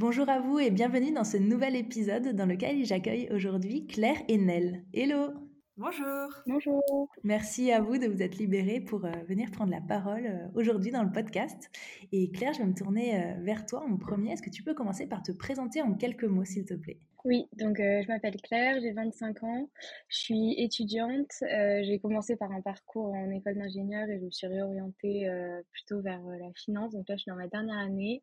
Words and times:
Bonjour 0.00 0.30
à 0.30 0.40
vous 0.40 0.58
et 0.58 0.70
bienvenue 0.70 1.12
dans 1.12 1.24
ce 1.24 1.36
nouvel 1.36 1.76
épisode 1.76 2.34
dans 2.34 2.46
lequel 2.46 2.86
j'accueille 2.86 3.28
aujourd'hui 3.34 3.86
Claire 3.86 4.16
et 4.28 4.38
Nel. 4.38 4.82
Hello 4.94 5.34
Bonjour. 5.76 6.28
Bonjour. 6.46 7.10
Merci 7.22 7.70
à 7.70 7.82
vous 7.82 7.98
de 7.98 8.06
vous 8.06 8.22
être 8.22 8.38
libérée 8.38 8.80
pour 8.80 9.04
euh, 9.04 9.10
venir 9.28 9.50
prendre 9.50 9.72
la 9.72 9.82
parole 9.82 10.24
euh, 10.24 10.48
aujourd'hui 10.54 10.90
dans 10.90 11.02
le 11.02 11.12
podcast. 11.12 11.70
Et 12.12 12.30
Claire, 12.30 12.54
je 12.54 12.60
vais 12.60 12.64
me 12.64 12.74
tourner 12.74 13.14
euh, 13.14 13.34
vers 13.42 13.66
toi 13.66 13.84
en 13.86 13.98
premier. 13.98 14.32
Est-ce 14.32 14.40
que 14.40 14.48
tu 14.48 14.62
peux 14.62 14.72
commencer 14.72 15.06
par 15.06 15.22
te 15.22 15.32
présenter 15.32 15.82
en 15.82 15.92
quelques 15.92 16.24
mots, 16.24 16.46
s'il 16.46 16.64
te 16.64 16.72
plaît? 16.72 16.98
Oui, 17.24 17.46
donc 17.58 17.76
je 17.76 18.08
m'appelle 18.08 18.40
Claire, 18.40 18.80
j'ai 18.80 18.92
25 18.92 19.42
ans, 19.44 19.68
je 20.08 20.16
suis 20.16 20.54
étudiante. 20.58 21.30
j'ai 21.40 21.98
commencé 22.00 22.34
par 22.36 22.50
un 22.50 22.62
parcours 22.62 23.12
en 23.12 23.30
école 23.30 23.56
d'ingénieur 23.56 24.08
et 24.08 24.18
je 24.18 24.24
me 24.24 24.30
suis 24.30 24.46
réorientée 24.46 25.30
plutôt 25.70 26.00
vers 26.00 26.22
la 26.22 26.50
finance. 26.54 26.92
Donc 26.92 27.08
là, 27.08 27.16
je 27.16 27.22
suis 27.22 27.30
dans 27.30 27.36
ma 27.36 27.48
dernière 27.48 27.78
année. 27.78 28.22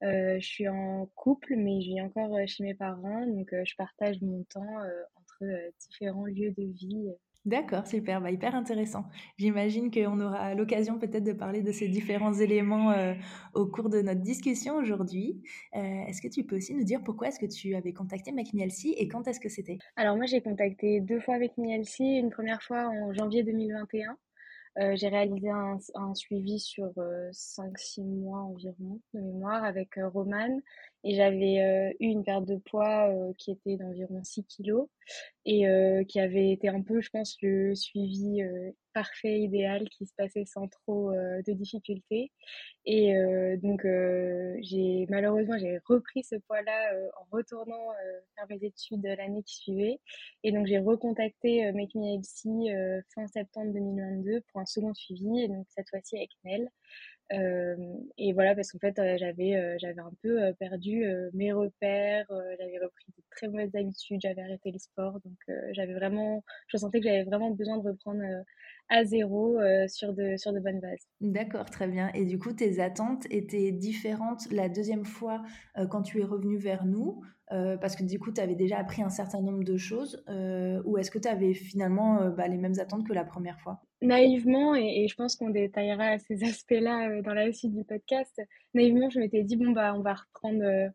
je 0.00 0.38
suis 0.40 0.68
en 0.68 1.06
couple, 1.14 1.56
mais 1.56 1.82
je 1.82 1.88
vis 1.88 2.00
encore 2.00 2.38
chez 2.46 2.64
mes 2.64 2.74
parents. 2.74 3.26
Donc 3.26 3.48
je 3.52 3.76
partage 3.76 4.20
mon 4.22 4.42
temps 4.44 4.82
euh, 5.42 5.70
différents 5.78 6.26
lieux 6.26 6.50
de 6.50 6.64
vie. 6.64 7.12
D'accord, 7.44 7.86
super, 7.86 8.20
bah, 8.20 8.30
hyper 8.30 8.54
intéressant. 8.54 9.04
J'imagine 9.38 9.90
qu'on 9.90 10.20
aura 10.20 10.54
l'occasion 10.54 10.98
peut-être 10.98 11.24
de 11.24 11.32
parler 11.32 11.62
de 11.62 11.72
ces 11.72 11.88
différents 11.88 12.34
éléments 12.34 12.90
euh, 12.90 13.14
au 13.54 13.66
cours 13.66 13.88
de 13.88 14.02
notre 14.02 14.20
discussion 14.20 14.76
aujourd'hui. 14.76 15.40
Euh, 15.74 15.80
est-ce 16.06 16.20
que 16.20 16.28
tu 16.28 16.44
peux 16.44 16.56
aussi 16.56 16.74
nous 16.74 16.84
dire 16.84 17.00
pourquoi 17.02 17.28
est-ce 17.28 17.38
que 17.38 17.46
tu 17.46 17.74
avais 17.74 17.92
contacté 17.92 18.32
McMielsi 18.32 18.92
et 18.98 19.08
quand 19.08 19.26
est-ce 19.28 19.40
que 19.40 19.48
c'était? 19.48 19.78
Alors 19.96 20.16
moi 20.16 20.26
j'ai 20.26 20.42
contacté 20.42 21.00
deux 21.00 21.20
fois 21.20 21.38
McMielsi, 21.38 22.18
une 22.18 22.30
première 22.30 22.62
fois 22.62 22.88
en 22.88 23.12
janvier 23.14 23.42
2021 23.44 24.16
euh, 24.80 24.94
j'ai 24.94 25.08
réalisé 25.08 25.50
un, 25.50 25.78
un, 25.94 26.14
suivi 26.14 26.60
sur 26.60 26.92
5-6 27.32 28.00
euh, 28.00 28.04
mois 28.04 28.40
environ 28.40 29.00
de 29.12 29.20
mémoire 29.20 29.64
avec 29.64 29.98
Romane 30.12 30.60
et 31.04 31.14
j'avais 31.14 31.94
eu 32.00 32.06
une 32.06 32.24
perte 32.24 32.44
de 32.44 32.56
poids 32.56 33.12
qui 33.38 33.52
était 33.52 33.76
d'environ 33.76 34.22
6 34.22 34.44
kilos 34.44 34.88
et 35.44 35.64
qui 36.08 36.20
avait 36.20 36.50
été 36.50 36.68
un 36.68 36.82
peu, 36.82 37.00
je 37.00 37.10
pense, 37.10 37.36
le 37.40 37.74
suivi 37.74 38.42
parfait, 38.94 39.38
idéal, 39.38 39.88
qui 39.90 40.06
se 40.06 40.14
passait 40.16 40.44
sans 40.44 40.66
trop 40.66 41.12
de 41.12 41.52
difficultés. 41.52 42.32
Et 42.84 43.14
donc, 43.62 43.86
j'ai 44.60 45.06
malheureusement, 45.08 45.56
j'ai 45.58 45.78
repris 45.86 46.24
ce 46.24 46.36
poids-là 46.36 46.92
en 47.20 47.26
retournant 47.30 47.88
faire 48.34 48.46
mes 48.50 48.66
études 48.66 49.04
l'année 49.04 49.42
qui 49.44 49.56
suivait. 49.56 50.00
Et 50.42 50.52
donc, 50.52 50.66
j'ai 50.66 50.78
recontacté 50.78 51.70
Make 51.72 51.94
Me 51.94 52.18
LC 52.18 53.04
fin 53.14 53.26
septembre 53.28 53.72
2022 53.72 54.42
pour 54.50 54.60
un 54.60 54.66
second 54.66 54.92
suivi, 54.94 55.42
et 55.42 55.48
donc 55.48 55.66
cette 55.68 55.88
fois-ci 55.88 56.16
avec 56.16 56.30
Nel. 56.44 56.68
Et 57.30 58.32
voilà, 58.32 58.54
parce 58.54 58.72
qu'en 58.72 58.78
fait, 58.78 58.94
j'avais 59.18 59.78
j'avais 59.78 60.00
un 60.00 60.12
peu 60.22 60.38
perdu 60.58 61.04
mes 61.34 61.52
repères, 61.52 62.26
j'avais 62.58 62.78
repris 62.78 63.04
de 63.16 63.22
très 63.30 63.48
mauvaises 63.48 63.74
habitudes, 63.74 64.20
j'avais 64.22 64.42
arrêté 64.42 64.70
le 64.72 64.78
sport, 64.78 65.20
donc 65.24 65.56
j'avais 65.72 65.94
vraiment, 65.94 66.44
je 66.68 66.76
sentais 66.76 67.00
que 67.00 67.06
j'avais 67.06 67.24
vraiment 67.24 67.50
besoin 67.50 67.78
de 67.78 67.88
reprendre 67.88 68.22
à 68.88 69.04
zéro 69.04 69.58
sur, 69.88 70.14
de, 70.14 70.36
sur 70.36 70.52
de 70.52 70.60
bonnes 70.60 70.80
bases. 70.80 71.06
D'accord, 71.20 71.64
très 71.68 71.88
bien. 71.88 72.10
Et 72.14 72.24
du 72.24 72.38
coup, 72.38 72.52
tes 72.52 72.80
attentes 72.80 73.26
étaient 73.30 73.72
différentes 73.72 74.50
la 74.52 74.68
deuxième 74.68 75.04
fois 75.04 75.42
quand 75.90 76.02
tu 76.02 76.20
es 76.20 76.24
revenu 76.24 76.56
vers 76.56 76.86
nous 76.86 77.22
parce 77.48 77.96
que 77.96 78.04
du 78.04 78.18
coup, 78.18 78.32
tu 78.32 78.40
avais 78.40 78.54
déjà 78.54 78.78
appris 78.78 79.02
un 79.02 79.10
certain 79.10 79.40
nombre 79.40 79.64
de 79.64 79.76
choses, 79.76 80.22
ou 80.84 80.96
est-ce 80.98 81.10
que 81.10 81.18
tu 81.18 81.28
avais 81.28 81.54
finalement 81.54 82.30
bah, 82.30 82.48
les 82.48 82.58
mêmes 82.58 82.78
attentes 82.78 83.06
que 83.06 83.12
la 83.12 83.24
première 83.24 83.60
fois? 83.60 83.82
Naïvement, 84.02 84.74
et, 84.74 85.06
je 85.08 85.14
pense 85.14 85.36
qu'on 85.36 85.50
détaillera 85.50 86.18
ces 86.18 86.42
aspects-là 86.44 87.10
euh, 87.10 87.22
dans 87.22 87.34
la 87.34 87.52
suite 87.52 87.74
du 87.74 87.84
podcast, 87.84 88.40
naïvement, 88.74 89.10
je 89.10 89.18
m'étais 89.18 89.42
dit, 89.42 89.56
bon, 89.56 89.70
bah, 89.70 89.94
on 89.94 90.02
va 90.02 90.14
reprendre 90.14 90.62
euh, 90.62 90.88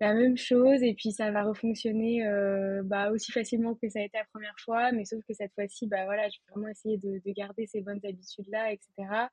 la 0.00 0.14
même 0.14 0.36
chose 0.36 0.82
et 0.82 0.94
puis 0.94 1.12
ça 1.12 1.30
va 1.30 1.44
refonctionner 1.44 2.26
euh, 2.26 2.82
bah, 2.84 3.10
aussi 3.12 3.30
facilement 3.30 3.74
que 3.76 3.88
ça 3.88 4.00
a 4.00 4.02
été 4.02 4.18
la 4.18 4.24
première 4.32 4.56
fois, 4.58 4.90
mais 4.92 5.04
sauf 5.04 5.20
que 5.28 5.34
cette 5.34 5.52
fois-ci, 5.54 5.86
bah, 5.86 6.04
voilà, 6.06 6.28
j'ai 6.28 6.40
vraiment 6.50 6.68
essayé 6.68 6.98
de, 6.98 7.20
garder 7.32 7.66
ces 7.66 7.82
bonnes 7.82 8.00
habitudes-là, 8.04 8.72
etc. 8.72 9.28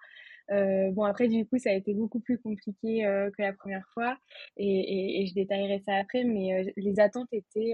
bon, 0.93 1.03
après, 1.03 1.27
du 1.27 1.45
coup, 1.45 1.57
ça 1.57 1.71
a 1.71 1.73
été 1.73 1.93
beaucoup 1.93 2.19
plus 2.19 2.37
compliqué 2.39 3.01
que 3.35 3.41
la 3.41 3.53
première 3.53 3.87
fois 3.93 4.17
et, 4.57 5.21
et, 5.21 5.27
je 5.27 5.33
détaillerai 5.33 5.81
ça 5.85 5.95
après, 5.95 6.23
mais 6.23 6.71
les 6.75 6.99
attentes 6.99 7.29
étaient 7.31 7.73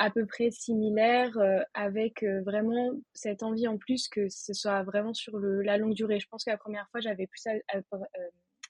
à 0.00 0.08
peu 0.08 0.24
près 0.24 0.50
similaire 0.50 1.36
euh, 1.36 1.60
avec 1.74 2.22
euh, 2.22 2.40
vraiment 2.40 2.90
cette 3.12 3.42
envie 3.42 3.68
en 3.68 3.76
plus 3.76 4.08
que 4.08 4.30
ce 4.30 4.54
soit 4.54 4.82
vraiment 4.82 5.12
sur 5.12 5.36
le, 5.36 5.60
la 5.60 5.76
longue 5.76 5.92
durée. 5.92 6.18
Je 6.18 6.26
pense 6.26 6.42
que 6.42 6.50
la 6.50 6.56
première 6.56 6.88
fois, 6.90 7.00
j'avais 7.00 7.26
plus 7.26 7.46
euh, 7.46 7.80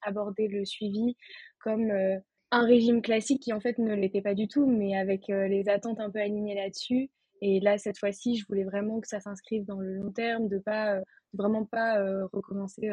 abordé 0.02 0.48
le 0.48 0.64
suivi 0.64 1.16
comme 1.60 1.92
un 2.50 2.66
régime 2.66 3.00
classique 3.00 3.42
qui 3.42 3.52
en 3.52 3.60
fait 3.60 3.78
ne 3.78 3.94
l'était 3.94 4.22
pas 4.22 4.34
du 4.34 4.48
tout, 4.48 4.66
mais 4.66 4.96
avec 4.96 5.28
les 5.28 5.68
attentes 5.68 6.00
un 6.00 6.10
peu 6.10 6.18
alignées 6.18 6.54
là-dessus. 6.54 7.10
Et 7.42 7.60
là, 7.60 7.76
cette 7.76 7.98
fois-ci, 7.98 8.36
je 8.36 8.46
voulais 8.48 8.64
vraiment 8.64 9.00
que 9.00 9.06
ça 9.06 9.20
s'inscrive 9.20 9.66
dans 9.66 9.78
le 9.78 9.92
long 9.92 10.10
terme, 10.10 10.48
de 10.48 10.58
pas 10.58 11.00
vraiment 11.34 11.66
pas 11.66 12.02
recommencer 12.32 12.88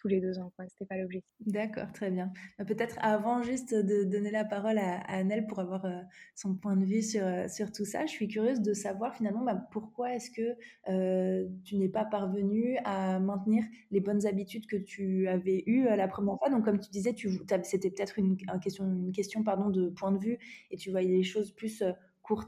tous 0.00 0.08
les 0.08 0.20
deux 0.20 0.38
ans. 0.38 0.50
C'était 0.68 0.86
pas 0.86 0.96
l'objectif. 0.96 1.30
D'accord, 1.46 1.92
très 1.92 2.10
bien. 2.10 2.32
Bah, 2.58 2.64
peut-être 2.64 2.96
avant 3.00 3.42
juste 3.42 3.74
de 3.74 4.04
donner 4.04 4.30
la 4.30 4.44
parole 4.44 4.78
à, 4.78 5.00
Annelle 5.08 5.46
pour 5.46 5.60
avoir 5.60 5.84
euh, 5.84 6.00
son 6.34 6.54
point 6.54 6.76
de 6.76 6.84
vue 6.84 7.02
sur, 7.02 7.22
euh, 7.22 7.48
sur 7.48 7.70
tout 7.70 7.84
ça, 7.84 8.06
je 8.06 8.10
suis 8.10 8.26
curieuse 8.26 8.60
de 8.60 8.72
savoir 8.72 9.14
finalement 9.14 9.44
bah, 9.44 9.54
pourquoi 9.70 10.14
est-ce 10.14 10.30
que 10.30 10.56
euh, 10.88 11.46
tu 11.64 11.76
n'es 11.76 11.88
pas 11.88 12.04
parvenue 12.04 12.78
à 12.84 13.20
maintenir 13.20 13.64
les 13.90 14.00
bonnes 14.00 14.26
habitudes 14.26 14.66
que 14.66 14.76
tu 14.76 15.28
avais 15.28 15.62
eues 15.66 15.84
la 15.84 16.08
première 16.08 16.38
fois? 16.38 16.48
Donc 16.48 16.64
comme 16.64 16.80
tu 16.80 16.90
disais, 16.90 17.14
c'était 17.62 17.90
peut-être 17.90 18.18
une, 18.18 18.36
question, 18.62 18.84
une 18.84 19.12
question 19.12 19.44
pardon, 19.44 19.68
de 19.68 19.90
point 19.90 20.12
de 20.12 20.18
vue 20.18 20.38
et 20.70 20.76
tu 20.76 20.90
voyais 20.90 21.16
les 21.16 21.22
choses 21.22 21.52
plus 21.52 21.82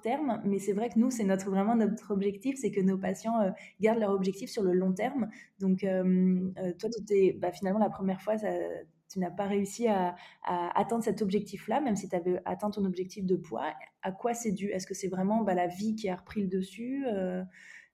terme, 0.00 0.40
mais 0.44 0.58
c'est 0.58 0.72
vrai 0.72 0.88
que 0.88 0.98
nous, 0.98 1.10
c'est 1.10 1.24
notre 1.24 1.50
vraiment 1.50 1.74
notre 1.74 2.12
objectif, 2.12 2.56
c'est 2.58 2.70
que 2.70 2.80
nos 2.80 2.98
patients 2.98 3.40
euh, 3.40 3.50
gardent 3.80 4.00
leur 4.00 4.12
objectif 4.12 4.50
sur 4.50 4.62
le 4.62 4.72
long 4.72 4.92
terme. 4.92 5.28
Donc, 5.58 5.84
euh, 5.84 6.50
euh, 6.58 6.72
toi, 6.78 6.90
tu 7.06 7.32
bah, 7.34 7.52
finalement 7.52 7.80
la 7.80 7.90
première 7.90 8.20
fois, 8.20 8.36
tu 8.36 9.18
n'as 9.18 9.30
pas 9.30 9.46
réussi 9.46 9.88
à, 9.88 10.14
atteindre 10.44 11.04
cet 11.04 11.22
objectif-là, 11.22 11.80
même 11.80 11.96
si 11.96 12.08
tu 12.08 12.16
avais 12.16 12.40
atteint 12.44 12.70
ton 12.70 12.84
objectif 12.84 13.26
de 13.26 13.36
poids. 13.36 13.72
À 14.02 14.12
quoi 14.12 14.34
c'est 14.34 14.52
dû? 14.52 14.68
Est-ce 14.68 14.86
que 14.86 14.94
c'est 14.94 15.08
vraiment 15.08 15.42
bah, 15.42 15.54
la 15.54 15.66
vie 15.66 15.94
qui 15.94 16.08
a 16.08 16.16
repris 16.16 16.42
le 16.42 16.48
dessus, 16.48 17.04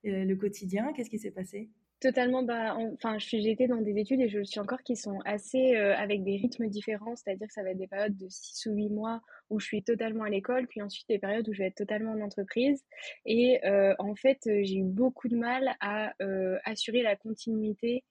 le 0.03 0.33
quotidien? 0.35 0.93
Qu'est-ce 0.93 1.09
qui 1.09 1.19
s'est 1.19 1.31
passé? 1.31 1.69
Totalement, 1.99 2.43
bah, 2.43 2.77
enfin, 2.77 3.17
j'ai 3.19 3.51
été 3.51 3.67
dans 3.67 3.81
des 3.81 3.99
études 3.99 4.21
et 4.21 4.29
je 4.29 4.37
le 4.37 4.45
suis 4.45 4.61
encore 4.61 4.81
qui 4.83 4.95
sont 4.95 5.19
assez 5.25 5.75
euh, 5.75 5.93
avec 5.97 6.23
des 6.23 6.37
rythmes 6.37 6.67
différents, 6.67 7.13
c'est-à-dire 7.17 7.47
que 7.47 7.53
ça 7.53 7.61
va 7.61 7.71
être 7.71 7.77
des 7.77 7.87
périodes 7.87 8.15
de 8.15 8.27
6 8.29 8.67
ou 8.67 8.73
8 8.73 8.89
mois 8.89 9.21
où 9.49 9.59
je 9.59 9.65
suis 9.65 9.83
totalement 9.83 10.23
à 10.23 10.29
l'école, 10.29 10.65
puis 10.67 10.81
ensuite 10.81 11.09
des 11.09 11.19
périodes 11.19 11.49
où 11.49 11.53
je 11.53 11.59
vais 11.59 11.67
être 11.67 11.75
totalement 11.75 12.13
en 12.13 12.21
entreprise. 12.21 12.85
Et 13.25 13.59
euh, 13.65 13.95
en 13.99 14.15
fait, 14.15 14.39
j'ai 14.45 14.77
eu 14.77 14.83
beaucoup 14.83 15.27
de 15.27 15.35
mal 15.35 15.75
à 15.81 16.13
euh, 16.21 16.57
assurer 16.63 17.01
la 17.01 17.15
continuité 17.17 18.03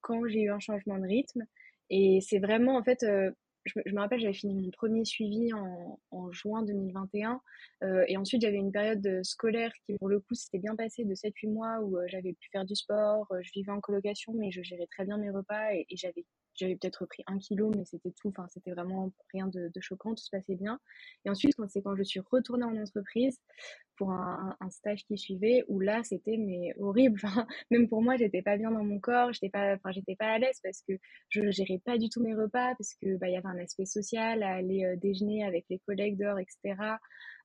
quand 0.00 0.26
j'ai 0.26 0.40
eu 0.40 0.50
un 0.50 0.58
changement 0.58 0.98
de 0.98 1.06
rythme. 1.06 1.44
Et 1.88 2.18
c'est 2.20 2.40
vraiment, 2.40 2.76
en 2.76 2.82
fait, 2.82 3.06
je, 3.64 3.92
me 3.92 4.00
rappelle, 4.00 4.20
j'avais 4.20 4.32
fini 4.32 4.54
mon 4.54 4.70
premier 4.70 5.04
suivi 5.04 5.52
en, 5.52 6.00
en 6.10 6.32
juin 6.32 6.62
2021. 6.62 7.40
Euh, 7.82 8.04
et 8.08 8.16
ensuite, 8.16 8.42
j'avais 8.42 8.56
une 8.56 8.72
période 8.72 9.20
scolaire 9.22 9.72
qui, 9.86 9.94
pour 9.98 10.08
le 10.08 10.20
coup, 10.20 10.34
s'était 10.34 10.58
bien 10.58 10.76
passée 10.76 11.04
de 11.04 11.14
7-8 11.14 11.52
mois 11.52 11.80
où 11.80 11.96
euh, 11.96 12.04
j'avais 12.08 12.32
pu 12.32 12.48
faire 12.50 12.64
du 12.64 12.74
sport, 12.74 13.26
euh, 13.32 13.40
je 13.42 13.50
vivais 13.52 13.72
en 13.72 13.80
colocation, 13.80 14.32
mais 14.34 14.50
je 14.50 14.62
gérais 14.62 14.86
très 14.86 15.04
bien 15.04 15.16
mes 15.18 15.30
repas 15.30 15.72
et 15.72 15.86
j'avais 15.90 16.24
j'avais 16.54 16.76
peut-être 16.76 17.06
pris 17.06 17.22
un 17.26 17.38
kilo, 17.38 17.70
mais 17.76 17.84
c'était 17.84 18.12
tout. 18.12 18.28
Enfin, 18.28 18.46
c'était 18.48 18.72
vraiment 18.72 19.12
rien 19.32 19.46
de, 19.48 19.70
choquant, 19.80 20.14
tout 20.14 20.22
se 20.22 20.30
passait 20.30 20.54
bien. 20.54 20.78
Et 21.24 21.30
ensuite, 21.30 21.54
c'est 21.68 21.82
quand 21.82 21.96
je 21.96 22.02
suis 22.02 22.20
retournée 22.20 22.64
en 22.64 22.76
entreprise 22.76 23.38
pour 23.96 24.10
un, 24.10 24.56
stage 24.70 25.04
qui 25.04 25.16
suivait, 25.18 25.64
où 25.68 25.80
là, 25.80 26.02
c'était 26.02 26.36
mais 26.36 26.74
horrible. 26.78 27.20
Enfin, 27.32 27.46
même 27.70 27.88
pour 27.88 28.02
moi, 28.02 28.16
j'étais 28.16 28.42
pas 28.42 28.56
bien 28.56 28.70
dans 28.70 28.84
mon 28.84 28.98
corps, 28.98 29.32
j'étais 29.32 29.50
pas, 29.50 29.78
j'étais 29.90 30.16
pas 30.16 30.32
à 30.32 30.38
l'aise 30.38 30.58
parce 30.62 30.82
que 30.88 30.94
je 31.28 31.50
gérais 31.50 31.80
pas 31.84 31.98
du 31.98 32.08
tout 32.08 32.20
mes 32.22 32.34
repas, 32.34 32.74
parce 32.76 32.94
que 32.94 33.16
bah, 33.16 33.28
il 33.28 33.34
y 33.34 33.36
avait 33.36 33.48
un 33.48 33.58
aspect 33.58 33.86
social 33.86 34.42
à 34.42 34.54
aller 34.54 34.94
déjeuner 34.96 35.44
avec 35.44 35.66
les 35.70 35.78
collègues 35.80 36.18
dehors, 36.18 36.38
etc. 36.38 36.98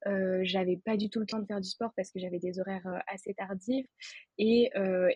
j'avais 0.06 0.78
pas 0.78 0.98
du 0.98 1.10
tout 1.10 1.20
le 1.20 1.26
temps 1.26 1.40
de 1.40 1.46
faire 1.46 1.62
du 1.62 1.70
sport 1.70 1.92
parce 1.96 2.12
que 2.12 2.20
j'avais 2.20 2.40
des 2.40 2.60
horaires 2.60 3.02
assez 3.08 3.34
tardifs 3.34 3.88
et, 4.38 4.72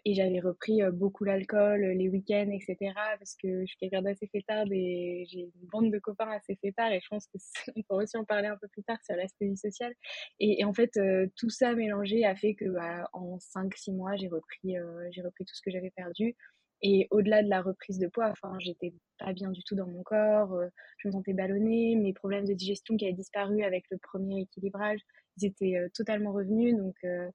et 0.06 0.14
j'avais 0.14 0.40
repris 0.40 0.82
beaucoup 0.92 1.24
l'alcool 1.24 1.82
les 1.82 2.10
week-ends, 2.10 2.50
etc. 2.52 2.94
parce 3.18 3.36
que 3.42 3.62
je 3.62 3.66
suis 3.66 3.78
quelqu'un 3.78 4.02
d'assez 4.02 4.28
fêtard 4.28 4.66
et 4.72 5.26
j'ai 5.30 5.42
une 5.42 5.68
bande 5.72 5.92
de 5.92 6.00
copains 6.00 6.30
assez 6.32 6.56
fêtards 6.56 6.92
et 6.92 7.00
je 7.02 7.08
pense 7.10 7.28
qu'on 7.28 7.82
pourra 7.84 8.04
aussi 8.04 8.18
en 8.18 8.26
parler 8.26 8.48
un 8.48 8.58
peu 8.58 8.68
plus 8.68 8.84
tard 8.84 8.98
sur 9.06 9.16
l'aspect 9.16 9.48
vie 9.48 9.58
sociale. 9.58 9.94
Et, 10.40 10.64
en 10.66 10.74
fait, 10.74 11.00
tout 11.36 11.50
ça 11.50 11.74
mélangé 11.74 12.26
a 12.26 12.36
fait 12.36 12.56
que 12.56 12.66
bah, 12.66 13.10
en 13.14 13.38
5-6 13.38 13.94
mois, 13.94 14.16
j'ai 14.16 14.28
repris, 14.28 14.76
j'ai 15.12 15.22
repris 15.22 15.46
tout 15.46 15.56
ce 15.56 15.62
que 15.62 15.72
j'avais 15.72 15.92
perdu. 15.92 16.36
Et 16.84 17.08
au-delà 17.12 17.44
de 17.44 17.50
la 17.50 17.62
reprise 17.62 18.00
de 18.00 18.08
poids, 18.08 18.30
enfin, 18.32 18.58
j'étais 18.60 18.94
pas 19.20 19.34
bien 19.34 19.52
du 19.52 19.64
tout 19.64 19.76
dans 19.76 19.88
mon 19.88 20.02
corps, 20.02 20.54
euh, 20.54 20.68
je 20.98 21.08
me 21.08 21.14
sentais 21.14 21.34
ballonnée, 21.34 21.96
mes 21.96 22.14
problèmes 22.14 22.46
de 22.46 22.54
digestion 22.54 22.98
qui 22.98 23.06
avaient 23.06 23.14
disparu 23.14 23.64
avec 23.64 23.86
le 23.92 23.98
premier 24.00 24.42
équilibrage, 24.42 25.00
ils 25.38 25.46
étaient 25.46 25.78
euh, 25.78 25.90
totalement 25.94 26.32
revenus. 26.32 26.76
Donc, 26.76 26.96
euh, 27.04 27.30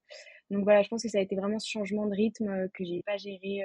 donc 0.51 0.65
voilà, 0.65 0.83
je 0.83 0.89
pense 0.89 1.03
que 1.03 1.09
ça 1.09 1.19
a 1.19 1.21
été 1.21 1.37
vraiment 1.37 1.61
ce 1.61 1.69
changement 1.69 2.07
de 2.07 2.15
rythme 2.15 2.69
que 2.75 2.85
j'ai 2.85 3.03
pas 3.05 3.17
géré 3.17 3.63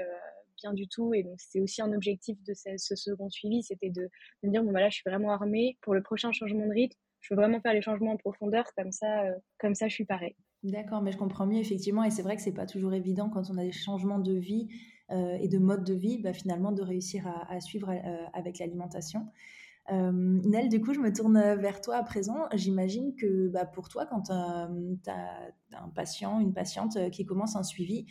bien 0.62 0.74
du 0.74 0.88
tout. 0.88 1.14
Et 1.14 1.24
donc 1.24 1.40
c'est 1.40 1.60
aussi 1.60 1.82
un 1.82 1.94
objectif 1.94 2.38
de 2.44 2.54
ce, 2.54 2.96
second 2.96 3.30
suivi, 3.30 3.64
c'était 3.64 3.90
de, 3.90 4.10
me 4.44 4.52
dire 4.52 4.64
bon 4.64 4.72
bah 4.72 4.82
là, 4.82 4.90
je 4.90 4.96
suis 4.96 5.10
vraiment 5.10 5.32
armée 5.32 5.78
pour 5.82 5.94
le 5.94 6.02
prochain 6.02 6.32
changement 6.32 6.66
de 6.68 6.74
rythme. 6.74 6.98
Je 7.22 7.34
veux 7.34 7.40
vraiment 7.40 7.62
faire 7.62 7.74
les 7.74 7.84
changements 7.84 8.14
en 8.14 8.18
profondeur, 8.18 8.66
comme 8.76 8.92
ça, 8.92 9.26
comme 9.60 9.76
ça, 9.76 9.88
je 9.88 9.94
suis 9.94 10.06
pareil. 10.06 10.36
D'accord, 10.64 11.04
mais 11.04 11.12
je 11.12 11.18
comprends 11.18 11.46
mieux 11.46 11.60
effectivement, 11.60 12.04
et 12.04 12.10
c'est 12.10 12.24
vrai 12.24 12.36
que 12.36 12.42
c'est 12.42 12.54
pas 12.54 12.66
toujours 12.66 12.94
évident 12.94 13.30
quand 13.30 13.50
on 13.52 13.58
a 13.58 13.64
des 13.64 13.72
changements 13.72 14.20
de 14.20 14.34
vie 14.34 14.70
et 15.12 15.48
de 15.48 15.58
mode 15.58 15.84
de 15.84 15.94
vie, 15.94 16.18
bah, 16.18 16.34
finalement, 16.34 16.72
de 16.72 16.82
réussir 16.82 17.28
à, 17.50 17.60
suivre 17.60 17.90
euh, 17.90 18.26
avec 18.34 18.60
l'alimentation. 18.60 19.28
Euh, 19.92 20.12
Nel, 20.12 20.70
du 20.70 20.80
coup, 20.80 20.94
je 20.94 21.00
me 21.00 21.12
tourne 21.12 21.40
vers 21.56 21.82
toi 21.82 21.98
à 21.98 22.04
présent. 22.04 22.48
J'imagine 22.54 23.16
que 23.16 23.50
bah, 23.50 23.66
pour 23.66 23.90
toi, 23.90 24.06
quand 24.06 24.22
tu 24.24 24.32
as, 24.32 24.70
un 25.74 25.90
patient, 25.90 26.40
une 26.40 26.54
patiente 26.54 27.10
qui 27.12 27.26
commence 27.26 27.56
un 27.56 27.64
suivi, 27.64 28.06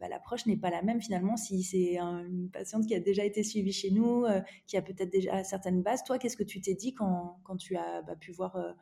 bah, 0.00 0.08
l'approche 0.08 0.46
n'est 0.46 0.56
pas 0.56 0.70
la 0.70 0.82
même 0.82 1.00
finalement 1.00 1.36
si 1.36 1.62
c'est 1.62 1.98
une 1.98 2.50
patiente 2.50 2.86
qui 2.86 2.94
a 2.94 3.00
déjà 3.00 3.24
été 3.24 3.42
suivie 3.42 3.72
chez 3.72 3.90
nous, 3.90 4.24
qui 4.66 4.76
a 4.76 4.82
peut-être 4.82 5.10
déjà 5.10 5.44
certaines 5.44 5.82
bases. 5.82 6.02
Toi, 6.04 6.18
qu'est-ce 6.18 6.36
que 6.36 6.42
tu 6.44 6.60
t'es 6.60 6.74
dit 6.74 6.92
quand, 6.94 7.38
tu 7.58 7.76
as 7.76 8.02
pu 8.18 8.32
voir 8.32 8.56
euh, 8.56 8.72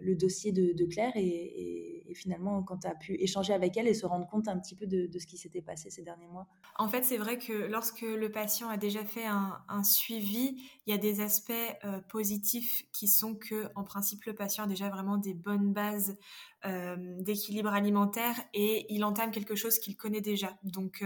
le 0.00 0.14
dossier 0.14 0.52
de, 0.52 0.84
Claire 0.86 1.12
et, 1.16 1.94
finalement 2.14 2.62
quand 2.62 2.78
tu 2.78 2.86
as 2.88 2.94
pu 2.94 3.14
échanger 3.20 3.52
avec 3.52 3.76
elle 3.76 3.86
et 3.86 3.94
se 3.94 4.06
rendre 4.06 4.26
compte 4.26 4.48
un 4.48 4.58
petit 4.58 4.74
peu 4.74 4.86
de, 4.86 5.08
ce 5.18 5.26
qui 5.26 5.36
s'était 5.36 5.60
passé 5.60 5.90
ces 5.90 6.02
derniers 6.02 6.26
mois 6.26 6.46
En 6.76 6.88
fait, 6.88 7.04
c'est 7.04 7.18
vrai 7.18 7.38
que 7.38 7.52
lorsque 7.52 8.00
le 8.00 8.30
patient 8.30 8.68
a 8.68 8.76
déjà 8.76 9.04
fait 9.04 9.26
un, 9.26 9.84
suivi, 9.84 10.60
il 10.86 10.90
y 10.90 10.92
a 10.92 10.98
des 10.98 11.20
aspects 11.20 11.52
euh, 11.84 12.00
positifs 12.08 12.84
qui 12.92 13.06
sont 13.06 13.34
que, 13.34 13.68
en 13.76 13.84
principe, 13.84 14.24
le 14.24 14.34
patient 14.34 14.64
a 14.64 14.66
déjà 14.66 14.88
vraiment 14.88 15.18
des 15.18 15.34
bonnes 15.34 15.72
bases 15.72 16.16
euh, 16.64 16.96
d'équilibre 17.20 17.72
alimentaire 17.72 18.34
et 18.54 18.86
il 18.92 19.04
entame 19.04 19.30
quelque 19.30 19.54
chose 19.54 19.78
qu'il 19.78 19.96
connaît 19.96 20.20
déjà. 20.20 20.58
Donc, 20.64 21.04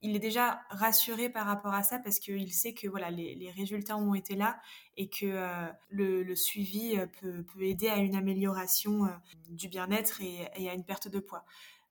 il 0.00 0.14
est 0.14 0.20
déjà 0.20 0.60
rassuré 0.70 1.28
par 1.28 1.46
rapport 1.46 1.74
à 1.74 1.82
ça 1.82 1.98
parce 1.98 2.20
qu'il 2.20 2.52
sait 2.52 2.72
que 2.72 2.86
voilà 2.86 3.10
les, 3.10 3.50
résultats 3.50 3.96
ont 3.96 4.14
été 4.14 4.36
là 4.36 4.60
et 4.96 5.08
que 5.08 5.26
euh, 5.26 5.66
le, 5.88 6.34
suivi 6.34 6.96
euh, 6.96 7.06
peut, 7.20 7.62
aider 7.62 7.88
à 7.88 7.96
une 7.96 8.14
amélioration 8.14 9.06
euh, 9.06 9.08
du 9.48 9.68
bien-être 9.68 10.20
et, 10.20 10.68
à 10.68 10.74
une 10.74 10.84
perte 10.84 11.08
de 11.08 11.18
poids. 11.18 11.44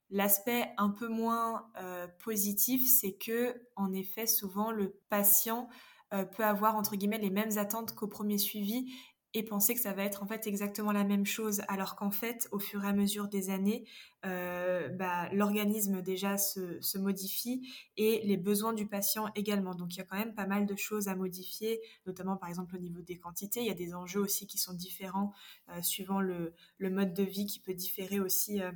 L'aspect 0.10 0.72
un 0.78 0.90
peu 0.90 1.10
moins 1.10 1.70
positif, 2.24 2.82
c'est 2.88 3.12
que 3.12 3.62
en 3.76 3.92
effet 3.92 4.26
souvent 4.26 4.72
le 4.72 4.98
patient 5.10 5.68
peut 6.12 6.46
avoir 6.46 6.78
entre 6.78 6.96
les 6.96 7.30
mêmes 7.30 7.58
attentes 7.58 7.94
qu'au 7.94 8.08
premier 8.08 8.38
suivi 8.38 8.90
et 9.34 9.44
penser 9.44 9.74
que 9.74 9.80
ça 9.80 9.94
va 9.94 10.04
être 10.04 10.24
en 10.24 10.28
fait 10.28 10.48
exactement 10.48 10.92
la 10.92 11.04
même 11.04 11.26
chose, 11.26 11.62
alors 11.68 11.96
qu'en 11.96 12.12
fait, 12.12 12.48
au 12.52 12.60
fur 12.60 12.84
et 12.84 12.88
à 12.88 12.94
mesure 12.94 13.28
des 13.28 13.50
années, 13.50 13.86
euh, 14.26 14.88
bah, 14.90 15.30
l'organisme 15.34 16.02
déjà 16.02 16.38
se, 16.38 16.98
modifie 16.98 17.70
et 17.98 18.22
les 18.24 18.38
besoins 18.38 18.74
du 18.74 18.88
patient 18.88 19.30
également. 19.36 19.76
Donc 19.76 19.96
il 19.96 19.98
y 19.98 20.02
a 20.02 20.06
quand 20.06 20.18
même 20.18 20.34
pas 20.34 20.48
mal 20.48 20.66
de 20.66 20.76
choses 20.76 21.08
à 21.08 21.16
modifier, 21.16 21.82
notamment 22.06 22.38
par 22.38 22.50
exemple 22.50 22.76
au 22.76 22.80
niveau 22.80 23.02
des 23.02 23.18
quantités. 23.18 23.60
Il 23.60 23.68
y 23.68 23.72
a 23.72 23.76
des 23.76 23.94
enjeux 23.94 24.22
aussi 24.22 24.48
qui 24.48 24.58
sont 24.58 24.74
différents 24.74 25.34
euh, 25.70 25.82
suivant 25.82 26.22
le, 26.22 26.54
mode 26.80 27.14
de 27.14 27.24
vie 27.24 27.46
qui 27.46 27.60
peut 27.60 27.74
différer 27.74 28.20
aussi. 28.20 28.62
Euh, 28.62 28.72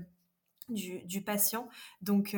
du, 0.70 1.22
patient. 1.22 1.68
Donc, 2.02 2.34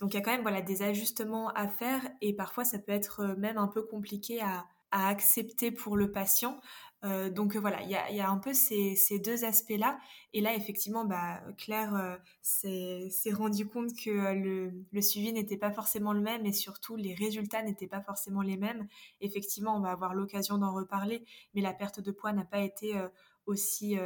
donc 0.00 0.12
il 0.12 0.14
y 0.14 0.16
a 0.16 0.22
quand 0.22 0.32
même 0.32 0.42
voilà, 0.42 0.60
des 0.60 0.82
ajustements 0.82 1.50
à 1.50 1.68
faire 1.68 2.00
et 2.20 2.32
parfois 2.32 2.64
ça 2.64 2.80
peut 2.80 2.90
être 2.90 3.36
même 3.38 3.58
un 3.58 3.68
peu 3.68 3.82
compliqué 3.82 4.40
à, 4.40 4.66
à 4.90 5.08
accepter 5.08 5.70
pour 5.70 5.96
le 5.96 6.10
patient. 6.10 6.60
Euh, 7.04 7.30
donc 7.30 7.56
voilà, 7.56 7.82
il 7.82 7.90
y 7.90 8.20
a, 8.20 8.30
un 8.30 8.38
peu 8.38 8.52
ces, 8.52 8.96
deux 9.24 9.44
aspects-là. 9.44 9.98
Et 10.32 10.40
là, 10.40 10.54
effectivement, 10.54 11.04
bah, 11.04 11.40
Claire 11.56 11.94
euh, 11.94 12.16
s'est 12.42 13.32
rendu 13.32 13.66
compte 13.66 13.94
que 13.94 14.10
euh, 14.10 14.72
le, 14.92 15.00
suivi 15.02 15.32
n'était 15.32 15.56
pas 15.56 15.70
forcément 15.70 16.12
le 16.12 16.20
même 16.20 16.44
et 16.46 16.52
surtout 16.52 16.96
les 16.96 17.14
résultats 17.14 17.62
n'étaient 17.62 17.86
pas 17.86 18.02
forcément 18.02 18.42
les 18.42 18.56
mêmes. 18.56 18.86
Effectivement, 19.20 19.76
on 19.76 19.80
va 19.80 19.90
avoir 19.90 20.14
l'occasion 20.14 20.58
d'en 20.58 20.74
reparler, 20.74 21.24
mais 21.54 21.62
la 21.62 21.72
perte 21.72 22.00
de 22.00 22.10
poids 22.10 22.32
n'a 22.32 22.44
pas 22.44 22.60
été 22.60 22.94
aussi 23.46 23.96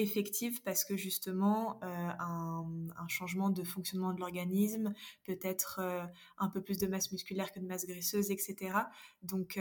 effective 0.00 0.62
parce 0.62 0.84
que 0.84 0.96
justement 0.96 1.78
un, 1.82 2.64
changement 3.08 3.50
de 3.50 3.64
fonctionnement 3.64 4.12
de 4.12 4.20
l'organisme, 4.20 4.94
peut-être 5.24 5.80
un 6.38 6.48
peu 6.48 6.60
plus 6.62 6.78
de 6.78 6.86
masse 6.86 7.10
musculaire 7.10 7.52
que 7.52 7.58
de 7.58 7.66
masse 7.66 7.86
graisseuse, 7.86 8.30
etc. 8.30 8.72
Donc, 9.22 9.58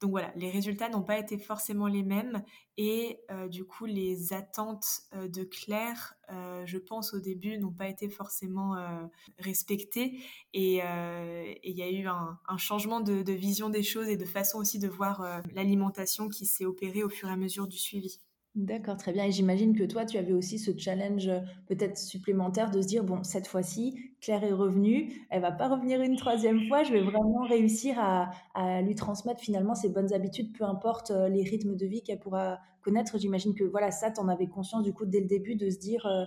donc 0.00 0.10
voilà, 0.10 0.32
les 0.36 0.50
résultats 0.50 0.88
n'ont 0.88 1.02
pas 1.02 1.18
été 1.18 1.38
forcément 1.38 1.88
les 1.88 2.02
mêmes 2.02 2.44
et 2.76 3.20
du 3.48 3.64
coup 3.64 3.86
les 3.86 4.32
attentes 4.32 5.02
de 5.12 5.42
Claire, 5.42 6.14
je 6.28 6.78
pense 6.78 7.14
au 7.14 7.20
début, 7.20 7.58
n'ont 7.58 7.72
pas 7.72 7.88
été 7.88 8.08
forcément 8.08 8.76
respectées 9.38 10.20
et 10.52 10.76
il 10.76 11.76
y 11.76 11.82
a 11.82 11.90
eu 11.90 12.06
un, 12.06 12.38
changement 12.58 13.00
de, 13.00 13.22
de, 13.22 13.32
vision 13.32 13.70
des 13.70 13.82
choses 13.82 14.08
et 14.08 14.16
de 14.16 14.24
façon 14.24 14.58
aussi 14.58 14.78
de 14.78 14.88
voir 14.88 15.42
l'alimentation 15.52 16.28
qui 16.28 16.46
s'est 16.46 16.64
opérée 16.64 17.02
au 17.02 17.08
fur 17.08 17.28
et 17.28 17.32
à 17.32 17.36
mesure 17.36 17.66
du 17.66 17.78
suivi. 17.78 18.20
D'accord, 18.54 18.96
très 18.96 19.12
bien. 19.12 19.24
Et 19.24 19.32
j'imagine 19.32 19.76
que 19.76 19.82
toi, 19.82 20.04
tu 20.04 20.16
avais 20.16 20.32
aussi 20.32 20.60
ce 20.60 20.70
challenge 20.78 21.26
euh, 21.26 21.40
peut-être 21.66 21.98
supplémentaire 21.98 22.70
de 22.70 22.80
se 22.80 22.86
dire, 22.86 23.02
bon, 23.02 23.24
cette 23.24 23.48
fois-ci, 23.48 24.12
Claire 24.20 24.44
est 24.44 24.52
revenue, 24.52 25.26
elle 25.30 25.42
va 25.42 25.50
pas 25.50 25.66
revenir 25.66 26.00
une 26.02 26.14
troisième 26.14 26.68
fois, 26.68 26.84
je 26.84 26.92
vais 26.92 27.02
vraiment 27.02 27.42
réussir 27.48 27.96
à, 27.98 28.30
lui 28.82 28.94
transmettre 28.94 29.40
finalement 29.40 29.74
ses 29.74 29.88
bonnes 29.88 30.12
habitudes, 30.12 30.56
peu 30.56 30.62
importe 30.62 31.10
euh, 31.10 31.28
les 31.28 31.42
rythmes 31.42 31.74
de 31.74 31.84
vie 31.84 32.02
qu'elle 32.02 32.20
pourra 32.20 32.60
connaître. 32.80 33.18
J'imagine 33.18 33.54
que 33.54 33.64
voilà, 33.64 33.90
ça, 33.90 34.12
tu 34.12 34.20
en 34.20 34.28
avais 34.28 34.46
conscience 34.46 34.84
du 34.84 34.92
coup 34.92 35.04
dès 35.04 35.20
le 35.20 35.26
début 35.26 35.56
de 35.56 35.68
se 35.68 35.78
dire, 35.78 36.06
euh, 36.06 36.24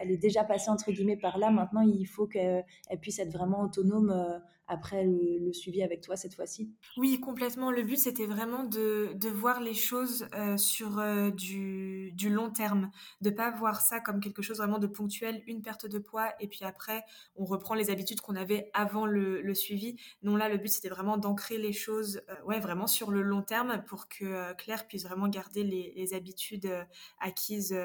elle 0.00 0.10
est 0.10 0.16
déjà 0.16 0.44
passée 0.44 0.70
entre 0.70 0.90
guillemets 0.90 1.18
par 1.18 1.36
là, 1.36 1.50
maintenant 1.50 1.82
il 1.82 2.06
faut 2.06 2.26
qu'elle 2.26 2.64
puisse 3.02 3.18
être 3.18 3.32
vraiment 3.32 3.60
autonome 3.60 4.40
après 4.72 5.04
le, 5.04 5.52
suivi 5.52 5.82
avec 5.82 6.00
toi 6.00 6.16
cette 6.16 6.34
fois-ci. 6.34 6.70
Oui, 6.96 7.20
complètement. 7.20 7.70
Le 7.70 7.82
but, 7.82 7.96
c'était 7.96 8.26
vraiment 8.26 8.64
de, 8.64 9.12
de, 9.14 9.28
voir 9.28 9.60
les 9.60 9.74
choses 9.74 10.28
sur 10.56 11.02
du, 11.32 12.12
du, 12.12 12.30
long 12.30 12.50
terme, 12.50 12.90
de 13.20 13.30
pas 13.30 13.50
voir 13.50 13.80
ça 13.80 14.00
comme 14.00 14.20
quelque 14.20 14.42
chose 14.42 14.58
vraiment 14.58 14.78
de 14.78 14.86
ponctuel, 14.86 15.42
une 15.46 15.62
perte 15.62 15.86
de 15.86 15.98
poids, 15.98 16.32
et 16.40 16.48
puis 16.48 16.64
après, 16.64 17.04
on 17.36 17.44
reprend 17.44 17.74
les 17.74 17.90
habitudes 17.90 18.20
qu'on 18.20 18.36
avait 18.36 18.70
avant 18.72 19.06
le, 19.06 19.42
le, 19.42 19.54
suivi. 19.54 19.96
Non, 20.22 20.36
là, 20.36 20.48
le 20.48 20.56
but, 20.56 20.68
c'était 20.68 20.88
vraiment 20.88 21.18
d'ancrer 21.18 21.58
les 21.58 21.72
choses, 21.72 22.22
ouais, 22.46 22.60
vraiment 22.60 22.86
sur 22.86 23.10
le 23.10 23.22
long 23.22 23.42
terme 23.42 23.82
pour 23.86 24.08
que 24.08 24.54
Claire 24.54 24.86
puisse 24.86 25.04
vraiment 25.04 25.28
garder 25.28 25.62
les, 25.64 26.14
habitudes 26.14 26.66
euh, 26.66 26.84
acquises 27.20 27.76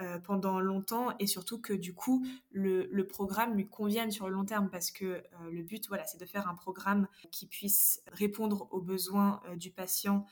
euh, 0.00 0.06
euh, 0.06 0.18
pendant 0.18 0.60
longtemps 0.60 1.14
et 1.18 1.26
surtout 1.26 1.60
que 1.60 1.72
du 1.72 1.94
coup 1.94 2.26
le, 2.50 3.02
programme 3.04 3.54
lui 3.54 3.68
convienne 3.68 4.10
sur 4.10 4.28
le 4.28 4.34
long 4.34 4.44
terme 4.44 4.68
parce 4.70 4.90
que 4.90 5.22
le 5.50 5.62
but 5.62 5.88
voilà 5.88 6.04
c'est 6.04 6.18
de 6.18 6.26
faire 6.26 6.48
un 6.48 6.54
programme 6.54 7.08
qui 7.30 7.46
puisse 7.46 8.02
répondre 8.12 8.68
aux 8.72 8.80
besoins 8.80 9.40
du 9.56 9.70
patient 9.70 10.26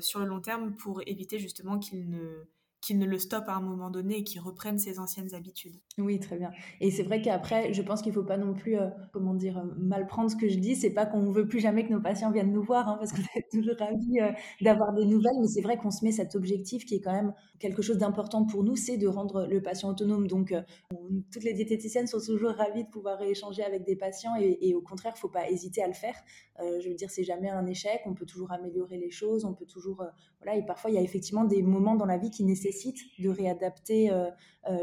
sur 0.00 0.20
le 0.20 0.26
long 0.26 0.40
terme 0.40 0.74
pour 0.74 1.02
éviter 1.06 1.38
justement 1.38 1.78
qu'il 1.78 2.08
ne 2.08 2.48
qu'il 2.80 2.98
ne 2.98 3.06
le 3.06 3.18
stoppe 3.18 3.48
à 3.48 3.54
un 3.54 3.60
moment 3.60 3.90
donné 3.90 4.18
et 4.18 4.24
qu'il 4.24 4.40
reprenne 4.40 4.78
ses 4.78 4.98
anciennes 4.98 5.34
habitudes. 5.34 5.76
Oui, 5.98 6.20
très 6.20 6.36
bien. 6.36 6.50
Et 6.80 6.90
c'est 6.90 7.02
vrai 7.02 7.20
qu'après, 7.20 7.72
je 7.72 7.82
pense 7.82 8.02
qu'il 8.02 8.12
ne 8.12 8.14
faut 8.14 8.24
pas 8.24 8.36
non 8.36 8.54
plus, 8.54 8.78
euh, 8.78 8.88
comment 9.12 9.34
dire, 9.34 9.58
euh, 9.58 9.74
mal 9.78 10.06
prendre 10.06 10.30
ce 10.30 10.36
que 10.36 10.48
je 10.48 10.58
dis. 10.58 10.76
C'est 10.76 10.92
pas 10.92 11.06
qu'on 11.06 11.22
ne 11.22 11.32
veut 11.32 11.48
plus 11.48 11.58
jamais 11.58 11.84
que 11.84 11.92
nos 11.92 12.00
patients 12.00 12.30
viennent 12.30 12.52
nous 12.52 12.62
voir, 12.62 12.88
hein, 12.88 12.96
parce 12.98 13.12
qu'on 13.12 13.22
est 13.36 13.50
toujours 13.50 13.74
ravis 13.78 14.20
euh, 14.20 14.30
d'avoir 14.60 14.92
des 14.94 15.06
nouvelles. 15.06 15.38
Mais 15.40 15.48
c'est 15.48 15.60
vrai 15.60 15.76
qu'on 15.76 15.90
se 15.90 16.04
met 16.04 16.12
cet 16.12 16.36
objectif 16.36 16.84
qui 16.84 16.94
est 16.94 17.00
quand 17.00 17.12
même 17.12 17.34
quelque 17.58 17.82
chose 17.82 17.98
d'important 17.98 18.44
pour 18.44 18.62
nous, 18.62 18.76
c'est 18.76 18.96
de 18.96 19.08
rendre 19.08 19.46
le 19.46 19.60
patient 19.60 19.88
autonome. 19.88 20.28
Donc, 20.28 20.54
toutes 21.32 21.42
les 21.42 21.54
diététiciennes 21.54 22.06
sont 22.06 22.20
toujours 22.20 22.50
ravies 22.50 22.84
de 22.84 22.88
pouvoir 22.88 23.20
échanger 23.22 23.64
avec 23.64 23.84
des 23.84 23.96
patients 23.96 24.36
et, 24.36 24.74
au 24.74 24.80
contraire, 24.80 25.14
il 25.16 25.18
ne 25.18 25.20
faut 25.20 25.28
pas 25.28 25.50
hésiter 25.50 25.82
à 25.82 25.88
le 25.88 25.92
faire. 25.92 26.14
je 26.60 26.88
veux 26.88 26.94
dire, 26.94 27.10
c'est 27.10 27.24
jamais 27.24 27.50
un 27.50 27.66
échec. 27.66 28.00
On 28.06 28.14
peut 28.14 28.26
toujours 28.26 28.52
améliorer 28.52 28.96
les 28.98 29.10
choses. 29.10 29.44
On 29.44 29.54
peut 29.54 29.66
toujours, 29.66 30.04
voilà. 30.40 30.56
Et 30.56 30.64
parfois, 30.64 30.92
il 30.92 30.94
y 30.94 30.98
a 30.98 31.02
effectivement 31.02 31.44
des 31.44 31.62
moments 31.62 31.96
dans 31.96 32.06
la 32.06 32.16
vie 32.16 32.30
qui 32.30 32.44
nécessitent 32.44 32.67
nécessite 32.68 32.98
de 33.18 33.28
réadapter 33.28 34.10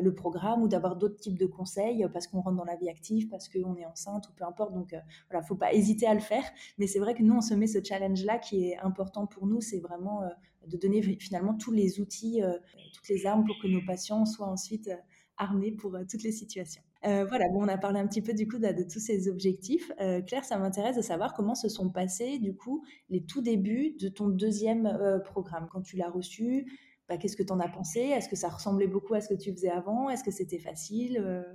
le 0.02 0.14
programme 0.14 0.64
ou 0.64 0.68
d'avoir 0.68 0.96
d'autres 0.96 1.18
types 1.18 1.38
de 1.38 1.46
conseils 1.46 2.08
parce 2.12 2.28
qu'on 2.28 2.42
rentre 2.42 2.58
dans 2.58 2.66
la 2.66 2.76
vie 2.76 2.90
active, 2.90 3.28
parce 3.28 3.48
qu'on 3.48 3.76
est 3.76 3.86
enceinte 3.86 4.28
ou 4.30 4.34
peu 4.34 4.44
importe. 4.44 4.74
Donc 4.74 4.96
voilà, 5.30 5.46
faut 5.46 5.56
pas 5.56 5.74
hésiter 5.74 6.08
à 6.08 6.14
le 6.14 6.20
faire. 6.20 6.44
Mais 6.78 6.88
c'est 6.88 7.00
vrai 7.00 7.14
que 7.14 7.24
nous, 7.24 7.36
on 7.36 7.42
se 7.42 7.54
met 7.54 7.68
ce 7.68 7.84
challenge-là 7.84 8.40
qui 8.40 8.70
est 8.70 8.78
important 8.80 9.28
pour 9.28 9.46
nous, 9.46 9.62
c'est 9.62 9.80
vraiment 9.80 10.22
de 10.68 10.78
donner 10.78 11.02
finalement 11.20 11.54
tous 11.54 11.72
les 11.72 12.00
outils, 12.00 12.42
toutes 12.94 13.10
les 13.10 13.26
armes 13.26 13.46
pour 13.46 13.58
que 13.62 13.68
nos 13.68 13.86
patients 13.86 14.26
soient 14.26 14.48
ensuite 14.48 14.90
armés 15.38 15.72
pour 15.72 15.98
toutes 16.10 16.24
les 16.24 16.32
situations. 16.32 16.82
Euh, 17.06 17.24
voilà, 17.26 17.46
bon, 17.50 17.64
on 17.64 17.68
a 17.68 17.78
parlé 17.78 18.00
un 18.00 18.08
petit 18.08 18.22
peu 18.22 18.34
du 18.34 18.48
coup 18.48 18.58
de, 18.58 18.84
tous 18.84 19.00
ces 19.00 19.28
objectifs. 19.30 19.92
Euh, 20.02 20.22
Claire, 20.22 20.44
ça 20.44 20.58
m'intéresse 20.58 20.96
de 20.96 21.04
savoir 21.04 21.34
comment 21.34 21.54
se 21.54 21.70
sont 21.70 21.90
passés 21.90 22.40
du 22.40 22.56
coup 22.56 22.84
les 23.10 23.22
tout 23.22 23.42
débuts 23.42 23.96
de 24.00 24.10
ton 24.10 24.28
deuxième 24.28 24.88
euh, 24.88 25.20
programme. 25.20 25.68
Quand 25.72 25.82
tu 25.82 25.98
l'as 25.98 26.10
reçu, 26.10 26.66
bah, 27.08 27.18
qu'est-ce 27.18 27.38
que 27.38 27.44
tu 27.44 27.54
en 27.54 27.60
as 27.60 27.70
pensé? 27.70 28.00
Est-ce 28.00 28.30
que 28.30 28.36
ça 28.36 28.50
ressemblait 28.50 28.88
beaucoup 28.88 29.14
à 29.14 29.22
ce 29.22 29.30
que 29.30 29.40
tu 29.40 29.52
faisais 29.52 29.70
avant? 29.70 30.10
Est-ce 30.10 30.24
que 30.24 30.32
c'était 30.32 30.60
facile 30.60 31.46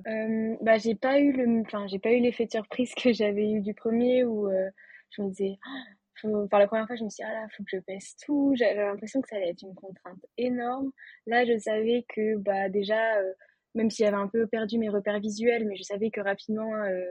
bah, 0.62 0.78
J'ai 0.78 0.94
pas 0.94 1.18
eu 1.18 1.32
le, 1.32 1.62
enfin, 1.62 1.86
j'ai 1.88 1.98
pas 1.98 2.12
eu 2.12 2.20
l'effet 2.20 2.46
de 2.46 2.50
surprise 2.50 2.92
que 3.02 3.12
j'avais 3.12 3.50
eu 3.50 3.60
du 3.60 3.74
premier 3.74 4.24
où 4.24 4.48
je 5.10 5.22
me 5.22 5.28
disais. 5.28 5.58
Oh, 6.22 6.46
la 6.52 6.66
première 6.66 6.86
fois, 6.86 6.96
je 6.96 7.04
me 7.04 7.08
suis 7.08 7.24
dit, 7.24 7.30
ah 7.30 7.32
là, 7.32 7.46
faut 7.56 7.62
que 7.62 7.70
je 7.72 7.78
pèse 7.78 8.14
tout. 8.22 8.52
J'avais 8.54 8.84
l'impression 8.84 9.22
que 9.22 9.28
ça 9.28 9.36
allait 9.36 9.50
être 9.50 9.62
une 9.62 9.74
contrainte 9.74 10.22
énorme. 10.36 10.90
Là, 11.26 11.46
je 11.46 11.58
savais 11.58 12.04
que, 12.14 12.36
bah, 12.36 12.68
déjà, 12.68 13.16
même 13.74 13.90
si 13.90 14.02
j'avais 14.02 14.16
un 14.16 14.26
peu 14.26 14.46
perdu 14.46 14.78
mes 14.78 14.88
repères 14.88 15.20
visuels, 15.20 15.64
mais 15.66 15.76
je 15.76 15.82
savais 15.82 16.10
que 16.10 16.20
rapidement, 16.20 16.74
euh, 16.74 17.04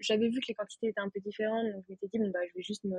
j'avais 0.00 0.28
vu 0.28 0.40
que 0.40 0.46
les 0.48 0.54
quantités 0.54 0.88
étaient 0.88 1.00
un 1.00 1.08
peu 1.08 1.20
différentes, 1.20 1.70
donc 1.72 1.84
je 1.86 1.92
m'étais 1.92 2.08
dit, 2.08 2.18
bon, 2.18 2.30
bah, 2.30 2.40
je 2.48 2.54
vais 2.56 2.62
juste 2.62 2.84
me, 2.84 2.96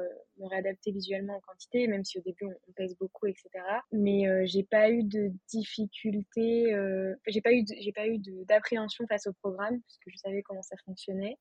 réadapter 0.49 0.91
visuellement 0.91 1.35
en 1.35 1.39
quantité, 1.41 1.87
même 1.87 2.05
si 2.05 2.19
au 2.19 2.21
début 2.21 2.45
on, 2.45 2.71
pèse 2.73 2.95
beaucoup, 2.97 3.25
etc. 3.27 3.49
Mais 3.91 4.27
euh, 4.27 4.43
j'ai 4.45 4.63
pas 4.63 4.89
eu 4.91 5.03
de 5.03 5.31
difficulté, 5.49 6.73
euh, 6.73 7.15
j'ai 7.27 7.41
pas 7.41 7.53
eu, 7.53 7.65
j'ai 7.79 7.91
pas 7.91 8.07
eu 8.07 8.19
d'appréhension 8.47 9.05
face 9.07 9.27
au 9.27 9.33
programme, 9.33 9.81
parce 9.81 9.97
que 9.97 10.11
je 10.11 10.17
savais 10.17 10.41
comment 10.41 10.61
ça 10.61 10.75
fonctionnait. 10.85 11.37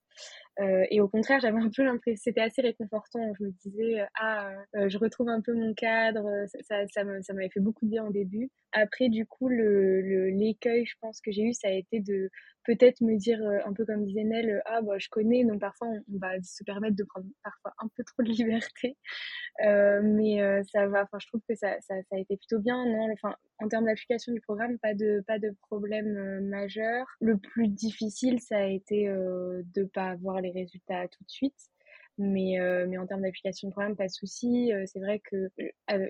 Euh, 0.61 0.87
et 0.91 1.01
au 1.01 1.09
contraire, 1.09 1.41
j'avais 1.41 1.59
un 1.59 1.71
peu 1.75 1.83
l'impression, 1.85 2.21
c'était 2.23 2.41
assez 2.41 2.63
réconfortant. 2.63 3.33
Je 3.39 3.45
me 3.45 3.51
disais, 3.63 4.07
ah, 4.19 4.53
je 4.75 4.99
retrouve 4.99 5.29
un 5.29 5.41
peu 5.41 5.55
mon 5.55 5.75
cadre, 5.75 6.29
ça, 6.63 6.87
ça, 6.89 7.03
ça 7.23 7.33
m'avait 7.35 7.51
fait 7.51 7.61
beaucoup 7.61 7.85
de 7.85 7.91
bien 7.91 8.07
au 8.07 8.13
début. 8.13 8.51
Après, 8.73 9.09
du 9.09 9.25
coup, 9.25 9.49
le 9.49 10.31
l'écueil, 10.31 10.85
je 10.85 10.95
pense 11.01 11.21
que 11.21 11.31
j'ai 11.31 11.44
ça 11.53 11.69
a 11.69 11.73
été 11.73 12.01
de 12.01 12.31
peut-être 12.65 13.01
me 13.01 13.17
dire, 13.17 13.41
euh, 13.43 13.59
un 13.65 13.73
peu 13.73 13.85
comme 13.85 14.05
disait 14.05 14.25
Nel, 14.25 14.51
euh, 14.51 14.61
ah, 14.65 14.83
bah, 14.83 14.99
je 14.99 15.09
connais, 15.09 15.45
donc 15.45 15.61
parfois 15.61 15.89
on, 15.89 16.19
va 16.19 16.41
se 16.43 16.65
permettre 16.65 16.97
de 16.97 17.05
prendre 17.05 17.27
parfois 17.43 17.73
un 17.79 17.89
peu 17.97 18.03
trop 18.05 18.23
de 18.23 18.29
liberté. 18.33 18.97
Euh, 19.65 20.01
mais 20.03 20.41
ça 20.73 20.89
va, 20.89 21.05
enfin, 21.05 21.19
je 21.21 21.29
trouve 21.29 21.43
que 21.49 21.55
ça, 21.55 21.77
ça, 21.81 21.95
a 21.95 22.19
été 22.19 22.37
plutôt 22.37 22.59
bien. 22.59 22.85
Non, 22.87 23.09
enfin, 23.13 23.37
en 23.59 23.69
termes 23.69 23.85
d'application 23.85 24.33
du 24.33 24.41
programme, 24.41 24.79
pas 24.79 24.95
de, 24.95 25.23
pas 25.27 25.39
de 25.39 25.55
problème 25.69 26.41
majeur. 26.49 27.07
Le 27.21 27.37
plus 27.39 27.69
difficile, 27.69 28.41
ça 28.41 28.57
a 28.59 28.67
été 28.67 29.07
de 29.07 29.85
pas 29.85 30.11
avoir 30.11 30.41
les 30.41 30.51
résultats 30.51 31.07
tout 31.09 31.23
de 31.23 31.31
suite. 31.31 31.59
Mais, 32.19 32.59
mais 32.89 32.99
en 32.99 33.07
termes 33.07 33.23
d'application 33.23 33.69
de 33.69 33.73
programme, 33.73 33.97
pas 33.97 34.07
de 34.07 34.13
souci. 34.13 34.73
c'est 34.87 35.01
vrai 35.01 35.21
que 35.21 35.51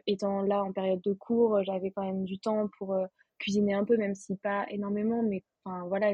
étant 0.07 0.43
là 0.43 0.63
en 0.63 0.73
période 0.73 1.03
de 1.03 1.13
cours, 1.13 1.63
j'avais 1.65 1.91
quand 1.91 2.05
même 2.05 2.25
du 2.25 2.39
temps 2.39 2.69
pour 2.79 2.97
cuisiner 3.45 3.75
un 3.75 3.85
peu, 3.85 3.97
même 3.99 4.15
si 4.15 4.37
pas 4.37 4.65
énormément, 4.71 5.23
mais 5.23 5.45
enfin 5.65 5.85
voilà, 5.89 6.13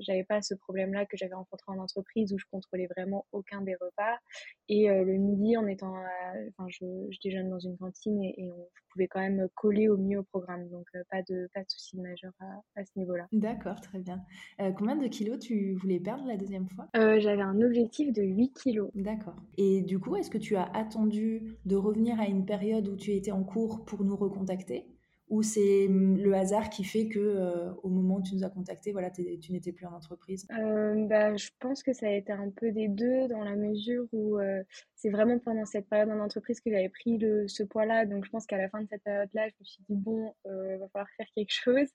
j'avais 0.00 0.24
pas 0.24 0.42
ce 0.42 0.54
problème-là 0.54 1.06
que 1.06 1.16
j'avais 1.16 1.34
rencontré 1.34 1.64
en 1.68 1.78
entreprise 1.78 2.32
où 2.32 2.38
je 2.38 2.44
contrôlais 2.50 2.88
vraiment 2.96 3.24
aucun 3.32 3.60
des 3.62 3.74
repas. 3.74 4.16
Et 4.68 4.90
euh, 4.90 5.04
le 5.04 5.14
midi, 5.14 5.56
en 5.56 5.66
étant, 5.66 5.94
enfin 6.50 6.68
je, 6.68 6.84
je, 7.10 7.18
déjeune 7.22 7.50
dans 7.50 7.58
une 7.58 7.76
cantine 7.76 8.22
et, 8.22 8.50
on 8.52 8.68
pouvait 8.92 9.08
quand 9.08 9.20
même 9.20 9.48
coller 9.54 9.88
au 9.88 9.96
mieux 9.96 10.18
au 10.18 10.22
programme, 10.22 10.68
donc 10.68 10.86
euh, 10.94 11.02
pas 11.10 11.22
de 11.22 11.48
pas 11.54 11.60
de 11.60 11.68
souci 11.68 11.98
majeur 11.98 12.32
à, 12.40 12.80
à 12.80 12.84
ce 12.84 12.90
niveau-là. 12.96 13.26
D'accord, 13.32 13.80
très 13.80 13.98
bien. 13.98 14.20
Euh, 14.60 14.70
combien 14.72 14.96
de 14.96 15.06
kilos 15.06 15.38
tu 15.38 15.74
voulais 15.74 16.00
perdre 16.00 16.26
la 16.26 16.36
deuxième 16.36 16.68
fois? 16.68 16.88
J'avais 16.94 17.42
un 17.42 17.60
objectif 17.62 18.12
de 18.12 18.22
8 18.22 18.52
kilos. 18.52 18.90
D'accord. 18.94 19.36
Et 19.56 19.82
du 19.82 19.98
coup, 19.98 20.16
est-ce 20.16 20.30
que 20.30 20.38
tu 20.38 20.56
as 20.56 20.64
attendu 20.76 21.56
de 21.64 21.76
revenir 21.76 22.20
à 22.20 22.26
une 22.26 22.44
période 22.44 22.88
où 22.88 22.96
tu 22.96 23.12
étais 23.12 23.30
en 23.30 23.44
cours 23.44 23.84
pour 23.84 24.04
nous 24.04 24.16
recontacter? 24.16 24.86
Ou 25.32 25.42
c'est 25.42 25.86
hum, 25.88 26.18
le 26.18 26.34
hasard 26.34 26.68
qui 26.68 26.84
fait 26.84 27.08
que 27.08 27.18
euh, 27.18 27.72
au 27.82 27.88
moment 27.88 28.16
où 28.16 28.22
tu 28.22 28.34
nous 28.34 28.44
as 28.44 28.50
contacté, 28.50 28.92
voilà, 28.92 29.10
tu 29.10 29.22
n'étais 29.50 29.72
plus 29.72 29.86
en 29.86 29.94
entreprise 29.94 30.46
euh, 30.52 31.06
bah, 31.06 31.34
Je 31.34 31.48
pense 31.58 31.82
que 31.82 31.94
ça 31.94 32.06
a 32.06 32.10
été 32.10 32.32
un 32.32 32.50
peu 32.50 32.70
des 32.70 32.86
deux 32.86 33.28
dans 33.28 33.42
la 33.42 33.56
mesure 33.56 34.04
où 34.12 34.38
euh, 34.38 34.62
c'est 34.94 35.08
vraiment 35.08 35.38
pendant 35.38 35.64
cette 35.64 35.88
période 35.88 36.10
en 36.10 36.20
entreprise 36.20 36.60
que 36.60 36.70
j'avais 36.70 36.90
pris 36.90 37.16
le, 37.16 37.48
ce 37.48 37.62
poids-là. 37.62 38.04
Donc 38.04 38.26
je 38.26 38.30
pense 38.30 38.44
qu'à 38.44 38.58
la 38.58 38.68
fin 38.68 38.82
de 38.82 38.88
cette 38.90 39.04
période-là, 39.04 39.48
je 39.48 39.54
me 39.58 39.64
suis 39.64 39.82
dit, 39.88 39.96
bon, 39.96 40.34
il 40.44 40.76
va 40.78 40.88
falloir 40.90 41.08
faire 41.16 41.26
quelque 41.34 41.50
chose. 41.50 41.88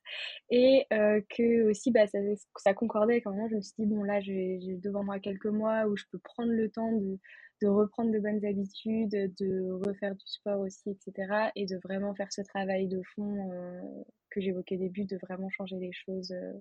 Et 0.49 0.87
que 0.89 1.69
aussi, 1.69 1.91
bah, 1.91 2.07
ça, 2.07 2.17
ça 2.57 2.73
concordait 2.73 3.21
un 3.23 3.29
moment, 3.29 3.47
je 3.49 3.55
me 3.57 3.61
suis 3.61 3.75
dit, 3.77 3.85
bon, 3.85 4.01
là, 4.01 4.19
j'ai 4.19 4.79
devant 4.81 5.03
moi 5.03 5.19
quelques 5.19 5.45
mois 5.45 5.85
où 5.85 5.95
je 5.95 6.05
peux 6.11 6.17
prendre 6.17 6.51
le 6.51 6.69
temps 6.69 6.91
de 6.91 7.19
de 7.61 7.67
reprendre 7.67 8.11
de 8.11 8.19
bonnes 8.19 8.43
habitudes, 8.45 9.09
de 9.39 9.71
refaire 9.87 10.15
du 10.15 10.25
sport 10.25 10.59
aussi, 10.59 10.89
etc. 10.89 11.51
Et 11.55 11.65
de 11.65 11.77
vraiment 11.83 12.13
faire 12.13 12.31
ce 12.31 12.41
travail 12.41 12.87
de 12.87 13.01
fond 13.15 13.51
euh, 13.51 13.81
que 14.29 14.41
j'évoquais 14.41 14.75
au 14.75 14.79
début, 14.79 15.05
de 15.05 15.17
vraiment 15.23 15.49
changer 15.49 15.77
les 15.77 15.91
choses 15.91 16.31
euh, 16.31 16.53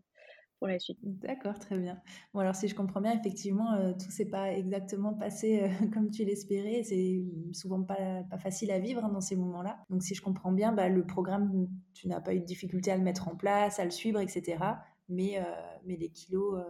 pour 0.58 0.68
la 0.68 0.78
suite. 0.78 0.98
D'accord, 1.02 1.58
très 1.58 1.76
bien. 1.78 2.00
Bon, 2.32 2.40
alors 2.40 2.54
si 2.54 2.66
je 2.66 2.74
comprends 2.74 3.02
bien, 3.02 3.12
effectivement, 3.12 3.74
euh, 3.74 3.92
tout 3.92 4.10
s'est 4.10 4.30
pas 4.30 4.52
exactement 4.52 5.12
passé 5.12 5.68
comme 5.92 6.10
tu 6.10 6.24
l'espérais. 6.24 6.82
C'est 6.82 7.22
souvent 7.52 7.82
pas, 7.82 8.24
facile 8.38 8.70
à 8.70 8.78
vivre 8.78 9.04
hein, 9.04 9.10
dans 9.10 9.20
ces 9.20 9.36
moments-là. 9.36 9.84
Donc 9.90 10.02
si 10.02 10.14
je 10.14 10.22
comprends 10.22 10.52
bien, 10.52 10.72
bah, 10.72 10.88
le 10.88 11.04
programme, 11.04 11.68
tu 11.92 12.08
n'as 12.08 12.20
pas 12.20 12.34
eu 12.34 12.40
de 12.40 12.46
difficulté 12.46 12.90
à 12.90 12.96
le 12.96 13.02
mettre 13.02 13.28
en 13.28 13.36
place, 13.36 13.78
à 13.78 13.84
le 13.84 13.90
suivre, 13.90 14.20
etc. 14.20 14.58
Mais, 15.08 15.38
mais 15.84 15.96
les 15.96 16.08
kilos 16.08 16.60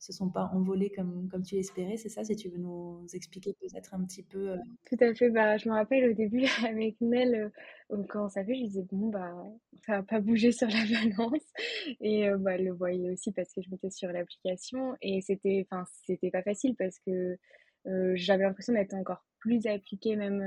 se 0.00 0.14
sont 0.14 0.30
pas 0.30 0.50
envolés 0.54 0.90
comme, 0.90 1.28
comme 1.30 1.42
tu 1.42 1.56
l'espérais, 1.56 1.98
c'est 1.98 2.08
ça 2.08 2.24
Si 2.24 2.34
tu 2.34 2.48
veux 2.48 2.58
nous 2.58 3.06
expliquer 3.12 3.52
peut-être 3.52 3.94
un 3.94 4.02
petit 4.04 4.22
peu. 4.22 4.52
Euh, 4.52 4.56
Tout 4.86 4.96
à 5.00 5.14
fait. 5.14 5.28
Bah, 5.30 5.58
je 5.58 5.68
me 5.68 5.74
rappelle 5.74 6.10
au 6.10 6.14
début 6.14 6.44
avec 6.66 6.96
Nel, 7.02 7.52
euh, 7.92 8.02
quand 8.08 8.30
ça 8.30 8.42
fait, 8.42 8.54
je 8.54 8.64
disais, 8.64 8.86
bon, 8.90 9.10
bah, 9.10 9.32
ça 9.84 9.98
va 9.98 10.02
pas 10.02 10.20
bouger 10.20 10.52
sur 10.52 10.68
la 10.68 10.74
balance. 11.18 11.44
Et 12.00 12.28
euh, 12.28 12.38
bah, 12.38 12.56
le 12.56 12.72
voyait 12.72 13.10
aussi 13.10 13.30
parce 13.30 13.52
que 13.52 13.60
je 13.60 13.70
m'étais 13.70 13.90
sur 13.90 14.10
l'application. 14.10 14.96
Et 15.02 15.20
c'était, 15.20 15.66
c'était 16.06 16.30
pas 16.30 16.42
facile 16.42 16.74
parce 16.76 16.98
que 17.00 17.36
j'avais 18.14 18.44
l'impression 18.44 18.72
d'être 18.72 18.94
encore 18.94 19.24
plus 19.38 19.66
appliquée 19.66 20.16
même 20.16 20.42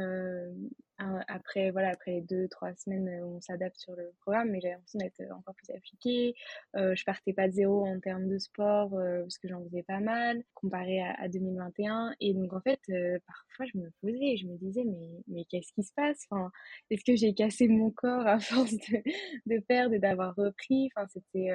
après 1.27 1.71
voilà 1.71 1.89
après 1.89 2.11
les 2.11 2.21
deux 2.21 2.47
trois 2.47 2.73
semaines 2.75 3.09
où 3.23 3.37
on 3.37 3.41
s'adapte 3.41 3.77
sur 3.77 3.95
le 3.95 4.11
programme 4.21 4.51
mais 4.51 4.61
j'avais 4.61 4.75
l'impression 4.75 4.99
d'être 4.99 5.21
encore 5.31 5.55
plus 5.55 5.73
appliquée. 5.75 6.35
Euh, 6.75 6.95
je 6.95 7.03
partais 7.03 7.33
pas 7.33 7.47
de 7.47 7.53
zéro 7.53 7.85
en 7.85 7.99
termes 7.99 8.27
de 8.27 8.37
sport 8.37 8.91
parce 8.91 9.37
que 9.37 9.47
j'en 9.47 9.63
faisais 9.63 9.83
pas 9.83 9.99
mal 9.99 10.43
comparé 10.53 11.01
à, 11.01 11.27
2021 11.27 12.13
et 12.19 12.33
donc 12.33 12.53
en 12.53 12.61
fait 12.61 12.79
parfois 13.25 13.65
je 13.65 13.77
me 13.77 13.89
posais 14.01 14.37
je 14.37 14.47
me 14.47 14.57
disais 14.57 14.83
mais 14.85 15.23
mais 15.27 15.45
qu'est-ce 15.45 15.73
qui 15.73 15.83
se 15.83 15.93
passe? 15.93 16.25
Enfin 16.29 16.51
est-ce 16.89 17.03
que 17.03 17.15
j'ai 17.15 17.33
cassé 17.33 17.67
mon 17.67 17.91
corps 17.91 18.27
à 18.27 18.39
force 18.39 18.73
de, 18.73 19.03
de 19.45 19.59
perdre 19.59 19.95
et 19.95 19.99
d'avoir 19.99 20.35
repris? 20.35 20.89
Enfin 20.95 21.07
c'était 21.09 21.49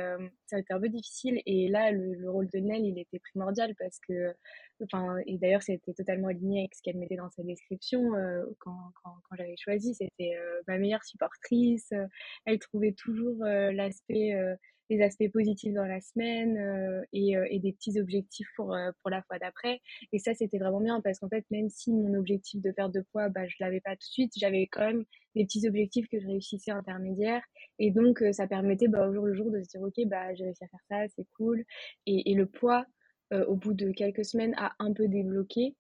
ça 0.47 0.57
a 0.57 0.59
été 0.61 0.73
un 0.73 0.81
peu 0.81 0.89
difficile. 0.89 1.41
Et 1.47 1.69
là 1.69 1.91
le, 1.93 2.15
le 2.15 2.31
rôle 2.31 2.49
de 2.49 2.59
Nell 2.59 2.85
il 2.85 2.99
était 2.99 3.19
primordial 3.19 3.75
parce 3.79 3.99
que 4.01 4.35
enfin 4.83 5.17
et 5.27 5.39
d'ailleurs 5.39 5.63
c'était 5.63 5.93
totalement 5.93 6.29
aligné 6.29 6.61
avec 6.61 6.75
ce 6.75 6.83
qu'elle 6.83 6.99
mettait 6.99 7.17
dans 7.17 7.31
sa 7.31 7.43
description 7.43 8.15
euh, 8.15 8.45
quand, 8.59 8.93
quand 9.29 9.37
j'avais 9.37 9.57
choisi. 9.57 9.95
C'était 9.95 10.35
ma 10.67 10.79
meilleure 10.79 11.05
supportrice. 11.05 11.91
Elle 12.45 12.59
trouvait 12.59 12.93
toujours 12.93 13.45
l'aspect, 13.45 14.35
les 14.91 15.03
aspects 15.03 15.31
positifs 15.33 15.75
dans 15.75 15.87
la 15.87 16.01
semaine 16.01 17.05
et, 17.13 17.59
des 17.59 17.73
petits 17.73 17.99
objectifs 18.01 18.49
pour, 18.57 18.75
la 18.75 19.23
fois 19.23 19.39
d'après. 19.39 19.81
Et 20.13 20.19
ça, 20.19 20.35
c'était 20.35 20.59
vraiment 20.59 20.81
bien 20.81 21.01
parce 21.01 21.19
qu'en 21.19 21.29
fait, 21.29 21.45
même 21.51 21.69
si 21.69 21.93
mon 21.93 22.15
objectif 22.15 22.61
de 22.63 22.71
perte 22.71 22.93
de 22.93 23.05
poids, 23.13 23.29
bah, 23.29 23.47
je 23.47 23.57
l'avais 23.61 23.81
pas 23.81 23.93
tout 23.93 24.07
de 24.09 24.13
suite, 24.13 24.33
j'avais 24.37 24.67
quand 24.67 24.87
même 24.87 25.05
des 25.35 25.45
petits 25.45 25.67
objectifs 25.69 26.09
que 26.09 26.19
je 26.21 26.27
réussissais 26.27 26.71
intermédiaires. 26.71 27.43
Et 27.79 27.91
donc, 27.91 28.23
ça 28.33 28.47
permettait 28.47 28.89
bah, 28.89 29.09
au 29.09 29.13
jour 29.13 29.27
le 29.27 29.35
jour 29.35 29.51
de 29.51 29.63
se 29.63 29.69
dire, 29.69 29.83
OK, 29.83 30.07
bah, 30.07 30.35
j'ai 30.35 30.45
réussi 30.45 30.65
à 30.65 30.69
faire 30.69 30.81
ça, 30.91 31.13
c'est 31.17 31.27
cool. 31.37 31.65
Et 32.07 32.35
le 32.35 32.47
poids, 32.47 32.87
euh, 33.33 33.45
au 33.47 33.57
bout 33.57 33.75
de 33.75 33.91
quelques 33.91 34.25
semaines, 34.25 34.55
a 34.57 34.75
un 34.79 34.93
peu 34.93 35.07
débloqué. 35.07 35.75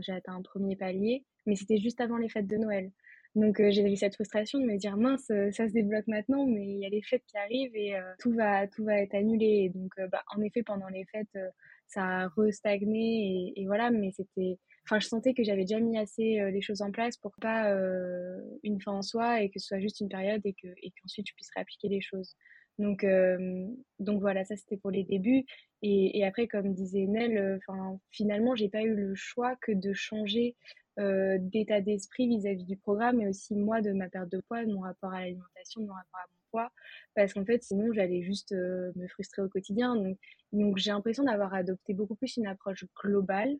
J'ai 0.00 0.12
atteint 0.12 0.34
un 0.34 0.42
premier 0.42 0.76
palier, 0.76 1.24
mais 1.46 1.56
c'était 1.56 1.78
juste 1.78 2.00
avant 2.00 2.16
les 2.16 2.28
fêtes 2.28 2.46
de 2.46 2.56
Noël. 2.56 2.92
Donc 3.34 3.60
euh, 3.60 3.70
j'ai 3.70 3.82
eu 3.90 3.96
cette 3.96 4.14
frustration 4.14 4.60
de 4.60 4.66
me 4.66 4.76
dire 4.76 4.96
mince, 4.96 5.30
euh, 5.30 5.50
ça 5.52 5.66
se 5.66 5.72
débloque 5.72 6.06
maintenant, 6.06 6.46
mais 6.46 6.64
il 6.64 6.78
y 6.80 6.86
a 6.86 6.90
les 6.90 7.02
fêtes 7.02 7.24
qui 7.26 7.36
arrivent 7.38 7.74
et 7.74 7.94
tout 8.20 8.32
va 8.34 8.68
tout 8.68 8.84
va 8.84 9.00
être 9.00 9.14
annulé. 9.14 9.70
donc 9.74 9.90
bah, 10.10 10.22
en 10.36 10.42
effet 10.42 10.62
pendant 10.62 10.88
les 10.88 11.04
fêtes 11.06 11.38
ça 11.86 12.02
a 12.04 12.28
restagné 12.36 13.52
et, 13.56 13.62
et 13.62 13.66
voilà, 13.66 13.90
mais 13.90 14.10
c'était, 14.12 14.58
enfin 14.84 15.00
je 15.00 15.08
sentais 15.08 15.32
que 15.34 15.44
j'avais 15.44 15.62
déjà 15.62 15.80
mis 15.80 15.98
assez 15.98 16.40
les 16.52 16.60
choses 16.60 16.82
en 16.82 16.90
place 16.92 17.16
pour 17.16 17.32
pas 17.40 17.74
une 18.62 18.80
fin 18.82 18.92
en 18.92 19.02
soi 19.02 19.40
et 19.42 19.48
que 19.48 19.58
ce 19.58 19.66
soit 19.66 19.80
juste 19.80 20.00
une 20.00 20.08
période 20.08 20.42
et 20.44 20.52
que 20.52 20.68
et 20.82 20.92
qu'ensuite 21.00 21.26
je 21.28 21.34
puisse 21.34 21.50
réappliquer 21.56 21.88
les 21.88 22.02
choses. 22.02 22.36
Donc, 22.78 23.04
euh, 23.04 23.66
donc 23.98 24.20
voilà, 24.20 24.44
ça 24.44 24.56
c'était 24.56 24.76
pour 24.76 24.90
les 24.90 25.04
débuts. 25.04 25.44
Et, 25.82 26.18
et, 26.18 26.24
après, 26.24 26.46
comme 26.46 26.72
disait 26.74 27.06
Nel, 27.06 27.36
euh, 27.36 27.58
enfin, 27.58 27.98
finalement, 28.10 28.54
j'ai 28.54 28.68
pas 28.68 28.82
eu 28.82 28.94
le 28.94 29.14
choix 29.14 29.56
que 29.56 29.72
de 29.72 29.92
changer 29.92 30.56
euh, 30.98 31.38
d'état 31.40 31.80
d'esprit 31.80 32.28
vis-à-vis 32.28 32.64
du 32.64 32.76
programme, 32.76 33.18
mais 33.18 33.28
aussi 33.28 33.54
moi 33.56 33.80
de 33.80 33.92
ma 33.92 34.08
perte 34.08 34.30
de 34.30 34.40
poids, 34.40 34.64
de 34.64 34.72
mon 34.72 34.80
rapport 34.80 35.12
à 35.12 35.20
l'alimentation, 35.20 35.80
de 35.82 35.86
mon 35.86 35.94
rapport 35.94 36.20
à 36.20 36.26
mon 36.28 36.38
poids 36.50 36.70
parce 37.14 37.32
qu'en 37.32 37.44
fait, 37.44 37.62
sinon, 37.62 37.92
j'allais 37.92 38.22
juste 38.22 38.52
me 38.52 39.06
frustrer 39.08 39.42
au 39.42 39.48
quotidien. 39.48 39.96
Donc, 39.96 40.18
donc 40.52 40.78
j'ai 40.78 40.90
l'impression 40.90 41.24
d'avoir 41.24 41.54
adopté 41.54 41.94
beaucoup 41.94 42.14
plus 42.14 42.36
une 42.36 42.46
approche 42.46 42.84
globale, 43.02 43.56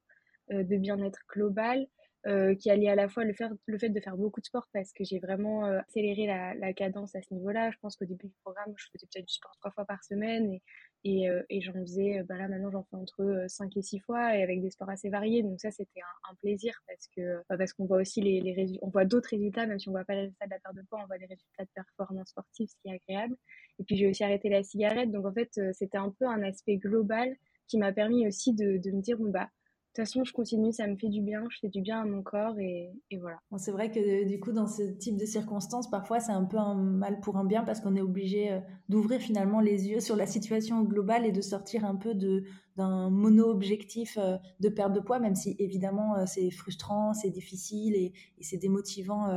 de 0.50 0.76
bien-être 0.76 1.20
global, 1.32 1.86
euh, 2.28 2.54
qui 2.54 2.70
allie 2.70 2.88
à 2.88 2.94
la 2.94 3.08
fois 3.08 3.24
le, 3.24 3.32
faire, 3.32 3.50
le 3.66 3.78
fait 3.78 3.88
de 3.88 3.98
faire 3.98 4.16
beaucoup 4.16 4.40
de 4.40 4.46
sport 4.46 4.68
parce 4.72 4.92
que 4.92 5.02
j'ai 5.02 5.18
vraiment 5.18 5.66
euh, 5.66 5.80
accéléré 5.80 6.26
la, 6.26 6.54
la, 6.54 6.72
cadence 6.72 7.16
à 7.16 7.20
ce 7.20 7.34
niveau-là. 7.34 7.72
Je 7.72 7.78
pense 7.80 7.96
qu'au 7.96 8.04
début 8.04 8.28
du 8.28 8.34
programme, 8.44 8.72
je 8.76 8.86
faisais 8.92 9.08
peut-être 9.12 9.26
du 9.26 9.34
sport 9.34 9.50
trois 9.58 9.72
fois 9.72 9.84
par 9.84 10.04
semaine 10.04 10.52
et, 10.52 10.62
et, 11.02 11.28
euh, 11.28 11.42
et 11.50 11.60
j'en 11.60 11.72
faisais, 11.72 12.22
bah 12.22 12.38
là 12.38 12.46
maintenant 12.46 12.70
j'en 12.70 12.84
fais 12.84 12.94
entre 12.94 13.46
5 13.48 13.76
et 13.76 13.82
6 13.82 13.98
fois 13.98 14.36
et 14.36 14.42
avec 14.44 14.62
des 14.62 14.70
sports 14.70 14.88
assez 14.88 15.08
variés. 15.08 15.42
Donc 15.42 15.60
ça 15.60 15.72
c'était 15.72 16.00
un, 16.00 16.30
un, 16.30 16.34
plaisir 16.36 16.80
parce 16.86 17.08
que 17.08 17.42
bah 17.48 17.58
parce 17.58 17.72
qu'on 17.72 17.86
voit 17.86 17.98
aussi 17.98 18.20
les, 18.20 18.40
les 18.40 18.52
résultats, 18.52 18.86
on 18.86 18.90
voit 18.90 19.04
d'autres 19.04 19.30
résultats, 19.30 19.66
même 19.66 19.80
si 19.80 19.88
on 19.88 19.92
voit 19.92 20.04
pas 20.04 20.14
les 20.14 20.20
résultats 20.20 20.46
de 20.46 20.50
la 20.52 20.60
perte 20.60 20.76
de 20.76 20.82
poids, 20.82 21.00
on 21.02 21.06
voit 21.06 21.18
les 21.18 21.26
résultats 21.26 21.64
de 21.64 21.70
performance 21.74 22.28
sportive, 22.28 22.68
ce 22.68 22.76
qui 22.82 22.88
est 22.88 22.94
agréable. 22.94 23.34
Et 23.80 23.84
puis 23.84 23.96
j'ai 23.96 24.08
aussi 24.08 24.22
arrêté 24.22 24.48
la 24.48 24.62
cigarette. 24.62 25.10
Donc 25.10 25.26
en 25.26 25.32
fait 25.32 25.50
c'était 25.72 25.98
un 25.98 26.10
peu 26.10 26.26
un 26.26 26.44
aspect 26.44 26.76
global 26.76 27.34
qui 27.66 27.78
m'a 27.78 27.92
permis 27.92 28.28
aussi 28.28 28.54
de, 28.54 28.76
de 28.76 28.90
me 28.92 29.00
dire 29.00 29.18
bon 29.18 29.30
bah 29.30 29.48
toute 29.94 30.06
façon, 30.06 30.24
je 30.24 30.32
continue, 30.32 30.72
ça 30.72 30.86
me 30.86 30.96
fait 30.96 31.10
du 31.10 31.20
bien, 31.20 31.44
je 31.50 31.58
fais 31.60 31.68
du 31.68 31.82
bien 31.82 32.00
à 32.00 32.04
mon 32.06 32.22
corps 32.22 32.58
et, 32.58 32.92
voilà. 33.20 33.36
C'est 33.58 33.72
vrai 33.72 33.90
que 33.90 34.26
du 34.26 34.40
coup, 34.40 34.52
dans 34.52 34.66
ce 34.66 34.82
type 34.82 35.18
de 35.18 35.26
circonstances, 35.26 35.90
parfois 35.90 36.18
c'est 36.18 36.32
un 36.32 36.44
peu 36.44 36.56
un 36.56 36.74
mal 36.74 37.20
pour 37.20 37.36
un 37.36 37.44
bien 37.44 37.62
parce 37.62 37.80
qu'on 37.80 37.94
est 37.94 38.00
obligé 38.00 38.52
euh, 38.52 38.60
d'ouvrir 38.88 39.20
finalement 39.20 39.60
les 39.60 39.88
yeux 39.88 40.00
sur 40.00 40.16
la 40.16 40.26
situation 40.26 40.82
globale 40.82 41.26
et 41.26 41.32
de 41.32 41.42
sortir 41.42 41.84
un 41.84 41.96
peu 41.96 42.14
de, 42.14 42.44
d'un 42.76 43.10
mono-objectif 43.10 44.16
euh, 44.18 44.38
de 44.60 44.70
perte 44.70 44.94
de 44.94 45.00
poids, 45.00 45.18
même 45.18 45.34
si 45.34 45.56
évidemment 45.58 46.16
euh, 46.16 46.24
c'est 46.26 46.50
frustrant, 46.50 47.12
c'est 47.12 47.30
difficile 47.30 47.94
et 47.94 48.12
c'est 48.40 48.56
démotivant 48.56 49.28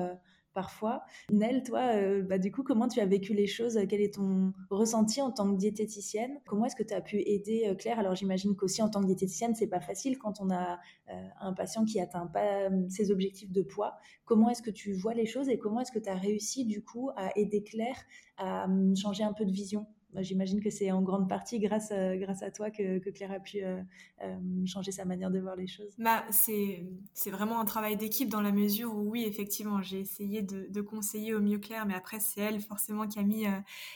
parfois. 0.55 1.03
Nel, 1.31 1.61
toi, 1.61 1.81
euh, 1.93 2.23
bah, 2.23 2.39
du 2.39 2.51
coup, 2.51 2.63
comment 2.63 2.87
tu 2.87 2.99
as 2.99 3.05
vécu 3.05 3.35
les 3.35 3.45
choses? 3.45 3.77
Quel 3.87 4.01
est 4.01 4.15
ton 4.15 4.53
ressenti 4.71 5.21
en 5.21 5.29
tant 5.29 5.51
que 5.51 5.57
diététicienne? 5.57 6.39
Comment 6.47 6.65
est-ce 6.65 6.75
que 6.75 6.83
tu 6.83 6.93
as 6.93 7.01
pu 7.01 7.17
aider 7.19 7.67
euh, 7.67 7.75
Claire? 7.75 7.99
Alors, 7.99 8.15
j'imagine 8.15 8.55
qu'aussi 8.55 8.81
en 8.81 8.89
tant 8.89 9.01
que 9.01 9.05
diététicienne, 9.05 9.53
c'est 9.53 9.67
pas 9.67 9.81
facile 9.81 10.17
quand 10.17 10.41
on 10.41 10.49
a 10.49 10.79
euh, 11.09 11.27
un 11.41 11.53
patient 11.53 11.85
qui 11.85 11.99
atteint 11.99 12.25
pas 12.25 12.69
ses 12.89 13.11
objectifs 13.11 13.51
de 13.51 13.61
poids. 13.61 13.97
Comment 14.23 14.49
est-ce 14.49 14.63
que 14.63 14.71
tu 14.71 14.93
vois 14.93 15.13
les 15.13 15.25
choses 15.27 15.49
et 15.49 15.59
comment 15.59 15.81
est-ce 15.81 15.91
que 15.91 15.99
tu 15.99 16.09
as 16.09 16.15
réussi, 16.15 16.65
du 16.65 16.81
coup, 16.81 17.11
à 17.15 17.37
aider 17.37 17.61
Claire 17.61 18.01
à 18.37 18.67
changer 18.95 19.23
un 19.23 19.33
peu 19.33 19.45
de 19.45 19.51
vision? 19.51 19.85
J'imagine 20.21 20.61
que 20.61 20.69
c'est 20.69 20.91
en 20.91 21.01
grande 21.01 21.27
partie 21.27 21.59
grâce 21.59 21.91
à, 21.91 22.51
toi 22.51 22.71
que, 22.71 23.09
Claire 23.09 23.31
a 23.31 23.39
pu 23.39 23.63
euh, 23.63 23.81
euh, 24.21 24.65
changer 24.65 24.91
sa 24.91 25.05
manière 25.05 25.31
de 25.31 25.39
voir 25.39 25.55
les 25.55 25.67
choses. 25.67 25.93
Bah, 25.97 26.23
c'est, 26.29 26.85
vraiment 27.27 27.59
un 27.59 27.65
travail 27.65 27.97
d'équipe 27.97 28.29
dans 28.29 28.41
la 28.41 28.51
mesure 28.51 28.95
où, 28.95 29.09
oui, 29.09 29.23
effectivement, 29.25 29.81
j'ai 29.81 29.99
essayé 29.99 30.41
de, 30.41 30.67
de, 30.69 30.81
conseiller 30.81 31.33
au 31.33 31.41
mieux 31.41 31.59
Claire, 31.59 31.85
mais 31.85 31.95
après, 31.95 32.19
c'est 32.19 32.41
elle 32.41 32.59
forcément 32.59 33.07
qui 33.07 33.19
a 33.19 33.23
mis 33.23 33.45
euh, 33.45 33.51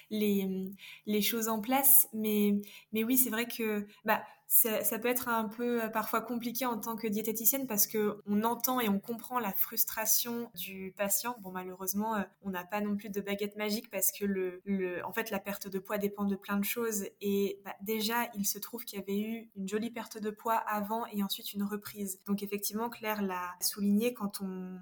les, 0.10 0.72
les 1.06 1.22
choses 1.22 1.48
en 1.48 1.60
place. 1.60 2.08
Mais, 2.14 2.62
mais 2.94 3.04
oui, 3.04 3.18
c'est 3.18 3.30
vrai 3.30 3.46
que 3.46 3.86
bah, 4.06 4.24
ça, 4.52 4.98
peut 4.98 5.08
être 5.08 5.30
un 5.30 5.48
peu 5.48 5.84
euh, 5.84 5.90
parfois 5.90 6.22
compliqué 6.22 6.66
en 6.66 6.80
tant 6.80 6.96
que 6.96 7.06
diététicienne 7.06 7.68
parce 7.68 7.86
que 7.86 8.20
on 8.26 8.44
entend 8.44 8.80
et 8.80 8.90
on 8.90 9.00
comprend 9.00 9.38
la 9.40 9.54
frustration 9.54 10.50
du 10.56 10.92
patient. 10.98 11.36
Bon, 11.42 11.52
malheureusement, 11.52 12.16
euh, 12.16 12.24
on 12.42 12.50
n'a 12.50 12.64
pas 12.64 12.82
non 12.82 12.98
plus 12.98 13.10
de 13.10 13.22
baguette 13.22 13.56
magique 13.58 13.92
parce 13.92 14.12
que 14.12 14.26
le, 14.26 14.60
le, 14.66 15.06
en 15.06 15.14
fait, 15.14 15.30
la 15.30 15.40
perte 15.40 15.68
de 15.68 15.78
poids 15.78 16.00
dépend 16.00 16.26
de 16.26 16.36
plein 16.36 16.58
de 16.58 16.66
choses. 16.66 17.06
Et 17.22 17.60
bah, 17.64 17.76
déjà, 17.82 18.28
il 18.34 18.46
se 18.46 18.58
trouve 18.58 18.86
qu'il 18.86 18.98
y 18.98 19.02
avait 19.04 19.20
eu 19.20 19.52
une 19.56 19.70
jolie 19.70 19.92
perte 19.92 20.18
de 20.18 20.32
poids 20.32 20.56
avant 20.56 21.06
et 21.14 21.22
ensuite 21.22 21.54
une 21.54 21.64
reprise. 21.64 22.20
Donc 22.26 22.42
effectivement, 22.42 22.90
Claire 22.90 23.22
l'a 23.22 23.56
souligné 23.62 24.16
quand 24.16 24.42
on, 24.42 24.80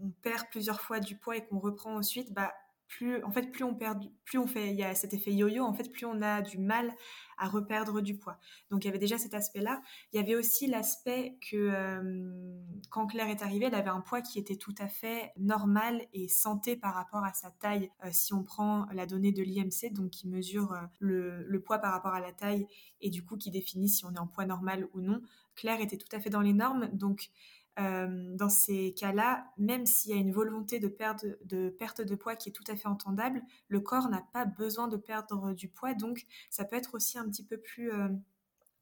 on 0.00 0.08
perd 0.22 0.48
plusieurs 0.50 0.80
fois 0.80 0.98
du 0.98 1.14
poids 1.16 1.36
et 1.36 1.44
qu'on 1.44 1.58
reprend 1.58 1.94
ensuite, 1.94 2.32
bah 2.32 2.54
plus 2.88 3.22
en 3.24 3.30
fait 3.30 3.50
plus 3.50 3.64
on 3.64 3.74
perd 3.74 4.04
plus 4.24 4.38
on 4.38 4.46
fait 4.46 4.70
il 4.70 4.76
y 4.76 4.84
a 4.84 4.94
cet 4.94 5.14
effet 5.14 5.32
yo-yo 5.32 5.64
en 5.64 5.72
fait 5.74 5.90
plus 5.90 6.06
on 6.06 6.22
a 6.22 6.42
du 6.42 6.58
mal 6.58 6.94
à 7.36 7.48
reperdre 7.48 8.00
du 8.00 8.16
poids. 8.16 8.38
Donc 8.70 8.84
il 8.84 8.86
y 8.86 8.90
avait 8.90 8.98
déjà 8.98 9.18
cet 9.18 9.34
aspect 9.34 9.60
là 9.60 9.82
il 10.12 10.16
y 10.16 10.22
avait 10.22 10.36
aussi 10.36 10.66
l'aspect 10.66 11.36
que 11.50 11.56
euh, 11.56 12.60
quand 12.90 13.06
Claire 13.06 13.28
est 13.28 13.42
arrivée 13.42 13.66
elle 13.66 13.74
avait 13.74 13.90
un 13.90 14.00
poids 14.00 14.20
qui 14.20 14.38
était 14.38 14.56
tout 14.56 14.74
à 14.78 14.88
fait 14.88 15.32
normal 15.36 16.06
et 16.12 16.28
santé 16.28 16.76
par 16.76 16.94
rapport 16.94 17.24
à 17.24 17.32
sa 17.32 17.50
taille. 17.50 17.90
Euh, 18.04 18.08
si 18.12 18.32
on 18.32 18.44
prend 18.44 18.86
la 18.92 19.06
donnée 19.06 19.32
de 19.32 19.42
l'IMC 19.42 19.92
donc 19.92 20.10
qui 20.10 20.28
mesure 20.28 20.72
euh, 20.72 20.82
le, 21.00 21.44
le, 21.44 21.60
poids 21.60 21.78
par 21.78 21.92
rapport 21.92 22.14
à 22.14 22.20
la 22.20 22.32
taille 22.32 22.66
et 23.00 23.10
du 23.10 23.24
coup 23.24 23.36
qui 23.36 23.50
définit 23.50 23.88
si 23.88 24.04
on 24.04 24.12
est 24.12 24.18
en 24.18 24.26
poids 24.26 24.46
normal 24.46 24.88
ou 24.94 25.00
non 25.00 25.20
Claire 25.56 25.80
était 25.80 25.96
tout 25.96 26.08
à 26.12 26.20
fait 26.20 26.30
dans 26.30 26.40
les 26.40 26.52
normes. 26.52 26.88
Donc 26.92 27.30
dans 27.76 28.48
ces 28.48 28.94
cas-là, 28.94 29.46
même 29.58 29.84
s'il 29.84 30.12
y 30.12 30.14
a 30.14 30.20
une 30.20 30.32
volonté 30.32 30.78
de 30.78 30.88
perte 30.88 31.26
de, 31.44 31.70
perte 31.70 32.00
de 32.00 32.14
poids 32.14 32.36
qui 32.36 32.50
est 32.50 32.52
tout 32.52 32.64
à 32.68 32.76
fait 32.76 32.88
entendable, 32.88 33.42
le 33.68 33.80
corps 33.80 34.08
n'a 34.08 34.24
pas 34.32 34.44
besoin 34.44 34.86
de 34.88 34.96
perdre 34.96 35.52
du 35.52 35.68
poids, 35.68 35.94
donc 35.94 36.24
ça 36.50 36.64
peut 36.64 36.76
être 36.76 36.94
aussi 36.94 37.18
un 37.18 37.28
petit 37.28 37.44
peu 37.44 37.58
plus 37.58 37.92
euh, 37.92 38.08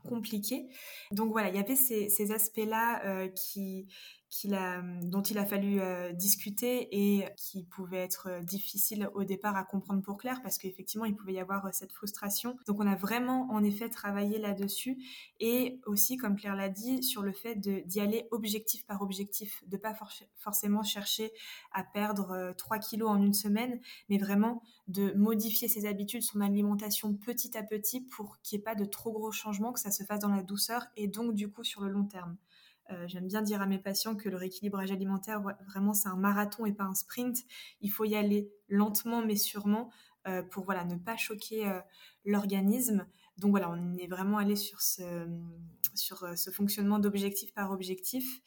compliqué. 0.02 0.68
Donc 1.10 1.32
voilà, 1.32 1.48
il 1.48 1.56
y 1.56 1.58
avait 1.58 1.76
ces, 1.76 2.08
ces 2.08 2.32
aspects-là 2.32 3.04
euh, 3.06 3.28
qui, 3.28 3.88
a, 4.54 4.82
dont 5.02 5.22
il 5.22 5.38
a 5.38 5.44
fallu 5.44 5.80
euh, 5.80 6.12
discuter 6.12 6.88
et 6.90 7.26
qui 7.36 7.64
pouvaient 7.64 7.98
être 7.98 8.28
euh, 8.28 8.40
difficiles 8.40 9.08
au 9.14 9.24
départ 9.24 9.56
à 9.56 9.64
comprendre 9.64 10.02
pour 10.02 10.16
Claire 10.16 10.40
parce 10.42 10.58
qu'effectivement 10.58 11.04
il 11.04 11.14
pouvait 11.14 11.34
y 11.34 11.40
avoir 11.40 11.66
euh, 11.66 11.70
cette 11.72 11.92
frustration. 11.92 12.56
Donc 12.66 12.80
on 12.80 12.86
a 12.86 12.94
vraiment 12.94 13.48
en 13.50 13.62
effet 13.62 13.88
travaillé 13.88 14.38
là-dessus 14.38 14.98
et 15.38 15.80
aussi 15.86 16.16
comme 16.16 16.36
Claire 16.36 16.56
l'a 16.56 16.70
dit 16.70 17.02
sur 17.02 17.22
le 17.22 17.32
fait 17.32 17.56
d'y 17.56 18.00
aller 18.00 18.26
objectif 18.30 18.86
par 18.86 19.02
objectif, 19.02 19.62
de 19.66 19.76
pas 19.76 19.94
forcément 20.36 20.82
chercher 20.82 21.32
à 21.72 21.84
perdre 21.84 22.54
3 22.56 22.78
kilos 22.78 23.10
en 23.10 23.22
une 23.22 23.34
semaine, 23.34 23.80
mais 24.08 24.18
vraiment 24.18 24.62
de 24.88 25.12
modifier 25.12 25.68
ses 25.68 25.86
habitudes, 25.86 26.22
son 26.22 26.40
alimentation 26.40 27.14
petit 27.14 27.56
à 27.56 27.62
petit 27.62 28.00
pour 28.00 28.40
qu'il 28.42 28.58
n'y 28.58 28.62
ait 28.62 28.64
pas 28.64 28.74
de 28.74 28.84
trop 28.84 29.12
gros 29.12 29.30
changements, 29.30 29.72
que 29.72 29.80
ça 29.80 29.90
se 29.90 30.04
fasse 30.04 30.20
dans 30.20 30.34
la 30.34 30.42
douceur 30.42 30.86
et 30.96 31.06
donc 31.06 31.34
du 31.34 31.50
coup 31.50 31.64
sur 31.64 31.82
le 31.82 31.90
long 31.90 32.04
terme. 32.04 32.36
Euh, 32.90 33.06
j'aime 33.06 33.26
bien 33.26 33.42
dire 33.42 33.62
à 33.62 33.66
mes 33.66 33.78
patients 33.78 34.16
que 34.16 34.28
le 34.28 34.36
rééquilibrage 34.36 34.90
alimentaire, 34.90 35.40
vraiment, 35.66 35.94
c'est 35.94 36.08
un 36.08 36.16
marathon 36.16 36.66
et 36.66 36.72
pas 36.72 36.84
un 36.84 36.94
sprint. 36.94 37.38
Il 37.80 37.90
faut 37.90 38.04
y 38.04 38.16
aller 38.16 38.50
lentement 38.68 39.22
mais 39.24 39.36
sûrement 39.36 39.90
euh, 40.26 40.42
pour 40.42 40.64
voilà, 40.64 40.84
ne 40.84 40.96
pas 40.96 41.16
choquer 41.16 41.68
euh, 41.68 41.80
l'organisme. 42.24 43.06
Donc 43.38 43.50
voilà, 43.50 43.70
on 43.70 43.94
est 43.94 44.06
vraiment 44.06 44.38
allé 44.38 44.56
sur 44.56 44.80
ce, 44.82 45.26
sur 45.94 46.26
ce 46.36 46.50
fonctionnement 46.50 46.98
d'objectif 46.98 47.52
par 47.54 47.70
objectif. 47.70 48.42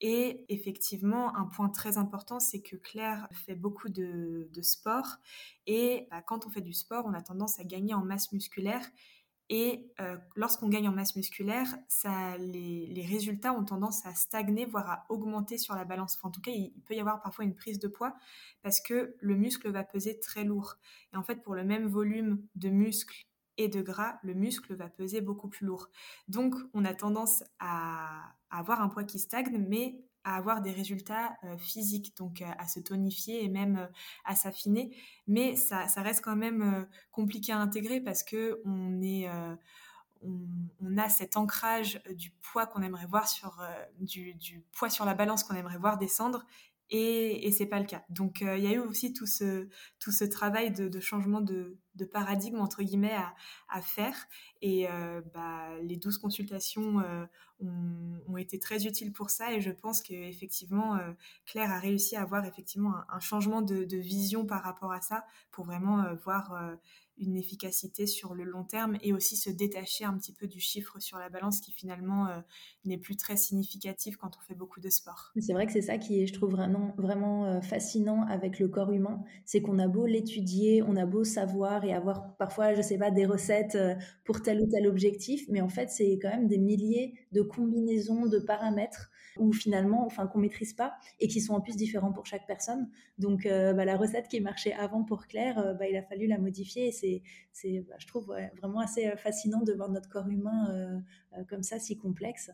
Et 0.00 0.44
effectivement, 0.48 1.34
un 1.36 1.46
point 1.46 1.68
très 1.68 1.98
important, 1.98 2.40
c'est 2.40 2.60
que 2.60 2.76
Claire 2.76 3.28
fait 3.32 3.54
beaucoup 3.54 3.88
de, 3.88 4.48
sport. 4.60 5.16
Et 5.66 6.08
bah, 6.10 6.20
quand 6.20 6.46
on 6.46 6.50
fait 6.50 6.60
du 6.60 6.72
sport, 6.72 7.04
on 7.06 7.14
a 7.14 7.22
tendance 7.22 7.58
à 7.58 7.64
gagner 7.64 7.94
en 7.94 8.04
masse 8.04 8.32
musculaire. 8.32 8.84
Et 9.50 9.92
euh, 10.00 10.16
lorsqu'on 10.36 10.68
gagne 10.68 10.88
en 10.88 10.92
masse 10.92 11.16
musculaire, 11.16 11.76
les, 12.38 13.06
résultats 13.06 13.52
ont 13.52 13.64
tendance 13.64 14.06
à 14.06 14.14
stagner, 14.14 14.64
voire 14.64 14.90
à 14.90 15.06
augmenter 15.10 15.58
sur 15.58 15.74
la 15.74 15.84
balance. 15.84 16.18
en 16.22 16.30
tout 16.30 16.40
cas, 16.40 16.50
il, 16.50 16.72
peut 16.86 16.94
y 16.94 17.00
avoir 17.00 17.20
parfois 17.20 17.44
une 17.44 17.54
prise 17.54 17.78
de 17.78 17.88
poids 17.88 18.14
parce 18.62 18.80
que 18.80 19.14
le 19.20 19.36
muscle 19.36 19.70
va 19.70 19.84
peser 19.84 20.18
très 20.18 20.44
lourd. 20.44 20.76
Et 21.12 21.16
en 21.16 21.22
fait, 21.22 21.42
pour 21.42 21.54
le 21.54 21.64
même 21.64 21.86
volume 21.86 22.42
de 22.54 22.70
muscle 22.70 23.22
et 23.58 23.68
de 23.68 23.82
gras, 23.82 24.18
le 24.22 24.34
muscle 24.34 24.74
va 24.74 24.88
peser 24.88 25.20
beaucoup 25.20 25.48
plus 25.48 25.66
lourd. 25.66 25.90
Donc, 26.26 26.54
on 26.72 26.84
a 26.84 26.94
tendance 26.94 27.44
à, 27.58 28.32
à 28.50 28.58
avoir 28.58 28.80
un 28.80 28.88
poids 28.88 29.04
qui 29.04 29.18
stagne, 29.18 29.58
mais 29.68 30.02
avoir 30.24 30.62
des 30.62 30.72
résultats 30.72 31.36
euh, 31.44 31.56
physiques, 31.58 32.16
donc 32.16 32.40
euh, 32.40 32.46
à 32.58 32.66
se 32.66 32.80
tonifier 32.80 33.44
et 33.44 33.48
même 33.48 33.76
euh, 33.76 33.86
à 34.24 34.34
s'affiner. 34.34 34.96
Mais 35.26 35.54
ça, 35.56 35.86
reste 35.96 36.24
quand 36.24 36.36
même 36.36 36.86
compliqué 37.10 37.52
à 37.52 37.58
intégrer 37.58 38.00
parce 38.00 38.22
que 38.22 38.60
on 38.64 39.00
est 39.02 39.28
on, 40.22 40.98
a 40.98 41.08
cet 41.08 41.36
ancrage 41.36 42.02
du 42.10 42.30
poids 42.42 42.66
qu'on 42.66 42.82
aimerait 42.82 43.06
voir 43.06 43.28
sur 43.28 43.62
du, 43.98 44.36
poids 44.72 44.90
sur 44.90 45.04
la 45.04 45.14
balance 45.14 45.44
qu'on 45.44 45.54
aimerait 45.54 45.78
voir 45.78 45.98
descendre 45.98 46.44
et, 46.90 47.46
et 47.46 47.52
c'est 47.52 47.66
pas 47.66 47.80
le 47.80 47.86
cas. 47.86 48.04
Donc 48.08 48.40
il 48.40 48.62
y 48.62 48.66
a 48.66 48.72
eu 48.72 48.78
aussi 48.78 49.12
tout 49.12 49.26
ce 49.26 49.68
tout 49.98 50.12
ce 50.12 50.24
travail 50.24 50.72
de, 50.72 51.00
changement 51.00 51.40
de, 51.40 51.78
paradigme 52.12 52.60
entre 52.60 52.82
guillemets 52.82 53.16
à, 53.68 53.80
faire 53.80 54.16
et 54.62 54.86
bah, 55.32 55.68
les 55.82 55.96
12 55.96 56.18
consultations 56.18 57.02
ont, 57.60 58.36
été 58.36 58.58
très 58.58 58.86
utiles 58.86 59.12
pour 59.12 59.30
ça 59.30 59.52
et 59.52 59.60
je 59.60 59.70
pense 59.70 60.02
qu'effectivement 60.02 60.96
euh, 60.96 61.12
Claire 61.46 61.70
a 61.70 61.78
réussi 61.78 62.16
à 62.16 62.22
avoir 62.22 62.44
effectivement 62.44 62.94
un, 63.08 63.20
changement 63.20 63.62
de, 63.62 63.96
vision 63.96 64.44
par 64.44 64.62
rapport 64.62 64.92
à 64.92 65.00
ça 65.00 65.24
pour 65.50 65.64
vraiment 65.64 66.02
euh, 66.02 66.14
voir 66.24 66.52
euh, 66.52 66.74
une 67.18 67.36
efficacité 67.36 68.06
sur 68.06 68.34
le 68.34 68.44
long 68.44 68.64
terme 68.64 68.96
et 69.02 69.12
aussi 69.12 69.36
se 69.36 69.50
détacher 69.50 70.04
un 70.04 70.16
petit 70.16 70.32
peu 70.32 70.46
du 70.46 70.60
chiffre 70.60 70.98
sur 70.98 71.18
la 71.18 71.28
balance 71.28 71.60
qui 71.60 71.72
finalement 71.72 72.28
n'est 72.84 72.98
plus 72.98 73.16
très 73.16 73.36
significatif 73.36 74.16
quand 74.16 74.36
on 74.36 74.40
fait 74.40 74.54
beaucoup 74.54 74.80
de 74.80 74.90
sport. 74.90 75.32
C'est 75.38 75.52
vrai 75.52 75.66
que 75.66 75.72
c'est 75.72 75.82
ça 75.82 75.98
qui 75.98 76.20
est, 76.20 76.26
je 76.26 76.32
trouve 76.32 76.50
vraiment, 76.50 76.94
vraiment 76.98 77.60
fascinant 77.62 78.26
avec 78.26 78.58
le 78.58 78.68
corps 78.68 78.92
humain, 78.92 79.22
c'est 79.44 79.60
qu'on 79.62 79.78
a 79.78 79.88
beau 79.88 80.06
l'étudier, 80.06 80.82
on 80.82 80.96
a 80.96 81.06
beau 81.06 81.24
savoir 81.24 81.84
et 81.84 81.92
avoir 81.92 82.36
parfois, 82.36 82.74
je 82.74 82.82
sais 82.82 82.98
pas, 82.98 83.10
des 83.10 83.26
recettes 83.26 83.78
pour 84.24 84.42
tel 84.42 84.60
ou 84.60 84.66
tel 84.66 84.86
objectif, 84.86 85.44
mais 85.48 85.60
en 85.60 85.68
fait 85.68 85.90
c'est 85.90 86.18
quand 86.20 86.30
même 86.30 86.48
des 86.48 86.58
milliers 86.58 87.14
de 87.32 87.42
combinaisons 87.42 88.26
de 88.26 88.38
paramètres 88.38 89.10
ou 89.38 89.52
finalement, 89.52 90.04
enfin 90.06 90.26
qu'on 90.26 90.38
maîtrise 90.38 90.72
pas 90.74 90.94
et 91.20 91.28
qui 91.28 91.40
sont 91.40 91.54
en 91.54 91.60
plus 91.60 91.76
différents 91.76 92.12
pour 92.12 92.26
chaque 92.26 92.46
personne. 92.46 92.88
Donc 93.18 93.44
bah, 93.44 93.84
la 93.84 93.96
recette 93.96 94.28
qui 94.28 94.40
marchait 94.40 94.72
avant 94.72 95.04
pour 95.04 95.26
Claire, 95.26 95.76
bah, 95.78 95.88
il 95.88 95.96
a 95.96 96.02
fallu 96.02 96.26
la 96.26 96.38
modifier. 96.38 96.92
C'est, 96.92 97.22
c'est, 97.52 97.80
bah, 97.88 97.94
je 97.98 98.06
trouve 98.06 98.34
vraiment 98.56 98.80
assez 98.80 99.10
fascinant 99.16 99.62
de 99.62 99.72
voir 99.72 99.90
notre 99.90 100.08
corps 100.08 100.28
humain 100.28 101.02
comme 101.48 101.62
ça, 101.62 101.78
si 101.78 101.96
complexe. 101.96 102.50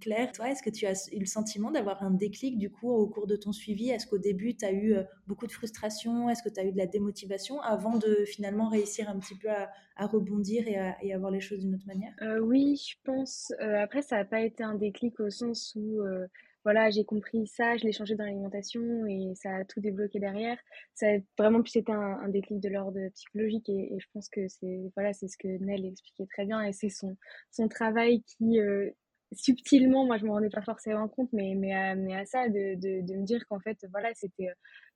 Claire, 0.00 0.32
toi, 0.32 0.50
est-ce 0.50 0.62
que 0.62 0.70
tu 0.70 0.86
as 0.86 1.08
eu 1.12 1.20
le 1.20 1.26
sentiment 1.26 1.70
d'avoir 1.70 2.02
un 2.02 2.10
déclic 2.10 2.58
du 2.58 2.70
coup 2.70 2.90
au 2.90 3.06
cours 3.06 3.26
de 3.26 3.36
ton 3.36 3.52
suivi? 3.52 3.90
Est-ce 3.90 4.06
qu'au 4.06 4.18
début, 4.18 4.56
tu 4.56 4.64
as 4.64 4.72
eu 4.72 4.96
beaucoup 5.26 5.46
de 5.46 5.52
frustration? 5.52 6.28
Est-ce 6.28 6.42
que 6.42 6.48
tu 6.48 6.60
as 6.60 6.64
eu 6.64 6.72
de 6.72 6.78
la 6.78 6.86
démotivation 6.86 7.60
avant 7.60 7.96
de 7.96 8.24
finalement 8.26 8.68
réussir 8.68 9.08
un 9.08 9.18
petit 9.18 9.36
peu 9.36 9.48
à, 9.48 10.06
rebondir 10.06 10.66
et 10.68 10.76
à, 10.76 10.96
et 11.02 11.16
voir 11.16 11.30
les 11.30 11.40
choses 11.40 11.60
d'une 11.60 11.74
autre 11.74 11.86
manière? 11.86 12.12
Euh, 12.22 12.38
Oui, 12.40 12.76
je 12.76 12.96
pense. 13.04 13.52
Euh, 13.60 13.82
après, 13.82 14.02
ça 14.02 14.16
n'a 14.16 14.24
pas 14.24 14.40
été 14.40 14.62
un 14.62 14.74
déclic 14.74 15.18
au 15.20 15.30
sens 15.30 15.74
où 15.76 16.00
euh, 16.00 16.26
voilà, 16.64 16.90
j'ai 16.90 17.04
compris 17.04 17.46
ça, 17.46 17.76
je 17.76 17.84
l'ai 17.84 17.92
changé 17.92 18.14
dans 18.14 18.24
l'alimentation 18.24 19.06
et 19.06 19.34
ça 19.34 19.56
a 19.56 19.64
tout 19.64 19.80
débloqué 19.80 20.18
derrière. 20.18 20.58
Ça 20.94 21.06
a 21.08 21.18
vraiment 21.38 21.62
plus 21.62 21.76
été 21.76 21.92
un, 21.92 22.28
déclic 22.28 22.60
de 22.60 22.68
l'ordre 22.68 22.98
psychologique 23.14 23.68
et, 23.68 23.96
je 23.98 24.06
pense 24.12 24.28
que 24.28 24.48
c'est 24.48 24.90
voilà, 24.94 25.12
c'est 25.12 25.28
ce 25.28 25.36
que 25.36 25.48
Nell 25.48 25.84
expliquait 25.84 26.26
très 26.26 26.46
bien 26.46 26.62
et 26.62 26.72
c'est 26.72 26.88
son, 26.88 27.16
son 27.50 27.68
travail 27.68 28.22
qui 28.22 28.58
subtilement, 29.32 30.06
moi 30.06 30.16
je 30.16 30.24
me 30.24 30.30
rendais 30.30 30.50
pas 30.50 30.62
forcément 30.62 31.08
compte, 31.08 31.32
mais, 31.32 31.54
mais, 31.56 31.96
mais 31.96 32.14
à 32.14 32.24
ça, 32.24 32.48
de, 32.48 32.74
de, 32.76 33.06
de 33.06 33.14
me 33.16 33.24
dire 33.24 33.44
qu'en 33.48 33.60
fait, 33.60 33.78
voilà, 33.90 34.14
c'était 34.14 34.48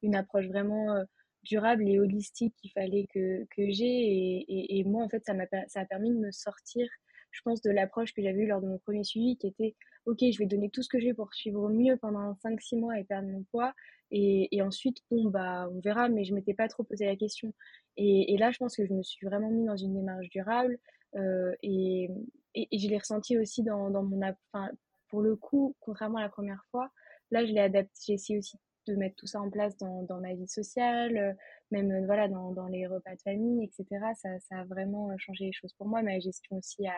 une 0.02 0.14
approche 0.14 0.46
vraiment 0.46 0.94
durable 1.42 1.88
et 1.88 1.98
holistique 1.98 2.54
qu'il 2.56 2.70
fallait 2.72 3.06
que, 3.12 3.44
que 3.56 3.70
j'ai. 3.70 3.84
Et, 3.84 4.78
et, 4.78 4.84
moi, 4.84 5.04
en 5.04 5.08
fait, 5.08 5.24
ça, 5.24 5.34
m'a, 5.34 5.46
ça 5.68 5.80
a 5.80 5.84
permis 5.84 6.10
de 6.10 6.18
me 6.18 6.30
sortir, 6.30 6.88
je 7.30 7.40
pense, 7.42 7.60
de 7.62 7.70
l'approche 7.70 8.12
que 8.12 8.22
j'avais 8.22 8.42
eue 8.42 8.46
lors 8.46 8.60
de 8.60 8.66
mon 8.66 8.78
premier 8.78 9.04
suivi, 9.04 9.36
qui 9.36 9.46
était, 9.46 9.74
OK, 10.08 10.20
je 10.20 10.38
vais 10.38 10.46
donner 10.46 10.70
tout 10.70 10.82
ce 10.82 10.88
que 10.88 10.98
j'ai 10.98 11.12
pour 11.12 11.34
suivre 11.34 11.68
mieux 11.68 11.98
pendant 11.98 12.32
5-6 12.42 12.80
mois 12.80 12.98
et 12.98 13.04
perdre 13.04 13.28
mon 13.28 13.42
poids. 13.44 13.74
Et, 14.10 14.62
ensuite, 14.62 14.96
bon, 15.10 15.28
bah, 15.28 15.68
on 15.70 15.80
verra, 15.80 16.08
mais 16.08 16.24
je 16.24 16.34
m'étais 16.34 16.54
pas 16.54 16.66
trop 16.66 16.82
posé 16.82 17.04
la 17.04 17.14
question. 17.14 17.52
Et, 17.98 18.34
là, 18.38 18.50
je 18.50 18.56
pense 18.56 18.74
que 18.74 18.86
je 18.86 18.92
me 18.94 19.02
suis 19.02 19.26
vraiment 19.26 19.50
mis 19.50 19.66
dans 19.66 19.76
une 19.76 19.94
démarche 19.94 20.30
durable. 20.30 20.78
Euh, 21.16 21.54
et, 21.62 22.08
je 22.54 22.88
l'ai 22.88 22.96
ressenti 22.96 23.36
aussi 23.36 23.62
dans, 23.62 23.90
dans 23.90 24.02
mon... 24.02 24.22
Enfin, 24.50 24.70
pour 25.08 25.20
le 25.20 25.36
coup, 25.36 25.76
contrairement 25.80 26.18
à 26.18 26.22
la 26.22 26.30
première 26.30 26.64
fois, 26.70 26.90
là, 27.30 27.44
je 27.44 27.52
l'ai 27.52 27.60
adapté. 27.60 27.92
J'ai 28.06 28.14
essayé 28.14 28.38
aussi 28.38 28.56
de 28.86 28.94
mettre 28.96 29.16
tout 29.16 29.26
ça 29.26 29.42
en 29.42 29.50
place 29.50 29.76
dans, 29.76 30.20
ma 30.22 30.32
vie 30.32 30.48
sociale, 30.48 31.18
euh, 31.18 31.32
même 31.70 31.90
euh, 31.90 32.06
voilà, 32.06 32.28
dans, 32.28 32.66
les 32.68 32.86
repas 32.86 33.14
de 33.14 33.20
famille, 33.20 33.62
etc. 33.62 33.86
Ça, 34.16 34.40
ça, 34.40 34.60
a 34.60 34.64
vraiment 34.64 35.10
changé 35.18 35.44
les 35.44 35.52
choses 35.52 35.74
pour 35.74 35.86
moi. 35.86 36.00
Ma 36.00 36.18
gestion 36.18 36.56
aussi 36.56 36.86
à, 36.86 36.96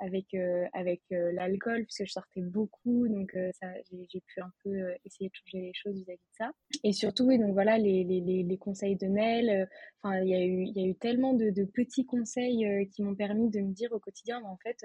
avec, 0.00 0.34
avec 0.72 1.02
l'alcool, 1.10 1.84
puisque 1.84 2.06
je 2.06 2.12
sortais 2.12 2.40
beaucoup, 2.40 3.08
donc 3.08 3.36
ça, 3.60 3.68
j'ai, 3.90 4.20
pu 4.20 4.40
un 4.40 4.50
peu 4.62 4.94
essayer 5.04 5.30
de 5.30 5.34
changer 5.34 5.66
les 5.66 5.74
choses 5.74 5.94
vis-à-vis 5.94 6.18
de 6.18 6.36
ça. 6.36 6.52
Et 6.82 6.92
surtout, 6.92 7.24
oui, 7.24 7.38
donc 7.38 7.52
voilà, 7.52 7.78
les, 7.78 8.04
les, 8.04 8.20
les 8.20 8.58
conseils 8.58 8.96
de 8.96 9.06
Nel, 9.06 9.68
enfin, 10.02 10.18
il 10.20 10.28
y, 10.28 10.34
a 10.34 10.44
eu, 10.44 10.64
y 10.66 10.84
a 10.84 10.86
eu 10.86 10.94
tellement 10.94 11.34
de, 11.34 11.50
de 11.50 11.64
petits 11.64 12.06
conseils 12.06 12.88
qui 12.90 13.02
m'ont 13.02 13.14
permis 13.14 13.50
de 13.50 13.60
me 13.60 13.72
dire 13.72 13.92
au 13.92 13.98
quotidien, 13.98 14.42
en 14.44 14.56
fait, 14.58 14.84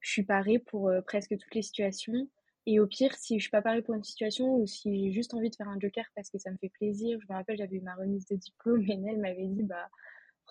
je 0.00 0.10
suis 0.10 0.24
parée 0.24 0.58
pour 0.58 0.90
presque 1.06 1.36
toutes 1.38 1.54
les 1.54 1.62
situations. 1.62 2.28
Et 2.66 2.78
au 2.78 2.86
pire, 2.86 3.14
si 3.16 3.38
je 3.38 3.42
suis 3.42 3.50
pas 3.50 3.62
parée 3.62 3.82
pour 3.82 3.94
une 3.94 4.04
situation 4.04 4.54
ou 4.54 4.66
si 4.66 4.96
j'ai 4.96 5.12
juste 5.12 5.34
envie 5.34 5.50
de 5.50 5.56
faire 5.56 5.68
un 5.68 5.80
joker 5.80 6.04
parce 6.14 6.30
que 6.30 6.38
ça 6.38 6.50
me 6.50 6.56
fait 6.58 6.68
plaisir, 6.68 7.18
je 7.20 7.26
me 7.28 7.36
rappelle, 7.36 7.56
j'avais 7.56 7.76
eu 7.76 7.80
ma 7.80 7.94
remise 7.94 8.26
de 8.26 8.36
diplôme 8.36 8.82
et 8.88 8.96
Nel 8.96 9.18
m'avait 9.18 9.48
dit, 9.48 9.64
bah, 9.64 9.88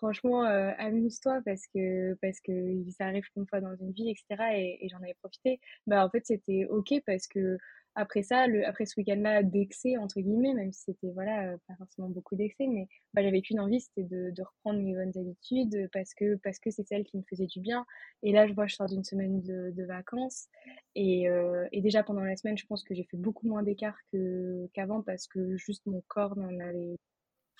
franchement, 0.01 0.45
euh, 0.45 0.71
amuse-toi 0.79 1.41
parce 1.45 1.67
que, 1.67 2.15
parce 2.21 2.39
que 2.41 2.51
ça 2.89 3.05
arrive 3.05 3.23
qu'une 3.33 3.45
fois 3.47 3.61
dans 3.61 3.75
une 3.75 3.91
vie, 3.91 4.09
etc. 4.09 4.25
Et, 4.55 4.87
j'en 4.89 4.97
avais 4.97 5.13
profité. 5.21 5.59
Bah, 5.85 6.03
en 6.05 6.09
fait, 6.09 6.25
c'était 6.25 6.65
OK 6.69 6.93
parce 7.05 7.27
que 7.27 7.57
après 7.93 8.23
ça, 8.23 8.45
après 8.65 8.85
ce 8.85 8.93
week-end-là 8.97 9.43
d'excès, 9.43 9.97
entre 9.97 10.21
guillemets, 10.21 10.53
même 10.53 10.71
si 10.71 10.81
c'était 10.85 11.11
voilà, 11.11 11.51
euh, 11.51 11.57
pas 11.67 11.75
forcément 11.75 12.07
beaucoup 12.09 12.35
d'excès, 12.35 12.65
mais 12.67 12.87
bah, 13.13 13.21
j'avais 13.21 13.41
qu'une 13.41 13.59
envie, 13.59 13.81
c'était 13.81 14.03
de, 14.03 14.33
reprendre 14.41 14.79
mes 14.81 14.95
bonnes 14.95 15.11
habitudes 15.17 15.89
parce 15.93 16.13
que 16.13 16.35
parce 16.37 16.57
que 16.57 16.71
c'est 16.71 16.87
celle 16.87 17.03
qui 17.03 17.17
me 17.17 17.23
faisait 17.29 17.47
du 17.47 17.59
bien. 17.59 17.85
Et 18.23 18.31
là, 18.31 18.47
je 18.47 18.53
vois, 18.53 18.65
je 18.65 18.75
sors 18.75 18.87
d'une 18.87 19.03
semaine 19.03 19.41
de, 19.41 19.83
vacances 19.85 20.47
et, 20.95 21.29
euh, 21.29 21.67
et, 21.71 21.81
déjà 21.81 22.01
pendant 22.03 22.21
la 22.23 22.35
semaine, 22.37 22.57
je 22.57 22.65
pense 22.65 22.83
que 22.83 22.95
j'ai 22.95 23.03
fait 23.03 23.17
beaucoup 23.17 23.47
moins 23.47 23.61
d'écart 23.63 23.97
qu'avant 24.73 25.01
parce 25.01 25.27
que 25.27 25.57
juste 25.57 25.85
mon 25.85 26.01
corps 26.07 26.37
n'en 26.37 26.59
avait 26.59 26.97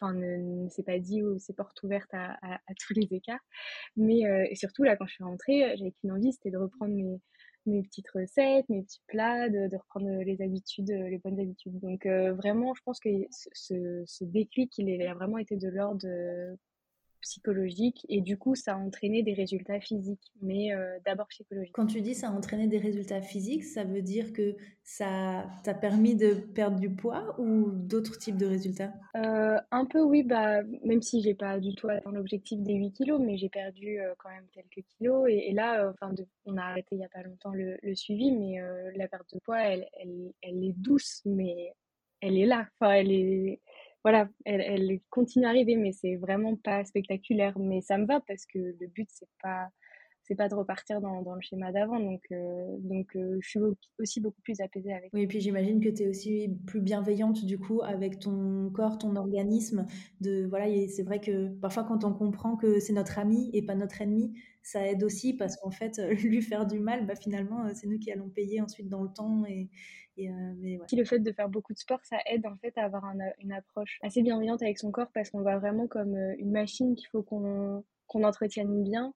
Enfin, 0.02 0.14
ne, 0.14 0.68
s'est 0.70 0.84
pas 0.84 0.98
dit 1.00 1.22
ou 1.22 1.38
ses 1.38 1.54
portes 1.54 1.82
ouvertes 1.84 2.14
à, 2.14 2.38
à, 2.42 2.74
tous 2.80 2.94
les 2.94 3.08
écarts. 3.12 3.40
Mais 3.96 4.26
euh, 4.26 4.46
surtout, 4.56 4.84
là, 4.84 4.98
quand 4.98 5.06
je 5.06 5.14
suis 5.14 5.24
rentrée, 5.24 5.76
j'avais 5.78 5.92
qu'une 5.92 6.12
envie, 6.12 6.34
c'était 6.34 6.50
de 6.50 6.58
reprendre 6.58 6.94
mes, 6.94 7.20
mes 7.68 7.84
petites 7.84 8.10
recettes, 8.10 8.68
mes 8.70 8.82
petits 8.84 9.02
plats, 9.08 9.50
de, 9.50 9.76
reprendre 9.76 10.10
les 10.24 10.42
habitudes, 10.42 10.90
les 10.90 11.20
bonnes 11.20 11.40
habitudes. 11.40 11.80
Donc 11.80 12.06
euh, 12.06 12.34
vraiment, 12.34 12.74
je 12.74 12.82
pense 12.84 13.00
que 13.00 13.10
ce 13.30 14.24
déclic, 14.24 14.78
il, 14.78 15.02
a 15.04 15.14
vraiment 15.14 15.38
été 15.38 15.56
de 15.56 15.70
l'ordre 15.70 16.08
psychologique 17.22 18.06
et 18.10 18.22
du 18.22 18.38
coup 18.38 18.56
ça 18.56 18.74
a 18.74 18.78
entraîné 18.78 19.24
des 19.24 19.34
résultats 19.34 19.80
physiques 19.80 20.32
mais 20.42 20.74
euh, 20.74 20.98
d'abord 21.06 21.28
psychologiques. 21.28 21.74
Quand 21.74 21.86
tu 21.86 22.02
dis 22.02 22.14
ça 22.14 22.30
a 22.30 22.32
entraîné 22.32 22.68
des 22.68 22.78
résultats 22.78 23.22
physiques, 23.22 23.64
ça 23.64 23.84
veut 23.84 24.02
dire 24.02 24.34
que 24.34 24.56
ça 24.84 25.48
t'a 25.64 25.74
permis 25.74 26.16
de 26.16 26.34
perdre 26.34 26.80
du 26.80 26.90
poids 26.90 27.40
ou 27.40 27.72
d'autres 27.72 28.18
types 28.18 28.38
de 28.38 28.46
résultats? 28.46 28.94
Euh, 29.16 29.58
Un 29.72 29.86
peu 29.86 30.02
oui, 30.02 30.24
bah, 30.24 30.64
même 30.84 31.02
si 31.02 31.22
j'ai 31.22 31.36
pas 31.36 31.60
du 31.60 31.76
tout 31.76 31.88
atteint 31.88 32.12
l'objectif 32.12 32.60
des 32.62 32.74
8 32.74 32.92
kilos 32.94 33.22
mais 33.24 33.38
j'ai 33.38 33.50
perdu 33.50 34.00
euh, 34.00 34.14
quand 34.18 34.30
même 34.30 34.48
quelques 34.52 34.86
kilos 34.98 35.28
et, 35.30 35.52
là 35.54 35.90
enfin 35.92 36.14
on 36.46 36.58
a 36.58 36.64
arrêté 36.64 36.96
il 36.96 37.00
y 37.00 37.06
a 37.06 37.10
pas 37.10 37.24
longtemps 37.24 37.52
le, 37.54 37.78
suivi 37.96 38.32
mais 38.32 38.62
la 38.96 39.08
perte 39.08 39.34
de 39.34 39.40
poids 39.40 39.62
elle, 39.62 39.88
elle, 40.00 40.34
elle 40.42 40.64
est 40.64 40.74
douce 40.74 41.22
mais 41.26 41.74
elle 42.22 42.38
est 42.38 42.46
là, 42.46 42.68
enfin 42.80 42.94
elle 42.94 43.12
est 43.12 43.60
voilà, 44.04 44.30
elle, 44.46 44.62
elle 44.62 45.00
continue 45.10 45.46
à 45.46 45.50
arriver, 45.50 45.76
mais 45.76 45.92
c'est 45.92 46.16
vraiment 46.16 46.56
pas 46.56 46.84
spectaculaire. 46.86 47.58
Mais 47.60 47.82
ça 47.82 47.98
me 47.98 48.06
va 48.06 48.22
parce 48.28 48.46
que 48.46 48.60
le 48.80 48.88
but, 48.88 49.08
c'est 49.12 49.30
pas 49.42 49.70
c'est 50.24 50.36
pas 50.36 50.48
de 50.48 50.56
repartir 50.56 51.02
dans, 51.02 51.22
dans 51.22 51.36
le 51.36 51.42
schéma 51.42 51.72
d'avant. 51.72 52.00
Donc, 52.00 52.22
euh, 52.32 52.78
donc 52.80 53.16
euh, 53.16 53.38
je 53.42 53.50
suis 53.50 53.60
aussi 54.00 54.22
beaucoup 54.22 54.42
plus 54.42 54.62
apaisée 54.62 54.94
avec. 54.94 55.12
Oui, 55.14 55.22
et 55.24 55.28
puis 55.28 55.42
j'imagine 55.42 55.82
que 55.82 55.90
tu 55.90 56.04
es 56.04 56.08
aussi 56.08 56.50
plus 56.68 56.82
bienveillante 56.82 57.44
du 57.44 57.58
coup 57.58 57.82
avec 57.84 58.20
ton 58.20 58.70
corps, 58.70 58.98
ton 58.98 59.16
organisme. 59.16 59.86
De, 60.22 60.46
voilà, 60.48 60.66
c'est 60.88 61.04
vrai 61.04 61.20
que 61.20 61.50
parfois 61.60 61.84
quand 61.84 62.04
on 62.04 62.14
comprend 62.14 62.56
que 62.56 62.80
c'est 62.80 62.94
notre 62.94 63.20
ami 63.20 63.50
et 63.54 63.62
pas 63.62 63.76
notre 63.76 64.02
ennemi, 64.02 64.34
ça 64.64 64.88
aide 64.88 65.04
aussi 65.04 65.34
parce 65.34 65.58
qu'en 65.58 65.72
fait, 65.72 65.98
lui 66.24 66.42
faire 66.42 66.66
du 66.66 66.80
mal, 66.80 67.06
bah, 67.06 67.16
finalement, 67.16 67.68
c'est 67.74 67.88
nous 67.88 68.00
qui 68.00 68.12
allons 68.12 68.30
payer 68.30 68.62
ensuite 68.62 68.90
dans 68.90 69.04
le 69.04 69.10
temps. 69.10 69.44
Et, 69.48 69.70
et 70.18 70.30
euh, 70.30 70.54
mais 70.58 70.80
Le 70.92 71.06
fait 71.06 71.20
de 71.20 71.32
faire 71.32 71.50
beaucoup 71.50 71.74
de 71.74 71.78
sport, 71.78 72.00
ça 72.04 72.18
aide 72.26 72.46
en 72.46 72.58
fait 72.58 72.78
à 72.78 72.86
avoir 72.86 73.06
une 73.40 73.52
approche 73.52 74.00
assez 74.02 74.22
bienveillante 74.22 74.62
avec 74.62 74.78
son 74.78 74.92
corps 74.92 75.12
parce 75.14 75.30
qu'on 75.30 75.42
voit 75.42 75.58
vraiment 75.58 75.88
comme 75.88 76.16
une 76.38 76.52
machine 76.52 76.96
qu'il 76.96 77.08
faut 77.08 77.24
qu'on 77.24 77.84
entretienne 78.24 78.84
bien 78.84 79.14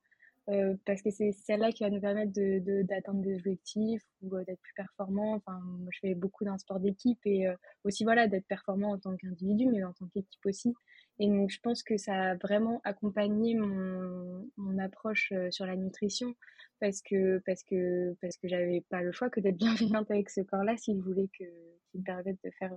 euh, 0.49 0.75
parce 0.86 1.01
que 1.01 1.10
c'est 1.10 1.31
celle-là 1.31 1.71
qui 1.71 1.84
va 1.84 1.89
nous 1.89 1.99
permettre 1.99 2.31
de, 2.31 2.84
d'atteindre 2.84 3.21
des 3.21 3.36
objectifs 3.36 4.03
ou 4.21 4.36
euh, 4.36 4.43
d'être 4.43 4.62
plus 4.62 4.73
performant. 4.75 5.34
Enfin, 5.34 5.60
moi, 5.63 5.89
je 5.91 5.99
fais 5.99 6.13
beaucoup 6.13 6.45
d'un 6.45 6.58
sport 6.60 6.79
d'équipe 6.79 7.19
et 7.25 7.47
euh, 7.47 7.55
aussi 7.84 8.03
voilà 8.03 8.27
d'être 8.27 8.45
performant 8.45 8.91
en 8.91 8.99
tant 8.99 9.15
qu'individu, 9.17 9.65
mais 9.65 9.84
en 9.84 9.93
tant 9.93 10.05
qu'équipe 10.08 10.45
aussi. 10.45 10.75
Et 11.19 11.28
donc, 11.28 11.49
je 11.49 11.60
pense 11.62 11.82
que 11.84 11.97
ça 11.97 12.32
a 12.32 12.36
vraiment 12.36 12.82
accompagné 12.84 13.56
mon, 13.56 14.49
mon 14.58 14.78
approche 14.80 15.32
sur 15.49 15.65
la 15.65 15.75
nutrition 15.75 16.36
parce 16.80 17.01
que 17.01 17.41
parce 17.45 17.63
que 17.63 18.15
parce 18.21 18.36
que 18.38 18.47
j'avais 18.49 18.82
pas 18.89 19.01
le 19.01 19.12
choix 19.13 19.30
que 19.30 19.39
d'être 19.39 19.58
bienveillante 20.04 20.12
avec 20.12 20.30
ce 20.30 20.41
corps-là 20.41 20.75
s'il 20.78 21.01
voulait 21.01 21.30
que 21.38 21.45
qu'il 21.91 22.01
me 22.01 22.06
permette 22.06 22.38
de 22.43 22.51
faire 22.60 22.75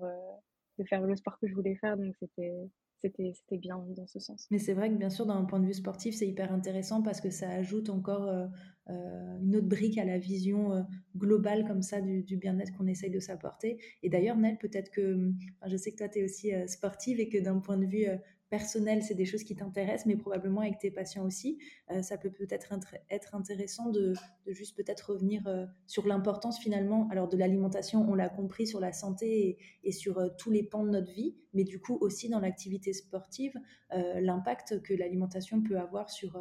de 0.79 0.85
faire 0.85 1.03
le 1.03 1.17
sport 1.17 1.39
que 1.41 1.49
je 1.49 1.55
voulais 1.55 1.75
faire. 1.77 1.97
Donc, 1.97 2.15
c'était 2.21 2.53
c'était 3.01 3.59
bien 3.59 3.79
dans 3.97 4.07
ce 4.07 4.19
sens. 4.19 4.47
Mais 4.51 4.59
c'est 4.59 4.75
vrai 4.75 4.91
que 4.91 4.95
bien 4.95 5.11
sûr, 5.11 5.27
d'un 5.27 5.45
point 5.45 5.61
de 5.61 5.67
vue 5.67 5.75
sportif, 5.75 6.15
c'est 6.15 6.27
hyper 6.27 6.53
intéressant 6.53 7.03
parce 7.03 7.21
que 7.21 7.31
ça 7.31 7.49
ajoute 7.51 7.91
encore 7.91 8.29
euh, 8.29 8.47
euh, 8.91 9.39
une 9.41 9.57
autre 9.57 9.69
brique 9.69 9.99
à 9.99 10.05
la 10.05 10.19
vision 10.19 10.73
euh, 10.73 10.83
globale 11.17 11.65
comme 11.67 11.83
ça 11.83 12.01
du, 12.01 12.37
bien-être 12.37 12.77
qu'on 12.77 12.87
essaye 12.87 13.11
de 13.11 13.21
s'apporter. 13.21 13.79
Et 14.03 14.09
d'ailleurs, 14.09 14.37
Nel, 14.37 14.59
peut-être 14.59 14.91
que, 14.91 15.33
je 15.67 15.77
sais 15.77 15.93
que 15.93 15.97
toi, 15.97 16.09
tu 16.09 16.21
es 16.21 16.25
aussi 16.25 16.53
sportive 16.67 17.21
et 17.21 17.29
que 17.29 17.39
d'un 17.39 17.59
point 17.59 17.77
de 17.77 17.87
vue 17.87 18.07
personnel, 18.51 19.03
c'est 19.03 19.15
des 19.15 19.25
choses 19.25 19.45
qui 19.45 19.55
t'intéressent, 19.55 20.07
mais 20.07 20.17
probablement 20.17 20.63
avec 20.63 20.79
tes 20.79 20.91
patients 20.91 21.25
aussi. 21.25 21.59
Euh, 21.91 22.03
ça 22.03 22.17
peut 22.17 22.31
peut-être 22.31 22.75
être 23.11 23.35
intéressant 23.35 23.91
de, 23.91 24.15
juste 24.47 24.77
peut-être 24.77 25.13
revenir 25.13 25.47
euh, 25.47 25.67
sur 25.87 26.07
l'importance 26.07 26.59
finalement, 26.59 27.09
alors 27.11 27.29
de 27.29 27.37
l'alimentation, 27.37 28.07
on 28.09 28.15
l'a 28.15 28.29
compris, 28.29 28.67
sur 28.67 28.81
la 28.81 28.93
santé 28.93 29.59
et, 29.85 29.93
sur 29.93 30.19
euh, 30.19 30.29
tous 30.39 30.51
les 30.51 30.63
pans 30.63 30.85
de 30.85 30.91
notre 30.91 31.13
vie, 31.13 31.37
mais 31.53 31.65
du 31.65 31.81
coup 31.81 31.99
aussi 32.01 32.29
dans 32.29 32.41
l'activité 32.41 32.93
sportive, 32.93 33.55
l'impact 33.91 34.83
que 34.83 34.93
l'alimentation 34.95 35.63
peut 35.63 35.79
avoir 35.79 36.11
sur, 36.11 36.39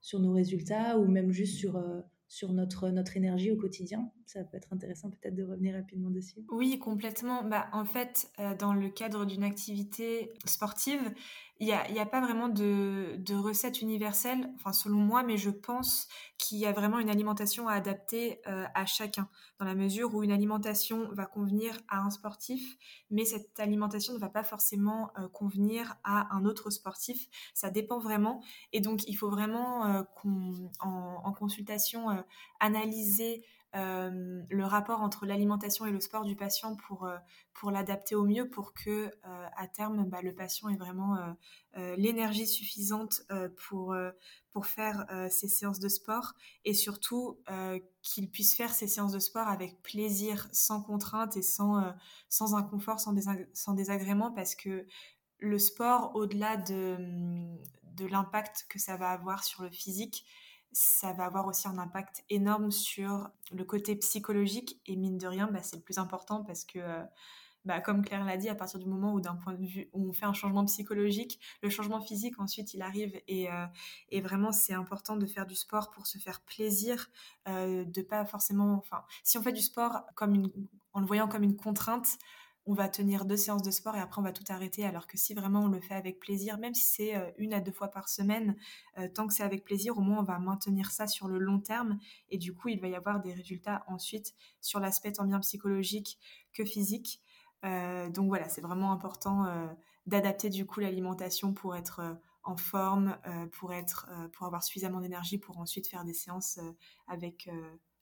sur 0.00 0.20
nos 0.20 0.32
résultats 0.32 0.98
ou 0.98 1.06
même 1.06 1.32
juste 1.32 1.56
sur, 1.56 1.82
sur 2.28 2.52
notre, 2.52 2.88
notre 2.90 3.16
énergie 3.16 3.50
au 3.50 3.56
quotidien. 3.56 4.10
Ça 4.26 4.42
peut 4.44 4.56
être 4.56 4.72
intéressant 4.72 5.10
peut-être 5.10 5.34
de 5.34 5.44
revenir 5.44 5.74
rapidement 5.74 6.10
dessus. 6.10 6.44
Oui, 6.50 6.78
complètement. 6.78 7.44
Bah, 7.44 7.68
en 7.72 7.84
fait, 7.84 8.28
dans 8.58 8.74
le 8.74 8.88
cadre 8.88 9.24
d'une 9.24 9.44
activité 9.44 10.32
sportive, 10.44 11.12
il 11.58 11.66
n'y 11.66 11.72
a, 11.72 12.02
a, 12.02 12.06
pas 12.06 12.20
vraiment 12.20 12.48
de, 12.48 13.34
recette 13.34 13.80
universelle, 13.80 14.50
enfin 14.56 14.72
selon 14.72 14.98
moi, 14.98 15.22
mais 15.22 15.38
je 15.38 15.50
pense 15.50 16.08
qu'il 16.36 16.58
y 16.58 16.66
a 16.66 16.72
vraiment 16.72 16.98
une 16.98 17.08
alimentation 17.08 17.66
à 17.68 17.74
adapter 17.74 18.40
euh, 18.46 18.66
à 18.74 18.84
chacun, 18.84 19.28
dans 19.58 19.64
la 19.64 19.74
mesure 19.74 20.14
où 20.14 20.22
une 20.22 20.32
alimentation 20.32 21.08
va 21.12 21.24
convenir 21.24 21.78
à 21.88 22.00
un 22.00 22.10
sportif, 22.10 22.76
mais 23.10 23.24
cette 23.24 23.58
alimentation 23.58 24.12
ne 24.12 24.18
va 24.18 24.28
pas 24.28 24.42
forcément 24.42 25.10
euh, 25.18 25.28
convenir 25.28 25.96
à 26.04 26.34
un 26.34 26.44
autre 26.44 26.68
sportif. 26.68 27.26
Ça 27.54 27.70
dépend 27.70 27.98
vraiment, 27.98 28.42
et 28.72 28.80
donc 28.80 29.08
il 29.08 29.14
faut 29.14 29.30
vraiment 29.30 29.86
euh, 29.86 30.02
en, 30.80 31.22
en, 31.24 31.32
consultation, 31.32 32.06
analyser 32.60 33.44
euh, 33.76 34.42
le 34.48 34.64
rapport 34.64 35.02
entre 35.02 35.26
l'alimentation 35.26 35.84
et 35.84 35.90
le 35.90 36.00
sport 36.00 36.24
du 36.24 36.34
patient 36.34 36.76
pour, 36.76 37.04
euh, 37.04 37.16
pour 37.52 37.70
l'adapter 37.70 38.14
au 38.14 38.24
mieux 38.24 38.48
pour 38.48 38.72
que 38.72 38.90
euh, 38.90 39.46
à 39.54 39.68
terme 39.68 40.08
bah, 40.08 40.22
le 40.22 40.34
patient 40.34 40.68
ait 40.68 40.76
vraiment 40.76 41.16
l'énergie 41.98 42.46
suffisante 42.46 43.20
pour, 43.68 43.94
pour 44.50 44.66
faire 44.66 45.04
ses 45.28 45.46
séances 45.46 45.78
de 45.78 45.88
sport 45.88 46.32
et 46.64 46.72
surtout 46.72 47.38
qu'il 48.00 48.30
puisse 48.30 48.56
faire 48.56 48.72
ses 48.72 48.86
séances 48.86 49.12
de 49.12 49.18
sport 49.18 49.46
avec 49.48 49.82
plaisir, 49.82 50.48
sans 50.52 50.80
contrainte 50.80 51.36
et 51.36 51.42
sans, 51.42 51.94
sans 52.30 52.54
inconfort, 52.54 52.98
sans, 52.98 53.14
sans 53.52 53.74
désagrément 53.74 54.32
parce 54.32 54.54
que 54.54 54.86
le 55.38 55.58
sport, 55.58 56.12
au-delà 56.14 56.56
de, 56.56 56.96
de 57.92 58.06
l'impact 58.06 58.66
que 58.70 58.78
ça 58.78 58.96
va 58.96 59.10
avoir 59.10 59.44
sur 59.44 59.62
le 59.62 59.70
physique, 59.70 60.24
ça 60.76 61.14
va 61.14 61.24
avoir 61.24 61.46
aussi 61.46 61.66
un 61.68 61.78
impact 61.78 62.22
énorme 62.28 62.70
sur 62.70 63.30
le 63.50 63.64
côté 63.64 63.96
psychologique. 63.96 64.78
Et 64.84 64.94
mine 64.96 65.16
de 65.16 65.26
rien, 65.26 65.48
bah, 65.50 65.62
c'est 65.62 65.76
le 65.76 65.82
plus 65.82 65.96
important 65.96 66.44
parce 66.44 66.66
que, 66.66 66.78
euh, 66.78 67.02
bah, 67.64 67.80
comme 67.80 68.04
Claire 68.04 68.26
l'a 68.26 68.36
dit, 68.36 68.50
à 68.50 68.54
partir 68.54 68.78
du 68.78 68.84
moment 68.84 69.14
où, 69.14 69.20
d'un 69.22 69.36
point 69.36 69.54
de 69.54 69.64
vue, 69.64 69.88
où 69.94 70.06
on 70.06 70.12
fait 70.12 70.26
un 70.26 70.34
changement 70.34 70.66
psychologique, 70.66 71.40
le 71.62 71.70
changement 71.70 72.02
physique, 72.02 72.38
ensuite, 72.38 72.74
il 72.74 72.82
arrive. 72.82 73.18
Et, 73.26 73.50
euh, 73.50 73.64
et 74.10 74.20
vraiment, 74.20 74.52
c'est 74.52 74.74
important 74.74 75.16
de 75.16 75.24
faire 75.24 75.46
du 75.46 75.54
sport 75.54 75.90
pour 75.90 76.06
se 76.06 76.18
faire 76.18 76.42
plaisir, 76.42 77.08
euh, 77.48 77.86
de 77.86 78.02
pas 78.02 78.26
forcément. 78.26 78.74
Enfin, 78.74 79.02
si 79.24 79.38
on 79.38 79.42
fait 79.42 79.52
du 79.52 79.62
sport 79.62 80.04
comme 80.14 80.46
en 80.92 81.00
le 81.00 81.06
voyant 81.06 81.26
comme 81.26 81.42
une 81.42 81.56
contrainte, 81.56 82.18
on 82.66 82.74
va 82.74 82.88
tenir 82.88 83.24
deux 83.24 83.36
séances 83.36 83.62
de 83.62 83.70
sport 83.70 83.94
et 83.96 84.00
après 84.00 84.20
on 84.20 84.24
va 84.24 84.32
tout 84.32 84.44
arrêter. 84.48 84.84
Alors 84.84 85.06
que 85.06 85.16
si 85.16 85.34
vraiment 85.34 85.62
on 85.62 85.68
le 85.68 85.80
fait 85.80 85.94
avec 85.94 86.18
plaisir, 86.18 86.58
même 86.58 86.74
si 86.74 86.86
c'est 86.86 87.16
euh, 87.16 87.30
une 87.38 87.54
à 87.54 87.60
deux 87.60 87.72
fois 87.72 87.88
par 87.88 88.08
semaine, 88.08 88.56
euh, 88.98 89.08
tant 89.08 89.26
que 89.26 89.32
c'est 89.32 89.44
avec 89.44 89.64
plaisir, 89.64 89.96
au 89.96 90.00
moins 90.00 90.18
on 90.18 90.24
va 90.24 90.38
maintenir 90.38 90.90
ça 90.90 91.06
sur 91.06 91.28
le 91.28 91.38
long 91.38 91.60
terme 91.60 91.98
et 92.28 92.38
du 92.38 92.52
coup 92.52 92.68
il 92.68 92.80
va 92.80 92.88
y 92.88 92.96
avoir 92.96 93.20
des 93.20 93.32
résultats 93.32 93.84
ensuite 93.86 94.34
sur 94.60 94.80
l'aspect 94.80 95.12
tant 95.12 95.24
bien 95.24 95.38
psychologique 95.40 96.18
que 96.52 96.64
physique. 96.64 97.20
Euh, 97.64 98.10
donc 98.10 98.28
voilà, 98.28 98.48
c'est 98.48 98.60
vraiment 98.60 98.92
important 98.92 99.46
d'adapter 100.06 100.50
du 100.50 100.66
coup 100.66 100.80
l'alimentation 100.80 101.52
pour 101.52 101.76
être 101.76 102.18
en 102.42 102.56
forme, 102.56 103.16
pour 103.52 103.72
être, 103.72 104.08
pour 104.32 104.46
avoir 104.46 104.62
suffisamment 104.62 105.00
d'énergie 105.00 105.38
pour 105.38 105.58
ensuite 105.58 105.88
faire 105.88 106.04
des 106.04 106.14
séances 106.14 106.60
avec 107.08 107.48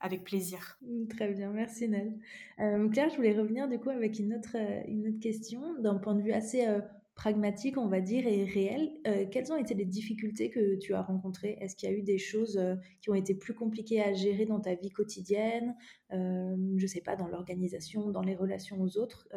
avec 0.04 0.22
plaisir. 0.22 0.78
Mmh, 0.82 1.06
très 1.08 1.32
bien, 1.32 1.50
merci 1.50 1.88
Nel. 1.88 2.12
Euh, 2.60 2.88
Claire, 2.90 3.08
je 3.08 3.16
voulais 3.16 3.32
revenir 3.32 3.68
du 3.68 3.78
coup 3.78 3.88
avec 3.88 4.18
une 4.18 4.34
autre, 4.34 4.54
euh, 4.54 4.82
une 4.86 5.08
autre 5.08 5.18
question, 5.18 5.80
d'un 5.80 5.94
point 5.94 6.14
de 6.14 6.20
vue 6.20 6.32
assez 6.32 6.66
euh, 6.66 6.80
pragmatique, 7.14 7.78
on 7.78 7.88
va 7.88 8.00
dire, 8.00 8.26
et 8.26 8.44
réel. 8.44 8.90
quelles 9.30 9.50
ont 9.52 9.56
été 9.56 9.72
les 9.72 9.84
difficultés 9.84 10.50
que 10.50 10.76
tu 10.76 10.94
as 10.94 11.00
rencontrées? 11.00 11.56
Est-ce 11.60 11.74
qu'il 11.74 11.88
y 11.88 11.92
a 11.92 11.96
eu 11.96 12.02
des 12.02 12.18
choses 12.18 12.60
qui 13.00 13.10
ont 13.10 13.14
été 13.14 13.34
plus 13.36 13.54
compliquées 13.54 14.02
à 14.02 14.12
gérer 14.12 14.46
dans 14.46 14.58
ta 14.58 14.74
vie 14.74 14.90
quotidienne? 14.90 15.76
Je 16.10 16.82
ne 16.82 16.86
sais 16.88 17.00
pas, 17.00 17.14
dans 17.14 17.28
l'organisation, 17.28 18.10
dans 18.10 18.22
les 18.22 18.34
relations 18.34 18.82
aux 18.82 18.98
autres? 18.98 19.28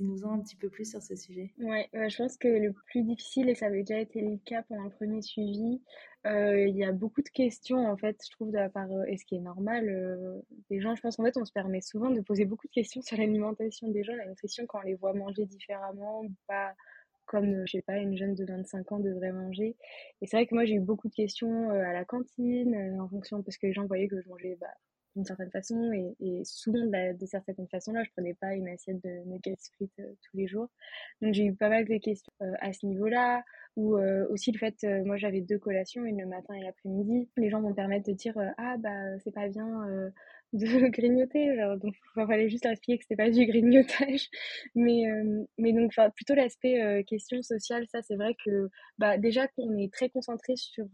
Dis-nous-en 0.00 0.32
un 0.32 0.40
petit 0.40 0.56
peu 0.56 0.68
plus 0.68 0.90
sur 0.90 1.00
ce 1.00 1.14
sujet. 1.14 1.52
Ouais, 1.58 1.88
je 1.92 2.16
pense 2.16 2.36
que 2.38 2.48
le 2.48 2.72
plus 2.72 3.02
difficile, 3.02 3.48
et 3.48 3.54
ça 3.54 3.66
avait 3.66 3.84
déjà 3.84 4.00
été 4.00 4.20
le 4.20 4.38
cas 4.38 4.62
pendant 4.62 4.84
le 4.84 4.90
premier 4.90 5.22
suivi, 5.22 5.74
euh, 5.74 6.09
il 6.24 6.76
y 6.76 6.84
a 6.84 6.92
beaucoup 6.92 7.22
de 7.22 7.28
questions, 7.28 7.86
en 7.90 7.96
fait, 7.96 8.20
je 8.24 8.30
trouve, 8.30 8.50
de 8.50 8.68
part, 8.68 8.90
euh, 8.90 9.04
et 9.06 9.16
ce 9.16 9.24
qui 9.24 9.36
est 9.36 9.40
normal, 9.40 9.88
euh, 9.88 10.40
des 10.68 10.80
gens, 10.80 10.94
je 10.94 11.00
pense 11.00 11.16
qu'en 11.16 11.24
fait, 11.24 11.36
on 11.36 11.44
se 11.44 11.52
permet 11.52 11.80
souvent 11.80 12.10
de 12.10 12.20
poser 12.20 12.44
beaucoup 12.44 12.66
de 12.66 12.72
questions 12.72 13.00
sur 13.02 13.16
l'alimentation 13.16 13.88
des 13.88 14.04
gens, 14.04 14.14
la 14.14 14.26
nutrition, 14.26 14.66
quand 14.66 14.80
on 14.80 14.82
les 14.82 14.94
voit 14.94 15.14
manger 15.14 15.46
différemment, 15.46 16.24
pas 16.46 16.74
comme, 17.26 17.64
je 17.66 17.72
sais 17.72 17.82
pas, 17.82 17.98
une 17.98 18.16
jeune 18.16 18.34
de 18.34 18.44
25 18.44 18.92
ans 18.92 18.98
devrait 18.98 19.32
manger. 19.32 19.76
Et 20.20 20.26
c'est 20.26 20.36
vrai 20.36 20.46
que 20.46 20.54
moi, 20.54 20.64
j'ai 20.64 20.74
eu 20.74 20.80
beaucoup 20.80 21.08
de 21.08 21.14
questions 21.14 21.70
à 21.70 21.92
la 21.92 22.04
cantine, 22.04 23.00
en 23.00 23.08
fonction, 23.08 23.42
parce 23.42 23.56
que 23.56 23.66
les 23.68 23.72
gens 23.72 23.86
voyaient 23.86 24.08
que 24.08 24.20
je 24.20 24.28
mangeais 24.28 24.56
bah, 24.60 24.66
d'une 25.16 25.24
certaine 25.24 25.50
façon, 25.50 25.92
et, 25.92 26.42
souvent 26.44 26.78
de, 26.78 27.16
de 27.16 27.26
certaines 27.26 27.68
façons-là, 27.68 28.04
je 28.04 28.10
prenais 28.10 28.34
pas 28.34 28.54
une 28.54 28.68
assiette 28.68 29.02
de 29.02 29.24
nuggets 29.26 29.56
frites 29.74 29.96
tous 29.96 30.36
les 30.36 30.46
jours. 30.46 30.68
Donc 31.20 31.34
j'ai 31.34 31.44
eu 31.44 31.54
pas 31.54 31.68
mal 31.68 31.84
de 31.84 31.98
questions 31.98 32.32
à 32.60 32.72
ce 32.72 32.86
niveau-là 32.86 33.42
ou 33.76 33.96
euh, 33.96 34.26
aussi 34.30 34.52
le 34.52 34.58
fait, 34.58 34.76
euh, 34.84 35.04
moi 35.04 35.16
j'avais 35.16 35.40
deux 35.40 35.58
collations, 35.58 36.04
une 36.04 36.20
le 36.20 36.26
matin 36.26 36.54
et 36.54 36.62
l'après-midi. 36.62 37.28
Les 37.36 37.50
gens 37.50 37.60
vont 37.60 37.74
permettre 37.74 38.06
de 38.06 38.12
dire 38.12 38.36
euh, 38.36 38.48
ah 38.58 38.76
bah 38.78 39.18
c'est 39.22 39.32
pas 39.32 39.48
bien 39.48 40.10
de 40.52 40.88
grignoter, 40.90 41.56
genre, 41.56 41.76
donc 41.78 41.94
il 42.16 42.26
fallait 42.26 42.48
juste 42.48 42.66
expliquer 42.66 42.98
que 42.98 43.04
c'était 43.04 43.22
pas 43.22 43.30
du 43.30 43.46
grignotage. 43.46 44.28
Mais 44.74 45.04
mais 45.58 45.72
donc 45.72 45.92
plutôt 46.14 46.34
l'aspect 46.34 47.04
question 47.06 47.42
sociale, 47.42 47.86
ça 47.88 48.02
c'est 48.02 48.16
vrai 48.16 48.34
que 48.44 48.68
bah 48.98 49.18
déjà 49.18 49.46
qu'on 49.48 49.76
est 49.78 49.92
très 49.92 50.08
concentré 50.10 50.56
sur 50.56 50.86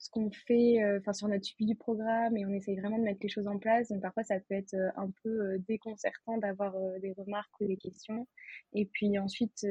ce 0.00 0.08
qu'on 0.08 0.30
fait, 0.30 0.82
euh, 0.82 0.98
enfin 0.98 1.12
sur 1.12 1.28
notre 1.28 1.44
suivi 1.44 1.66
du 1.66 1.76
programme 1.76 2.34
et 2.36 2.46
on 2.46 2.50
essaye 2.54 2.76
vraiment 2.76 2.98
de 2.98 3.04
mettre 3.04 3.20
les 3.22 3.28
choses 3.28 3.46
en 3.46 3.58
place. 3.58 3.88
Donc 3.88 4.00
parfois 4.00 4.24
ça 4.24 4.40
peut 4.40 4.54
être 4.54 4.72
euh, 4.74 4.88
un 4.96 5.10
peu 5.22 5.28
euh, 5.28 5.58
déconcertant 5.68 6.38
d'avoir 6.38 6.74
des 7.00 7.12
remarques 7.12 7.52
ou 7.60 7.66
des 7.66 7.76
questions. 7.76 8.26
Et 8.72 8.86
puis 8.86 9.18
ensuite 9.18 9.66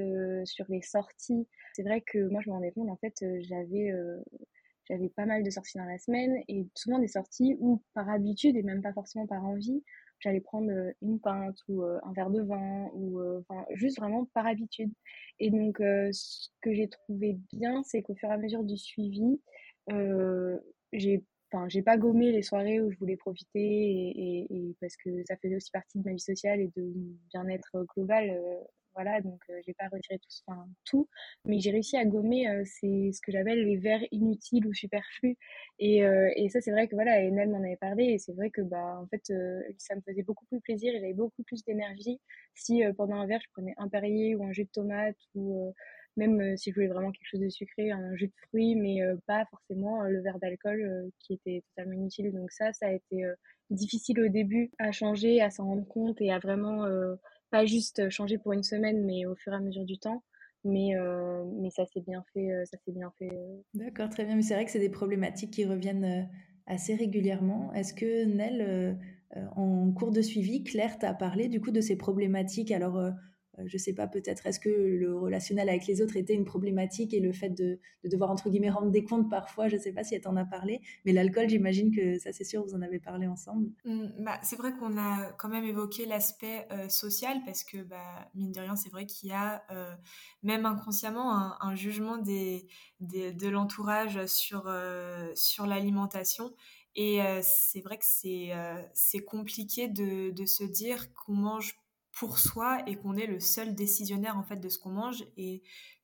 sur 0.46 0.66
les 0.70 0.84
sorties, 0.84 1.48
c'est 1.74 1.84
vrai 1.84 2.02
que 2.02 2.30
moi 2.30 2.42
je 2.44 2.50
me 2.50 2.54
rendais 2.54 2.72
compte 2.72 2.90
en 2.90 2.98
fait 2.98 3.16
j'avais 3.42 3.92
j'avais 4.88 5.10
pas 5.10 5.26
mal 5.26 5.44
de 5.44 5.50
sorties 5.50 5.78
dans 5.78 5.86
la 5.86 5.98
semaine 5.98 6.44
et 6.48 6.68
souvent 6.76 7.00
des 7.00 7.08
sorties 7.08 7.58
où 7.60 7.82
par 7.94 8.10
habitude 8.10 8.56
et 8.56 8.64
même 8.64 8.82
pas 8.82 8.94
forcément 8.94 9.26
par 9.26 9.44
envie, 9.46 9.84
j'allais 10.20 10.42
prendre 10.42 10.72
une 11.02 11.20
pinte 11.20 11.58
ou 11.68 11.84
un 11.84 12.14
verre 12.14 12.30
de 12.30 12.42
vin 12.42 12.90
ou 12.94 13.20
enfin 13.40 13.66
juste 13.74 14.00
vraiment 14.00 14.26
par 14.34 14.46
habitude. 14.46 14.92
Et 15.40 15.50
donc 15.50 15.78
ce 15.80 16.50
que 16.62 16.74
j'ai 16.74 16.88
trouvé 16.88 17.40
bien, 17.52 17.82
c'est 17.84 18.02
qu'au 18.02 18.16
fur 18.16 18.30
et 18.30 18.34
à 18.34 18.38
mesure 18.38 18.64
du 18.64 18.78
suivi, 18.78 19.40
j'ai 20.94 21.24
enfin 21.52 21.68
j'ai 21.68 21.82
pas 21.82 21.98
gommé 21.98 22.32
les 22.32 22.42
soirées 22.42 22.80
où 22.80 22.92
je 22.92 22.98
voulais 22.98 23.18
profiter 23.18 23.60
et, 23.60 24.76
parce 24.80 24.96
que 24.98 25.10
ça 25.28 25.36
faisait 25.38 25.56
aussi 25.56 25.72
partie 25.72 26.00
de 26.00 26.04
ma 26.04 26.14
vie 26.14 26.20
sociale 26.20 26.60
et 26.60 26.72
de 26.76 26.94
bien-être 27.30 27.86
global 27.96 28.30
euh, 28.30 28.60
voilà 28.94 29.22
donc 29.22 29.42
euh, 29.50 29.60
j'ai 29.66 29.74
pas 29.74 29.88
retiré 29.92 30.20
tout 30.20 30.30
enfin 30.48 30.68
tout 30.86 31.08
mais 31.46 31.60
j'ai 31.60 31.72
réussi 31.72 31.98
à 31.98 32.06
gommer 32.06 32.46
c'est 32.66 33.12
ce 33.14 33.22
que 33.22 33.32
j'appelle 33.32 33.64
les 33.66 33.78
verres 33.78 34.04
inutiles 34.12 34.68
ou 34.68 34.74
superflus 34.74 35.38
et, 35.80 36.00
et 36.36 36.50
ça 36.50 36.62
c'est 36.62 36.72
vrai 36.72 36.88
que 36.88 36.96
voilà 36.96 37.20
Enel 37.20 37.50
m'en 37.50 37.64
avait 37.64 37.78
parlé 37.78 38.06
et 38.06 38.20
c'est 38.20 38.34
vrai 38.34 38.50
que 38.50 38.62
bah 38.62 39.00
en 39.00 39.08
fait 39.08 39.34
ça 39.78 39.96
me 39.96 40.02
faisait 40.02 40.24
beaucoup 40.24 40.46
plus 40.46 40.60
plaisir 40.60 40.94
et 40.94 41.00
j'avais 41.00 41.14
beaucoup 41.14 41.44
plus 41.44 41.64
d'énergie 41.64 42.20
si 42.56 42.82
pendant 42.98 43.16
un 43.16 43.28
verre 43.28 43.42
je 43.42 43.50
prenais 43.54 43.74
un 43.78 43.88
Perrier 43.90 44.36
ou 44.36 44.44
un 44.44 44.52
jus 44.52 44.66
de 44.66 44.72
tomate 44.72 45.18
ou 45.36 45.74
même 46.18 46.58
si 46.58 46.72
je 46.72 46.76
voulais 46.76 46.88
vraiment 46.88 47.12
quelque 47.12 47.28
chose 47.30 47.40
de 47.40 47.50
sucré, 47.50 47.92
un 47.92 48.16
jus 48.16 48.28
de 48.28 48.34
fruits, 48.48 48.76
mais 48.76 49.00
pas 49.26 49.46
forcément 49.50 50.04
le 50.04 50.22
verre 50.22 50.40
d'alcool 50.40 51.12
qui 51.20 51.34
était 51.34 51.64
totalement 51.70 51.94
inutile. 51.94 52.34
Donc 52.34 52.52
ça, 52.52 52.74
ça 52.74 52.88
a 52.88 52.92
été 52.92 53.24
difficile 53.70 54.20
au 54.22 54.28
début 54.28 54.72
à 54.80 54.92
changer, 54.92 55.42
à 55.42 55.50
s'en 55.50 55.66
rendre 55.66 55.88
compte 55.88 56.20
et 56.22 56.32
à 56.32 56.40
vraiment 56.40 56.86
pas 57.52 57.66
juste 57.66 58.10
changer 58.10 58.38
pour 58.38 58.54
une 58.54 58.64
semaine, 58.64 59.06
mais 59.06 59.26
au 59.26 59.36
fur 59.36 59.54
et 59.54 59.56
à 59.56 59.60
mesure 59.60 59.86
du 59.86 59.98
temps. 59.98 60.24
Mais, 60.66 60.92
mais 61.62 61.70
ça 61.70 61.86
s'est 61.86 62.02
bien 62.02 62.24
fait. 62.34 62.50
ça 62.66 62.78
s'est 62.84 62.92
bien 62.92 63.12
fait. 63.18 63.30
D'accord, 63.74 64.10
très 64.10 64.26
bien. 64.26 64.36
Mais 64.36 64.42
c'est 64.42 64.56
vrai 64.56 64.66
que 64.66 64.72
c'est 64.72 64.80
des 64.80 64.90
problématiques 64.90 65.52
qui 65.52 65.66
reviennent 65.66 66.30
assez 66.66 66.96
régulièrement. 66.96 67.72
Est-ce 67.74 67.94
que 67.94 68.26
Nel, 68.26 69.00
en 69.56 69.92
cours 69.94 70.12
de 70.12 70.22
suivi, 70.22 70.64
Claire 70.64 71.00
t'a 71.00 71.14
parlé 71.14 71.48
du 71.48 71.62
coup 71.62 71.72
de 71.72 71.80
ces 71.80 71.96
problématiques? 71.96 72.72
Alors 72.72 73.00
je 73.66 73.78
sais 73.78 73.94
pas, 73.94 74.08
peut-être 74.08 74.46
est-ce 74.46 74.60
que 74.60 74.70
le 74.70 75.16
relationnel 75.18 75.70
avec 75.70 75.88
les 75.88 76.02
autres 76.02 76.18
était 76.18 76.34
une 76.34 76.46
problématique 76.46 77.14
et 77.14 77.20
le 77.20 77.32
fait 77.34 77.50
de, 77.50 77.80
devoir, 78.04 78.32
entre 78.32 78.50
guillemets, 78.50 78.70
rendre 78.70 78.92
des 78.92 79.04
comptes 79.04 79.30
parfois, 79.30 79.68
je 79.68 79.78
sais 79.78 79.92
pas 79.92 80.04
si 80.04 80.16
elle 80.16 80.22
t'en 80.22 80.36
a 80.36 80.46
parlé, 80.46 80.82
mais 81.06 81.14
l'alcool, 81.14 81.50
j'imagine 81.50 81.96
que 81.96 82.18
ça, 82.20 82.32
c'est 82.32 82.44
sûr, 82.44 82.64
vous 82.64 82.76
en 82.76 82.82
avez 82.82 83.00
parlé 83.00 83.28
ensemble. 83.28 83.70
Mmh, 83.86 84.08
bah, 84.20 84.40
c'est 84.44 84.56
vrai 84.56 84.74
qu'on 84.74 84.98
a 84.98 85.32
quand 85.34 85.50
même 85.50 85.66
évoqué 85.66 86.06
l'aspect 86.06 86.68
euh, 86.72 86.90
social 86.90 87.40
parce 87.46 87.64
que, 87.64 87.78
bah, 87.78 88.30
mine 88.36 88.52
de 88.52 88.60
rien, 88.60 88.76
c'est 88.76 88.90
vrai 88.90 89.06
qu'il 89.06 89.30
y 89.30 89.34
a 89.34 89.64
euh, 89.72 89.94
même 90.44 90.66
inconsciemment 90.66 91.62
un, 91.62 91.76
jugement 91.76 92.18
des, 92.18 92.68
de 93.00 93.48
l'entourage 93.48 94.26
sur, 94.26 94.72
sur 95.36 95.66
l'alimentation. 95.66 96.54
Et 96.96 97.20
c'est 97.42 97.82
vrai 97.82 97.98
que 97.98 98.06
c'est 98.06 98.52
c'est 98.94 99.24
compliqué 99.24 99.88
de, 99.88 100.32
de 100.32 100.46
se 100.46 100.64
dire 100.64 101.14
qu'on 101.14 101.34
mange 101.34 101.79
pour 102.20 102.38
soi 102.38 102.80
et 102.86 102.98
qu'on 102.98 103.16
est 103.16 103.28
le 103.28 103.40
seul 103.40 103.74
décisionnaire 103.74 104.38
en 104.38 104.44
fait 104.44 104.58
de 104.58 104.68
ce 104.68 104.78
qu'on 104.78 104.90
mange 104.90 105.24
et 105.38 105.64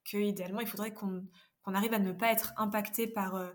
que 0.10 0.15
idéalement 0.15 0.62
il 0.62 0.67
faudrait 0.67 0.93
qu'on 0.93 1.28
arrive 1.65 1.93
à 1.93 1.99
ne 1.99 2.13
pas 2.13 2.32
être 2.32 2.54
impacté 2.56 3.06
par 3.06 3.36
euh, 3.36 3.51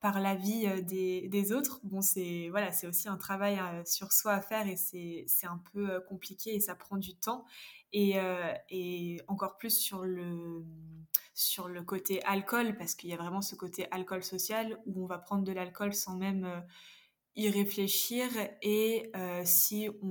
par 0.00 0.18
la 0.18 0.34
vie 0.34 0.66
des, 0.82 1.28
des, 1.28 1.52
autres. 1.52 1.78
Bon, 1.84 2.00
c'est 2.00 2.48
voilà, 2.48 2.72
c'est 2.72 2.86
aussi 2.86 3.06
un 3.06 3.18
travail 3.18 3.60
sur 3.84 4.12
soi 4.12 4.32
à 4.32 4.40
faire 4.40 4.66
et 4.66 4.76
c'est 4.76 5.46
un 5.46 5.62
peu 5.74 6.00
compliqué 6.08 6.54
et 6.54 6.60
ça 6.60 6.74
prend 6.74 6.96
du 6.96 7.14
temps. 7.14 7.44
Et, 7.92 8.16
et, 8.70 9.20
encore 9.28 9.58
plus 9.58 9.78
sur 9.78 10.06
le, 10.06 10.64
sur 11.34 11.68
le 11.68 11.82
côté 11.82 12.24
alcool, 12.24 12.78
parce 12.78 12.94
qu'il 12.94 13.10
y 13.10 13.12
a 13.12 13.18
vraiment 13.18 13.42
ce 13.42 13.54
côté 13.56 13.88
alcool 13.90 14.22
social 14.22 14.78
où 14.86 15.04
on 15.04 15.06
va 15.06 15.18
prendre 15.18 15.44
de 15.44 15.52
l'alcool 15.52 15.92
sans 15.92 16.16
même 16.16 16.64
y 17.40 17.48
réfléchir 17.48 18.28
et 18.60 19.10
euh, 19.16 19.40
si 19.44 19.88
on, 20.02 20.06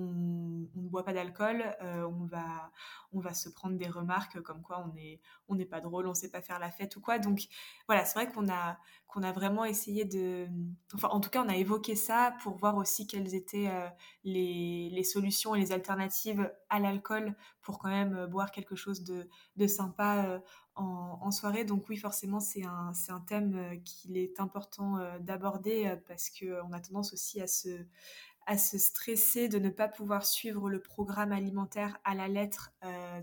ne 0.75 0.89
boit 0.89 1.03
pas 1.03 1.13
d'alcool, 1.13 1.63
euh, 1.83 2.03
on, 2.03 2.25
va, 2.25 2.71
on 3.13 3.19
va 3.19 3.35
se 3.35 3.49
prendre 3.49 3.77
des 3.77 3.87
remarques 3.87 4.41
comme 4.41 4.61
quoi 4.61 4.83
on 4.83 4.93
n'est 4.93 5.21
on 5.47 5.55
n'est 5.55 5.65
pas 5.65 5.79
drôle, 5.79 6.07
on 6.07 6.15
sait 6.15 6.31
pas 6.31 6.41
faire 6.41 6.57
la 6.57 6.71
fête 6.71 6.95
ou 6.95 7.01
quoi. 7.01 7.19
Donc 7.19 7.47
voilà, 7.87 8.03
c'est 8.05 8.19
vrai 8.19 8.31
qu'on 8.31 8.49
a, 8.49 8.79
qu'on 9.07 9.21
a 9.21 9.31
vraiment 9.31 9.63
essayé 9.63 10.05
de... 10.05 10.47
Enfin, 10.93 11.09
en 11.09 11.19
tout 11.19 11.29
cas, 11.29 11.43
on 11.43 11.49
a 11.49 11.55
évoqué 11.55 11.95
ça 11.95 12.35
pour 12.41 12.55
voir 12.57 12.77
aussi 12.77 13.05
quelles 13.05 13.35
étaient 13.35 13.67
euh, 13.67 13.87
les, 14.23 14.89
les, 14.91 15.03
solutions 15.03 15.53
et 15.53 15.59
les 15.59 15.71
alternatives 15.71 16.51
à 16.69 16.79
l'alcool 16.79 17.35
pour 17.61 17.77
quand 17.77 17.89
même 17.89 18.25
boire 18.27 18.51
quelque 18.51 18.75
chose 18.75 19.03
de, 19.03 19.27
de 19.55 19.67
sympa 19.67 20.41
en, 20.79 21.31
soirée. 21.31 21.65
Donc 21.65 21.89
oui, 21.89 21.97
forcément, 21.97 22.39
c'est 22.39 22.63
un, 22.63 22.93
thème 23.27 23.55
euh, 23.55 23.75
qu'il 23.83 24.17
est 24.17 24.39
important 24.39 24.97
euh, 24.97 25.19
d'aborder 25.19 25.87
euh, 25.87 25.95
parce 26.07 26.29
qu'on 26.29 26.71
a 26.71 26.79
tendance 26.79 27.13
aussi 27.13 27.41
à 27.41 27.47
se, 27.47 28.77
stresser 28.77 29.47
de 29.47 29.59
ne 29.59 29.69
pas 29.69 29.87
pouvoir 29.87 30.25
suivre 30.25 30.69
le 30.69 30.81
programme 30.81 31.31
alimentaire 31.31 31.99
à 32.03 32.15
la 32.15 32.27
lettre 32.27 32.71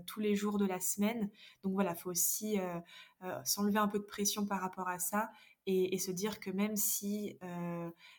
tous 0.05 0.21
les 0.21 0.37
jours 0.37 0.57
de 0.57 0.65
la 0.65 0.79
semaine. 0.79 1.29
Donc 1.63 1.73
voilà, 1.73 1.91
il 1.91 1.99
faut 1.99 2.09
aussi 2.09 2.57
s'enlever 3.43 3.77
un 3.77 3.89
peu 3.89 3.99
de 3.99 4.05
pression 4.05 4.45
par 4.45 4.61
rapport 4.61 4.87
à 4.87 4.99
ça 4.99 5.29
et, 5.65 5.97
se 5.97 6.11
dire 6.11 6.39
que 6.39 6.49
même 6.49 6.77
si 6.77 7.37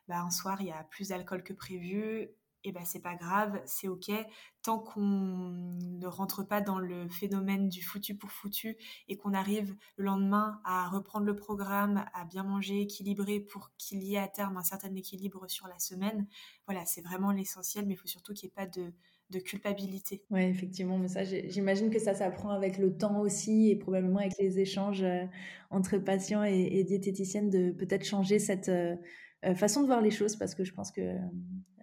bah, 0.07 0.20
un 0.20 0.31
soir 0.31 0.61
il 0.61 0.66
y 0.66 0.70
a 0.70 0.85
plus 0.85 1.09
d'alcool 1.09 1.42
que 1.42 1.55
prévu, 1.55 2.29
eh 2.64 2.73
ben 2.73 2.85
c'est 2.85 3.01
pas 3.01 3.14
grave, 3.14 3.61
c'est 3.66 3.88
ok, 3.88 4.11
tant 4.62 4.79
qu'on 4.79 5.01
ne 5.01 6.07
rentre 6.07 6.47
pas 6.47 6.61
dans 6.61 6.79
le 6.79 7.09
phénomène 7.09 7.68
du 7.68 7.83
foutu 7.83 8.16
pour 8.16 8.31
foutu 8.31 8.77
et 9.09 9.16
qu'on 9.16 9.33
arrive 9.33 9.75
le 9.97 10.07
lendemain 10.07 10.61
à 10.64 10.88
reprendre 10.88 11.27
le 11.27 11.37
programme, 11.37 12.05
à 12.12 12.25
bien 12.25 12.42
manger, 12.42 12.83
équilibrer 12.83 13.40
pour 13.40 13.71
qu'il 13.79 14.03
y 14.03 14.16
ait 14.16 14.18
à 14.18 14.29
terme 14.29 14.57
un 14.57 14.64
certain 14.64 14.94
équilibre 14.94 15.49
sur 15.49 15.68
la 15.68 15.79
semaine, 15.79 16.27
voilà, 16.66 16.85
c'est 16.85 17.01
vraiment 17.01 17.31
l'essentiel, 17.33 17.87
mais 17.87 17.94
il 17.94 17.97
faut 17.97 18.09
surtout 18.09 18.35
qu'il 18.35 18.49
n'y 18.49 18.53
ait 18.53 18.66
pas 18.66 18.66
de, 18.66 18.92
culpabilité. 19.40 20.25
Oui, 20.31 20.40
effectivement, 20.40 20.99
mais 20.99 21.09
ça, 21.09 21.23
j'imagine 21.23 21.90
que 21.90 21.99
ça 21.99 22.14
s'apprend 22.14 22.51
avec 22.51 22.79
le 22.79 22.97
temps 22.97 23.21
aussi 23.21 23.71
et 23.71 23.77
probablement 23.77 24.21
avec 24.21 24.38
les 24.38 24.59
échanges 24.59 25.03
euh, 25.03 25.25
entre 25.71 25.99
patients 25.99 26.42
et, 26.44 26.83
diététiciennes 26.83 27.51
de 27.51 27.71
peut-être 27.71 28.05
changer 28.05 28.38
cette 28.38 28.71
euh, 28.71 28.97
façon 29.55 29.83
de 29.83 29.87
voir 29.87 30.01
les 30.01 30.11
choses 30.11 30.37
parce 30.37 30.55
que 30.55 30.64
je 30.64 30.72
pense 30.72 30.90
que 30.90 31.16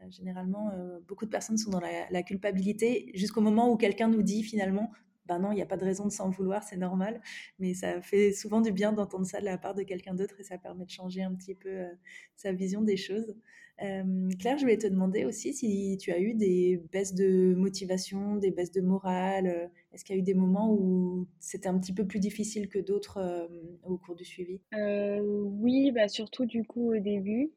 généralement, 0.09 0.71
euh, 0.71 0.99
beaucoup 1.07 1.25
de 1.25 1.29
personnes 1.29 1.57
sont 1.57 1.71
dans 1.71 1.81
la, 1.81 2.23
culpabilité 2.23 3.11
jusqu'au 3.13 3.41
moment 3.41 3.71
où 3.71 3.77
quelqu'un 3.77 4.07
nous 4.07 4.23
dit 4.23 4.43
finalement, 4.43 4.91
ben 5.25 5.39
non, 5.39 5.51
il 5.51 5.55
n'y 5.55 5.61
a 5.61 5.65
pas 5.65 5.77
de 5.77 5.83
raison 5.83 6.05
de 6.05 6.11
s'en 6.11 6.29
vouloir, 6.29 6.63
c'est 6.63 6.77
normal. 6.77 7.21
Mais 7.59 7.73
ça 7.73 8.01
fait 8.01 8.31
souvent 8.31 8.61
du 8.61 8.71
bien 8.71 8.93
d'entendre 8.93 9.25
ça 9.25 9.39
de 9.39 9.45
la 9.45 9.57
part 9.57 9.73
de 9.73 9.83
quelqu'un 9.83 10.13
d'autre 10.13 10.39
et 10.39 10.43
ça 10.43 10.57
permet 10.57 10.85
de 10.85 10.89
changer 10.89 11.23
un 11.23 11.33
petit 11.33 11.55
peu 11.55 11.69
euh, 11.69 11.93
sa 12.35 12.51
vision 12.51 12.81
des 12.81 12.97
choses. 12.97 13.35
Claire, 13.77 14.57
je 14.57 14.61
voulais 14.61 14.77
te 14.77 14.87
demander 14.87 15.25
aussi 15.25 15.53
si 15.53 15.97
tu 15.99 16.11
as 16.11 16.19
eu 16.19 16.33
des 16.33 16.81
baisses 16.91 17.13
de 17.13 17.53
motivation, 17.55 18.35
des 18.37 18.51
baisses 18.51 18.71
de 18.71 18.81
morale. 18.81 19.47
Euh, 19.47 19.67
est-ce 19.93 20.03
qu'il 20.05 20.15
y 20.15 20.19
a 20.19 20.21
eu 20.21 20.23
des 20.23 20.33
moments 20.33 20.71
où 20.71 21.27
c'était 21.39 21.67
un 21.69 21.77
petit 21.79 21.93
peu 21.93 22.05
plus 22.05 22.19
difficile 22.19 22.67
que 22.69 22.79
d'autres 22.79 23.49
au 23.83 23.97
cours 23.97 24.15
du 24.15 24.25
suivi? 24.25 24.59
Euh, 24.73 25.19
Oui, 25.21 25.91
bah 25.91 26.07
surtout 26.07 26.45
du 26.45 26.63
coup 26.65 26.93
au 26.93 26.99
début. 26.99 27.51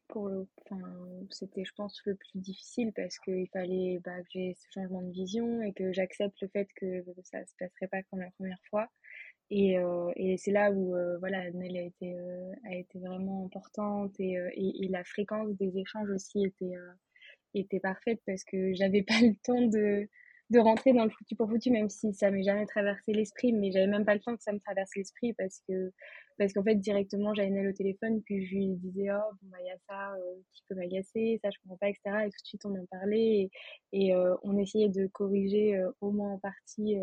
C'était, 1.30 1.64
je 1.64 1.72
pense, 1.74 2.00
le 2.04 2.14
plus 2.14 2.38
difficile 2.40 2.92
parce 2.94 3.18
qu'il 3.18 3.48
fallait 3.52 4.00
bah, 4.04 4.20
que 4.22 4.28
j'ai 4.30 4.54
ce 4.54 4.66
changement 4.72 5.02
de 5.02 5.10
vision 5.10 5.62
et 5.62 5.72
que 5.72 5.92
j'accepte 5.92 6.40
le 6.40 6.48
fait 6.48 6.68
que 6.74 7.04
ça 7.24 7.40
ne 7.40 7.44
se 7.44 7.54
passerait 7.58 7.88
pas 7.88 8.02
comme 8.04 8.20
la 8.20 8.30
première 8.32 8.60
fois. 8.70 8.88
Et, 9.50 9.78
euh, 9.78 10.10
et 10.16 10.36
c'est 10.36 10.50
là 10.50 10.70
où 10.70 10.94
euh, 10.94 11.16
voilà, 11.18 11.50
Nel 11.52 11.76
a 11.76 11.82
été, 11.82 12.14
euh, 12.14 12.52
a 12.64 12.74
été 12.74 12.98
vraiment 12.98 13.46
importante 13.46 14.12
et, 14.18 14.34
et, 14.54 14.84
et, 14.84 14.88
la 14.88 15.04
fréquence 15.04 15.50
des 15.56 15.78
échanges 15.78 16.10
aussi 16.10 16.44
était, 16.44 16.74
était 17.54 17.80
parfaite 17.80 18.20
parce 18.26 18.44
que 18.44 18.72
j'avais 18.74 19.02
pas 19.02 19.20
le 19.22 19.34
temps 19.42 19.66
de, 19.66 20.06
de 20.50 20.58
rentrer 20.58 20.92
dans 20.92 21.04
le 21.04 21.10
foutu 21.10 21.34
pour 21.34 21.48
foutu, 21.48 21.70
même 21.70 21.88
si 21.88 22.12
ça 22.12 22.30
m'est 22.30 22.42
jamais 22.42 22.66
traversé 22.66 23.12
l'esprit, 23.12 23.52
mais 23.54 23.70
j'avais 23.72 23.86
même 23.86 24.04
pas 24.04 24.14
le 24.14 24.20
temps 24.20 24.36
que 24.36 24.42
ça 24.42 24.52
me 24.52 24.60
traverse 24.60 24.90
l'esprit 24.96 25.32
parce 25.34 25.60
que 25.68 25.92
parce 26.38 26.52
qu'en 26.52 26.62
fait 26.62 26.76
directement 26.76 27.34
j'avais 27.34 27.50
Nel 27.50 27.68
au 27.68 27.72
téléphone 27.72 28.22
puis 28.22 28.46
je 28.46 28.54
lui 28.54 28.76
disais 28.76 29.08
oh 29.12 29.32
bah 29.42 29.56
il 29.60 29.66
y 29.66 29.70
a 29.70 29.78
ça 29.88 30.14
qui 30.52 30.62
peut 30.68 30.74
m'agacer, 30.76 31.40
ça 31.42 31.50
je 31.50 31.58
comprends 31.62 31.78
pas 31.78 31.88
etc 31.88 32.00
et 32.26 32.30
tout 32.30 32.42
de 32.42 32.46
suite 32.46 32.64
on 32.66 32.74
en 32.78 32.86
parlait 32.90 33.50
et 33.92 34.14
on 34.42 34.56
essayait 34.58 34.88
de 34.88 35.06
corriger 35.08 35.82
au 36.00 36.12
moins 36.12 36.34
en 36.34 36.38
partie 36.38 36.96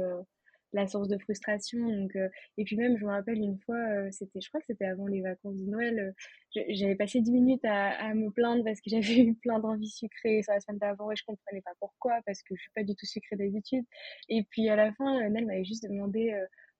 la 0.75 0.87
source 0.87 1.07
de 1.07 1.17
frustration. 1.17 2.07
Euh, 2.15 2.29
et 2.57 2.65
puis 2.65 2.75
même, 2.75 2.97
je 2.97 3.05
me 3.05 3.09
rappelle 3.09 3.37
une 3.37 3.57
fois, 3.59 3.77
euh, 3.77 4.09
c'était, 4.11 4.41
je 4.41 4.49
crois 4.49 4.59
que 4.59 4.67
c'était 4.67 4.85
avant 4.85 5.07
les 5.07 5.21
vacances 5.21 5.55
de 5.55 5.65
Noël, 5.65 5.99
euh, 5.99 6.63
j'avais 6.69 6.95
passé 6.95 7.21
10 7.21 7.31
minutes 7.31 7.65
à, 7.65 8.13
me 8.13 8.29
plaindre 8.29 8.63
parce 8.63 8.81
que 8.81 8.89
j'avais 8.91 9.21
eu 9.21 9.35
plein 9.35 9.59
d'envie 9.59 9.89
sucrée 9.89 10.43
sur 10.43 10.53
la 10.53 10.59
semaine 10.59 10.79
d'avant 10.79 11.11
et 11.11 11.15
je 11.15 11.23
comprenais 11.25 11.61
pas 11.61 11.73
pourquoi 11.79 12.19
parce 12.25 12.43
que 12.43 12.55
je 12.55 12.61
suis 12.61 12.71
pas 12.75 12.83
du 12.83 12.95
tout 12.95 13.05
sucrée 13.05 13.37
d'habitude. 13.37 13.85
Et 14.29 14.43
puis 14.43 14.69
à 14.69 14.75
la 14.75 14.93
fin, 14.93 15.27
Nel 15.29 15.45
m'avait 15.45 15.65
juste 15.65 15.83
demandé 15.83 16.37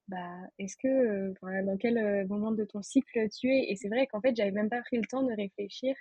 bah, 0.08 0.38
est-ce 0.60 0.77
que, 0.77 1.34
dans 1.63 1.77
quel 1.77 2.27
moment 2.27 2.51
de 2.51 2.63
ton 2.65 2.81
cycle 2.81 3.27
tu 3.29 3.47
es? 3.49 3.71
Et 3.71 3.75
c'est 3.75 3.89
vrai 3.89 4.08
qu'en 4.08 4.21
fait, 4.21 4.36
j'avais 4.36 4.51
même 4.51 4.69
pas 4.69 4.81
pris 4.81 4.97
le 4.97 5.05
temps 5.05 5.23
de 5.23 5.34
réfléchir 5.34 5.95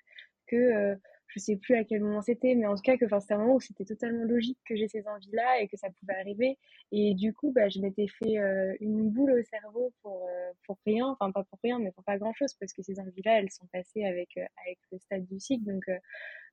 que 0.47 0.97
je 1.35 1.41
sais 1.41 1.57
plus 1.57 1.75
à 1.75 1.83
quel 1.83 2.01
moment 2.01 2.23
c'était, 2.23 2.55
mais 2.55 2.67
en 2.67 2.77
tout 2.77 2.83
cas 2.83 2.97
que 2.97 3.07
c'était 3.21 3.35
un 3.35 3.39
moment 3.39 3.57
où 3.57 3.61
c'était 3.61 3.85
totalement 3.85 4.25
logique 4.25 4.59
que 4.65 4.77
j'ai 4.77 4.87
ces 4.87 5.07
envies-là 5.09 5.61
et 5.61 5.69
que 5.69 5.77
ça 5.77 5.89
pouvait 5.99 6.15
arriver. 6.15 6.59
Et 6.93 7.15
du 7.15 7.33
coup, 7.33 7.51
bah, 7.53 7.69
je 7.69 7.81
m'étais 7.81 8.07
fait 8.07 8.39
euh, 8.39 8.77
une 8.81 9.11
boule 9.11 9.33
au 9.33 9.43
cerveau 9.43 9.93
pour, 10.03 10.29
euh, 10.29 10.53
pour 10.65 10.79
rien, 10.87 11.09
enfin 11.09 11.33
pas 11.33 11.43
pour 11.43 11.59
rien, 11.65 11.81
mais 11.81 11.91
pour 11.91 12.05
pas 12.05 12.19
grand-chose, 12.19 12.55
parce 12.55 12.73
que 12.73 12.83
ces 12.83 13.01
envies-là, 13.01 13.41
elles 13.41 13.51
sont 13.51 13.67
passées 13.73 14.05
avec, 14.05 14.29
euh, 14.37 14.45
avec 14.65 14.79
le 14.93 14.99
stade 14.99 15.27
du 15.27 15.41
cycle. 15.41 15.65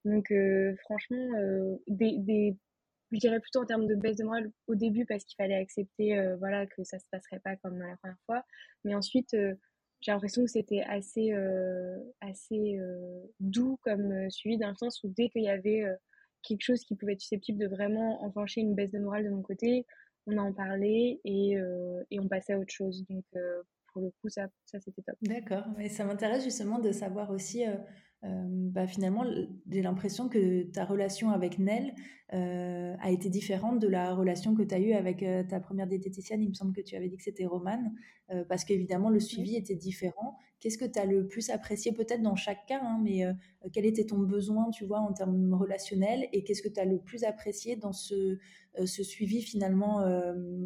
Donc, 0.04 0.34
franchement, 0.80 1.30
je 1.88 3.18
dirais 3.20 3.40
plutôt 3.40 3.62
en 3.62 3.66
termes 3.66 3.86
de 3.86 3.94
baisse 3.94 4.18
de 4.18 4.24
morale 4.24 4.52
au 4.66 4.74
début, 4.74 5.06
parce 5.06 5.24
qu'il 5.26 5.36
fallait 5.36 5.56
accepter 5.56 6.16
que 6.76 6.84
ça 6.84 6.98
se 6.98 7.06
passerait 7.12 7.40
pas 7.40 7.56
comme 7.58 7.78
la 7.78 7.98
première 7.98 8.18
fois. 8.26 8.44
Mais 8.84 8.96
ensuite 8.96 9.36
j'ai 10.02 10.12
l'impression 10.12 10.44
que 10.44 10.50
c'était 10.50 10.82
assez, 10.82 11.32
euh, 11.32 11.98
assez 12.22 12.78
euh, 12.80 13.22
doux 13.40 13.78
comme 13.84 14.12
euh, 14.12 14.30
suivi, 14.30 14.58
le 14.58 14.76
sens 14.76 15.04
où 15.04 15.10
dès 15.10 15.30
qu'il 15.30 15.44
y 15.44 15.50
avait 15.50 15.84
quelque 16.42 16.64
chose 16.64 16.84
qui 16.84 16.96
pouvait 16.96 17.14
être 17.14 17.22
susceptible 17.22 17.60
de 17.60 17.68
vraiment 17.68 18.24
enclencher 18.24 18.62
une 18.62 18.74
baisse 18.74 18.92
de 18.92 19.00
morale 19.00 19.26
de 19.26 19.30
mon 19.30 19.44
côté, 19.44 19.86
on 20.26 20.38
en 20.38 20.54
parlait 20.54 21.20
et, 21.24 21.58
et 22.12 22.20
on 22.20 22.28
passait 22.28 22.54
à 22.54 22.60
autre 22.60 22.74
chose. 22.74 23.06
Donc, 23.10 23.24
pour 23.94 24.02
le 24.02 24.12
coup, 24.22 24.30
ça, 24.30 24.48
ça 24.66 24.80
c'était 24.80 25.02
top. 25.04 25.16
D'accord, 25.22 25.66
mais 25.78 25.90
ça 25.90 26.04
m'intéresse 26.04 26.44
justement 26.44 26.80
de 26.80 26.92
savoir 26.92 27.30
aussi 27.30 27.64
bah, 28.24 28.88
finalement, 28.88 29.26
j'ai 29.70 29.82
l'impression 29.82 30.30
que 30.30 30.64
ta 30.64 30.86
relation 30.86 31.32
avec 31.32 31.58
Nel 31.60 31.94
a 32.30 33.12
été 33.12 33.30
différente 33.30 33.80
de 33.80 33.88
la 33.88 34.14
relation 34.14 34.56
que 34.56 34.64
tu 34.64 34.74
as 34.76 34.80
eue 34.80 34.94
avec 34.94 35.26
ta 35.50 35.60
première 35.60 35.88
diététicienne. 35.88 36.42
Il 36.42 36.50
me 36.50 36.54
semble 36.54 36.74
que 36.74 36.82
tu 36.82 36.96
avais 36.96 37.10
dit 37.10 37.18
que 37.18 37.24
c'était 37.24 37.46
Romane, 37.46 37.94
parce 38.48 38.64
qu'évidemment, 38.64 39.10
le 39.10 39.20
suivi 39.20 39.56
était 39.56 39.76
différent. 39.76 40.38
Qu'est-ce 40.60 40.78
que 40.78 40.86
tu 40.86 41.00
as 41.00 41.06
le 41.06 41.28
plus 41.28 41.50
apprécié, 41.50 41.92
peut-être 41.92 42.22
dans 42.22 42.36
chaque 42.36 42.68
cas, 42.68 42.80
hein, 42.84 43.00
mais 43.04 43.26
quel 43.74 43.86
était 43.86 44.06
ton 44.06 44.20
besoin, 44.20 44.70
tu 44.70 44.86
vois, 44.86 45.00
en 45.00 45.12
termes 45.12 45.54
relationnels, 45.56 46.28
et 46.32 46.44
qu'est-ce 46.44 46.62
que 46.62 46.70
tu 46.70 46.80
as 46.80 46.86
le 46.86 47.00
plus 47.00 47.24
apprécié 47.24 47.76
dans 47.76 47.92
ce, 47.92 48.38
ce 48.86 49.04
suivi 49.04 49.42
finalement 49.42 50.06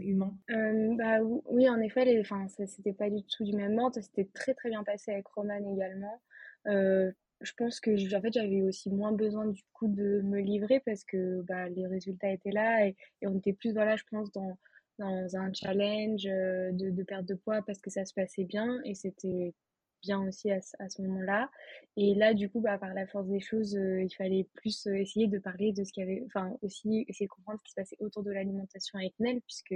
humain? 0.01 0.37
Bah, 0.49 1.19
Oui, 1.45 1.69
en 1.69 1.79
effet, 1.79 2.05
les, 2.05 2.19
enfin, 2.19 2.45
c'était 2.47 2.93
pas 2.93 3.09
du 3.09 3.23
tout 3.23 3.45
du 3.45 3.53
même 3.53 3.79
ordre. 3.79 3.99
C'était 4.01 4.29
très 4.33 4.53
très 4.53 4.69
bien 4.69 4.83
passé 4.83 5.13
avec 5.13 5.27
Romane 5.29 5.65
également. 5.65 6.21
Euh, 6.67 7.11
je 7.41 7.51
pense 7.57 7.79
que 7.79 7.91
en 8.15 8.21
fait, 8.21 8.33
j'avais 8.33 8.61
aussi 8.61 8.89
moins 8.89 9.11
besoin 9.11 9.47
du 9.47 9.63
coup 9.73 9.87
de 9.87 10.21
me 10.21 10.39
livrer 10.39 10.79
parce 10.85 11.03
que 11.03 11.41
bah, 11.41 11.69
les 11.69 11.87
résultats 11.87 12.31
étaient 12.31 12.51
là 12.51 12.87
et, 12.87 12.95
on 13.23 13.37
était 13.37 13.53
plus, 13.53 13.73
voilà, 13.73 13.95
je 13.95 14.03
pense, 14.09 14.31
dans, 14.31 14.57
dans 14.99 15.35
un 15.35 15.51
challenge 15.53 16.25
euh, 16.25 16.71
de, 16.71 16.89
de 16.89 17.03
perte 17.03 17.25
de 17.25 17.35
poids 17.35 17.61
parce 17.65 17.79
que 17.79 17.89
ça 17.89 18.05
se 18.05 18.13
passait 18.13 18.45
bien 18.45 18.79
et 18.83 18.95
c'était 18.95 19.53
bien 20.01 20.21
aussi 20.21 20.51
à, 20.51 20.59
à 20.79 20.89
ce 20.89 21.01
moment-là. 21.01 21.49
Et 21.97 22.15
là, 22.15 22.33
du 22.33 22.49
coup, 22.49 22.61
bah, 22.61 22.77
par 22.77 22.93
la 22.93 23.07
force 23.07 23.27
des 23.27 23.39
choses, 23.39 23.75
euh, 23.75 24.01
il 24.03 24.13
fallait 24.15 24.47
plus 24.55 24.87
euh, 24.87 24.95
essayer 24.95 25.27
de 25.27 25.39
parler 25.39 25.73
de 25.73 25.83
ce 25.83 25.91
qu'il 25.91 26.07
y 26.07 26.11
avait, 26.11 26.23
enfin, 26.27 26.57
aussi 26.61 27.05
essayer 27.07 27.25
de 27.27 27.31
comprendre 27.31 27.59
ce 27.59 27.63
qui 27.63 27.71
se 27.71 27.75
passait 27.75 27.97
autour 27.99 28.23
de 28.23 28.31
l'alimentation 28.31 28.99
avec 28.99 29.13
Nel, 29.19 29.41
puisque 29.41 29.75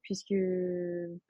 puisque 0.00 0.34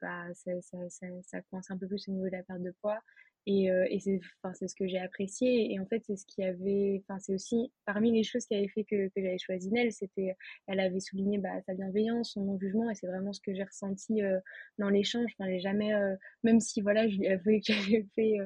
bah, 0.01 0.33
ça, 0.33 0.51
ça, 0.61 0.77
ça, 0.89 1.07
ça 1.23 1.41
coince 1.41 1.69
un 1.69 1.77
peu 1.77 1.87
plus 1.87 2.07
au 2.07 2.11
niveau 2.11 2.27
de 2.27 2.31
la 2.31 2.43
perte 2.43 2.61
de 2.61 2.71
poids. 2.81 2.99
Et, 3.45 3.71
euh, 3.71 3.87
et 3.89 3.99
c'est 3.99 4.67
ce 4.67 4.75
que 4.75 4.87
j'ai 4.87 4.99
apprécié. 4.99 5.73
Et 5.73 5.79
en 5.79 5.85
fait, 5.85 6.03
c'est 6.05 6.15
ce 6.15 6.25
qui 6.25 6.43
avait, 6.43 7.01
enfin, 7.03 7.19
c'est 7.19 7.33
aussi 7.33 7.71
parmi 7.85 8.11
les 8.11 8.23
choses 8.23 8.45
qui 8.45 8.55
avaient 8.55 8.67
fait 8.67 8.83
que, 8.83 9.07
que 9.07 9.21
j'avais 9.21 9.37
choisi 9.37 9.71
Nel, 9.71 9.91
c'était, 9.91 10.35
elle 10.67 10.79
avait 10.79 10.99
souligné 10.99 11.37
bah, 11.37 11.61
sa 11.65 11.73
bienveillance, 11.73 12.33
son 12.33 12.43
non-jugement, 12.45 12.89
et 12.89 12.95
c'est 12.95 13.07
vraiment 13.07 13.33
ce 13.33 13.41
que 13.41 13.53
j'ai 13.53 13.63
ressenti 13.63 14.21
euh, 14.21 14.39
dans 14.77 14.89
l'échange. 14.89 15.31
Enfin, 15.39 15.57
jamais, 15.59 15.93
euh, 15.93 16.15
même 16.43 16.59
si 16.59 16.81
voilà, 16.81 17.07
je 17.07 17.17
lui 17.17 17.27
avoué 17.27 17.61
que 17.65 17.73
j'avais 17.73 18.05
fait 18.15 18.37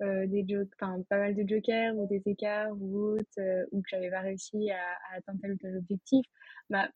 des 0.00 0.44
enfin 0.78 1.02
pas 1.08 1.16
mal 1.16 1.34
de 1.34 1.48
jokers 1.48 1.96
ou 1.96 2.06
des 2.06 2.22
écarts 2.26 2.70
ou 2.78 3.14
autres, 3.14 3.66
ou 3.72 3.80
que 3.80 3.88
j'avais 3.88 4.10
pas 4.10 4.20
réussi 4.20 4.70
à, 4.70 4.76
à, 4.76 5.16
atteindre 5.16 5.40
tel 5.40 5.52
ou 5.52 5.56
tel 5.56 5.76
objectif, 5.78 6.26
bah, 6.68 6.90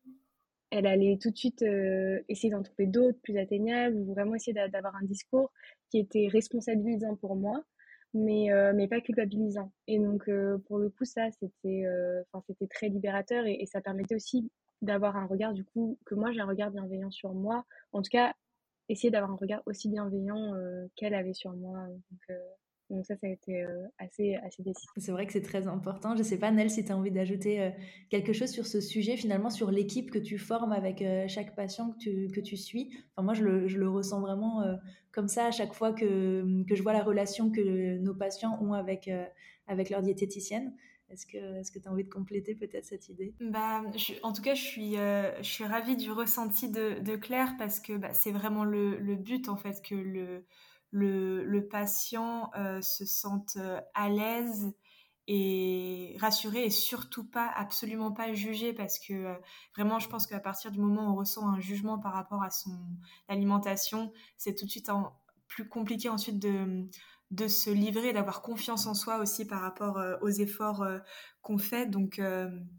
elle 0.70 0.86
allait 0.86 1.18
tout 1.20 1.30
de 1.30 1.36
suite 1.36 1.62
essayer 2.28 2.50
d'en 2.50 2.62
trouver 2.62 2.86
d'autres 2.86 3.18
plus 3.22 3.38
atteignables, 3.38 4.02
vraiment 4.04 4.34
essayer 4.34 4.54
d'avoir 4.68 4.94
un 4.96 5.04
discours 5.04 5.52
qui 5.90 5.98
était 5.98 6.28
responsabilisant 6.30 7.16
pour 7.16 7.36
moi, 7.36 7.62
mais, 8.14 8.48
mais 8.74 8.88
pas 8.88 9.00
culpabilisant. 9.00 9.72
Et 9.86 9.98
donc, 9.98 10.30
pour 10.66 10.78
le 10.78 10.90
coup, 10.90 11.04
ça, 11.04 11.30
c'était 11.32 11.84
enfin 12.32 12.44
c'était 12.46 12.68
très 12.68 12.88
libérateur 12.88 13.46
et, 13.46 13.66
ça 13.66 13.80
permettait 13.80 14.14
aussi 14.14 14.50
d'avoir 14.82 15.16
un 15.16 15.26
regard, 15.26 15.54
du 15.54 15.64
coup, 15.64 15.98
que 16.06 16.14
moi 16.14 16.32
j'ai 16.32 16.40
un 16.40 16.46
regard 16.46 16.70
bienveillant 16.70 17.10
sur 17.10 17.34
moi. 17.34 17.64
En 17.92 18.02
tout 18.02 18.10
cas, 18.10 18.32
essayer 18.88 19.10
d'avoir 19.10 19.32
un 19.32 19.36
regard 19.36 19.62
aussi 19.66 19.88
bienveillant 19.88 20.54
qu'elle 20.96 21.14
avait 21.14 21.34
sur 21.34 21.52
moi. 21.52 21.86
Donc, 21.88 22.38
donc 22.91 23.07
ça, 23.07 23.16
ça 23.16 23.26
a 23.26 23.30
été 23.30 23.62
euh, 23.62 23.86
assez, 23.99 24.34
assez 24.36 24.62
décisif. 24.62 24.91
C'est 24.97 25.12
vrai 25.12 25.26
que 25.26 25.32
c'est 25.32 25.41
très 25.43 25.68
important. 25.68 26.14
Je 26.14 26.18
ne 26.18 26.24
sais 26.24 26.38
pas, 26.38 26.51
Nel, 26.51 26.70
si 26.70 26.84
tu 26.84 26.91
as 26.91 26.97
envie 26.97 27.12
d'ajouter 27.12 27.61
euh, 27.61 27.70
quelque 28.11 28.32
chose 28.32 28.51
sur 28.51 28.66
ce 28.66 28.80
sujet, 28.80 29.16
finalement, 29.16 29.49
sur 29.49 29.70
l'équipe 29.70 30.11
que 30.11 30.18
tu 30.18 30.38
formes 30.38 30.72
avec 30.72 31.01
euh, 31.01 31.26
chaque 31.28 31.55
patient 31.55 31.93
que 31.93 31.99
tu, 31.99 32.28
que 32.34 32.41
tu 32.41 32.57
suis. 32.57 32.91
Enfin, 33.14 33.24
moi, 33.24 33.34
je 33.34 33.45
le, 33.45 33.68
je 33.68 33.78
le 33.78 33.88
ressens 33.88 34.20
vraiment 34.20 34.62
comme 35.12 35.28
ça 35.28 35.47
à 35.47 35.51
chaque 35.51 35.72
fois 35.72 35.93
que, 35.93 36.64
que, 36.68 36.74
je 36.74 36.82
vois 36.82 36.93
la 36.93 37.03
relation 37.03 37.51
que 37.51 37.99
nos 37.99 38.14
patients 38.14 38.59
ont 38.61 38.72
avec, 38.72 39.11
avec 39.66 39.91
leur 39.91 40.03
diététicienne. 40.03 40.74
Est-ce 41.11 41.26
que 41.26 41.38
tu 41.78 41.78
est 41.78 41.88
as 41.88 41.91
envie 41.91 42.05
de 42.05 42.09
compléter 42.09 42.55
peut-être 42.55 42.84
cette 42.84 43.09
idée? 43.09 43.34
Bah, 43.41 43.82
En 44.22 44.32
tout 44.32 44.43
cas, 44.43 44.55
je 44.55 44.62
suis, 44.62 44.95
je 44.95 45.43
suis 45.43 45.64
ravie 45.64 45.97
du 45.97 46.11
ressenti 46.11 46.68
de, 46.68 47.01
de 47.01 47.16
Claire 47.16 47.55
parce 47.59 47.80
que 47.80 47.97
bah, 47.97 48.12
c'est 48.12 48.32
vraiment 48.32 48.64
le, 48.64 48.99
le, 48.99 49.16
but, 49.16 49.49
en 49.49 49.57
fait, 49.57 49.82
que 49.82 49.95
le 49.95 50.45
le, 50.91 51.61
patient 51.70 52.51
euh, 52.57 52.80
se 52.80 53.05
sente 53.05 53.57
euh, 53.57 53.80
à 53.95 54.09
l'aise 54.09 54.72
et 55.26 56.16
rassuré 56.18 56.64
et 56.64 56.70
surtout 56.70 57.24
pas, 57.24 57.49
absolument 57.55 58.11
pas 58.11 58.32
jugé 58.32 58.72
parce 58.72 58.99
que 58.99 59.12
euh, 59.12 59.34
vraiment, 59.76 59.99
je 59.99 60.09
pense 60.09 60.26
qu'à 60.26 60.41
partir 60.41 60.72
du 60.72 60.80
moment 60.80 61.09
où 61.09 61.12
on 61.12 61.16
ressent 61.16 61.49
un 61.49 61.61
jugement 61.61 61.99
par 61.99 62.12
rapport 62.12 62.43
à 62.43 62.51
son 62.51 62.76
alimentation, 63.28 64.12
c'est 64.36 64.55
tout 64.55 64.64
de 64.64 64.70
suite 64.70 64.91
plus 65.47 65.68
compliqué 65.68 66.09
ensuite 66.09 66.41
de, 66.41 66.88
de 67.30 67.47
se 67.47 67.70
livrer, 67.70 68.12
d'avoir 68.12 68.43
confiance 68.43 68.86
en 68.86 68.95
soi 68.95 69.18
aussi 69.18 69.47
par 69.47 69.61
rapport 69.61 70.01
aux 70.22 70.30
efforts 70.30 70.84
qu'on 71.43 71.59
fait. 71.59 71.86
Donc, 71.86 72.20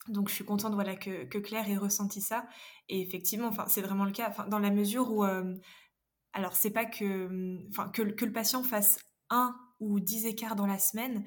donc, 0.08 0.30
je 0.30 0.34
suis 0.34 0.46
contente 0.46 0.74
voilà, 0.74 0.96
que, 0.96 1.26
que, 1.26 1.38
Claire 1.38 1.70
ait 1.70 1.78
ressenti 1.78 2.22
ça. 2.22 2.48
Et 2.88 3.02
effectivement, 3.02 3.52
c'est 3.68 3.82
vraiment 3.82 4.06
le 4.06 4.12
cas, 4.12 4.34
dans 4.50 4.60
la 4.60 4.72
mesure 4.72 5.12
où 5.12 5.26
alors, 6.34 6.56
c'est 6.56 6.72
pas 6.72 6.86
que, 6.86 7.60
enfin, 7.70 7.90
que, 7.90 8.02
le 8.02 8.32
patient 8.32 8.64
fasse 8.64 9.00
un 9.30 9.56
ou 9.80 10.00
dix 10.00 10.26
écarts 10.26 10.56
dans 10.56 10.68
la 10.68 10.80
semaine. 10.80 11.26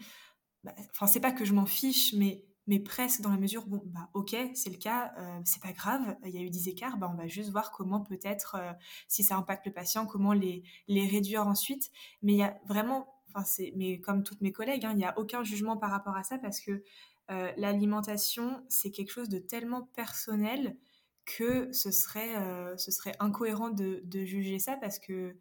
Bah, 0.63 0.75
enfin, 0.91 1.07
c'est 1.07 1.21
pas 1.21 1.33
que 1.33 1.45
je 1.45 1.53
m'en 1.53 1.67
fiche, 1.67 2.15
mais, 2.15 2.45
mais 2.67 2.81
presque 2.81 3.21
dans 3.21 3.31
la 3.31 3.37
mesure, 3.37 3.67
bon, 3.67 3.83
bah, 3.87 4.09
ok, 4.15 4.35
c'est 4.55 4.71
le 4.71 4.79
cas, 4.79 5.13
euh, 5.19 5.41
c'est 5.45 5.63
pas 5.63 5.73
grave, 5.73 6.17
il 6.25 6.31
y 6.31 6.39
a 6.39 6.41
eu 6.41 6.51
dix 6.51 6.69
écarts, 6.69 6.97
bah, 6.97 7.11
on 7.13 7.17
va 7.17 7.27
juste 7.27 7.51
voir 7.51 7.71
comment 7.71 8.01
peut-être, 8.01 8.57
euh, 8.59 8.73
si 9.09 9.23
ça 9.23 9.37
impacte 9.37 9.67
le 9.67 9.73
patient, 9.73 10.07
comment 10.07 10.33
les, 10.33 10.63
les 10.89 11.07
réduire 11.07 11.47
ensuite. 11.47 11.91
Mais 12.23 12.33
il 12.33 12.39
y 12.39 12.43
a 12.43 12.59
vraiment, 12.67 13.15
enfin, 13.29 13.45
c'est, 13.45 13.73
mais 13.77 14.01
comme 14.01 14.23
toutes 14.23 14.41
mes 14.41 14.53
collègues, 14.53 14.87
hein, 14.87 14.93
il 14.93 14.99
n'y 14.99 15.05
a 15.05 15.19
aucun 15.19 15.45
jugement 15.45 15.77
par 15.77 15.91
rapport 15.91 16.17
à 16.17 16.23
ça 16.23 16.39
parce 16.39 16.61
que 16.61 16.83
euh, 17.31 17.53
l'alimentation, 17.57 18.65
c'est 18.69 18.91
quelque 18.91 19.11
chose 19.11 19.29
de 19.29 19.39
tellement 19.39 19.83
personnel 19.95 20.77
que 21.25 21.73
ce 21.73 21.91
serait, 21.91 22.37
euh, 22.37 22.77
ce 22.77 22.91
serait 22.91 23.15
incohérent 23.21 23.71
de, 23.71 24.03
de, 24.05 24.25
juger 24.25 24.59
ça 24.59 24.77
parce 24.77 24.99
que 24.99 25.37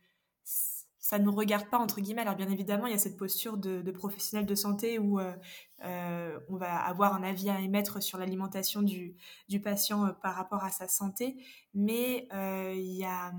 ça 1.00 1.20
ne 1.20 1.26
nous 1.26 1.36
regarde 1.36 1.70
pas, 1.70 1.78
entre 1.78 2.00
guillemets. 2.00 2.22
Alors, 2.22 2.36
bien 2.36 2.50
évidemment, 2.50 2.88
il 2.88 2.92
y 2.92 2.96
a 2.96 3.00
cette 3.00 3.18
posture 3.18 3.58
de, 3.58 3.82
de 3.82 3.92
professionnel 3.92 4.46
de 4.46 4.56
santé 4.56 5.00
où 5.00 5.20
euh, 5.20 5.34
euh, 5.84 6.40
on 6.48 6.56
va 6.56 6.78
avoir 6.78 7.14
un 7.14 7.24
avis 7.24 7.50
à 7.50 7.60
émettre 7.60 8.02
sur 8.02 8.18
l'alimentation 8.18 8.82
du, 8.82 9.16
du, 9.50 9.60
patient 9.60 10.14
par 10.22 10.36
rapport 10.36 10.64
à 10.64 10.70
sa 10.70 10.88
santé, 10.88 11.36
mais, 11.74 12.30
il 12.32 13.04
a, 13.04 13.34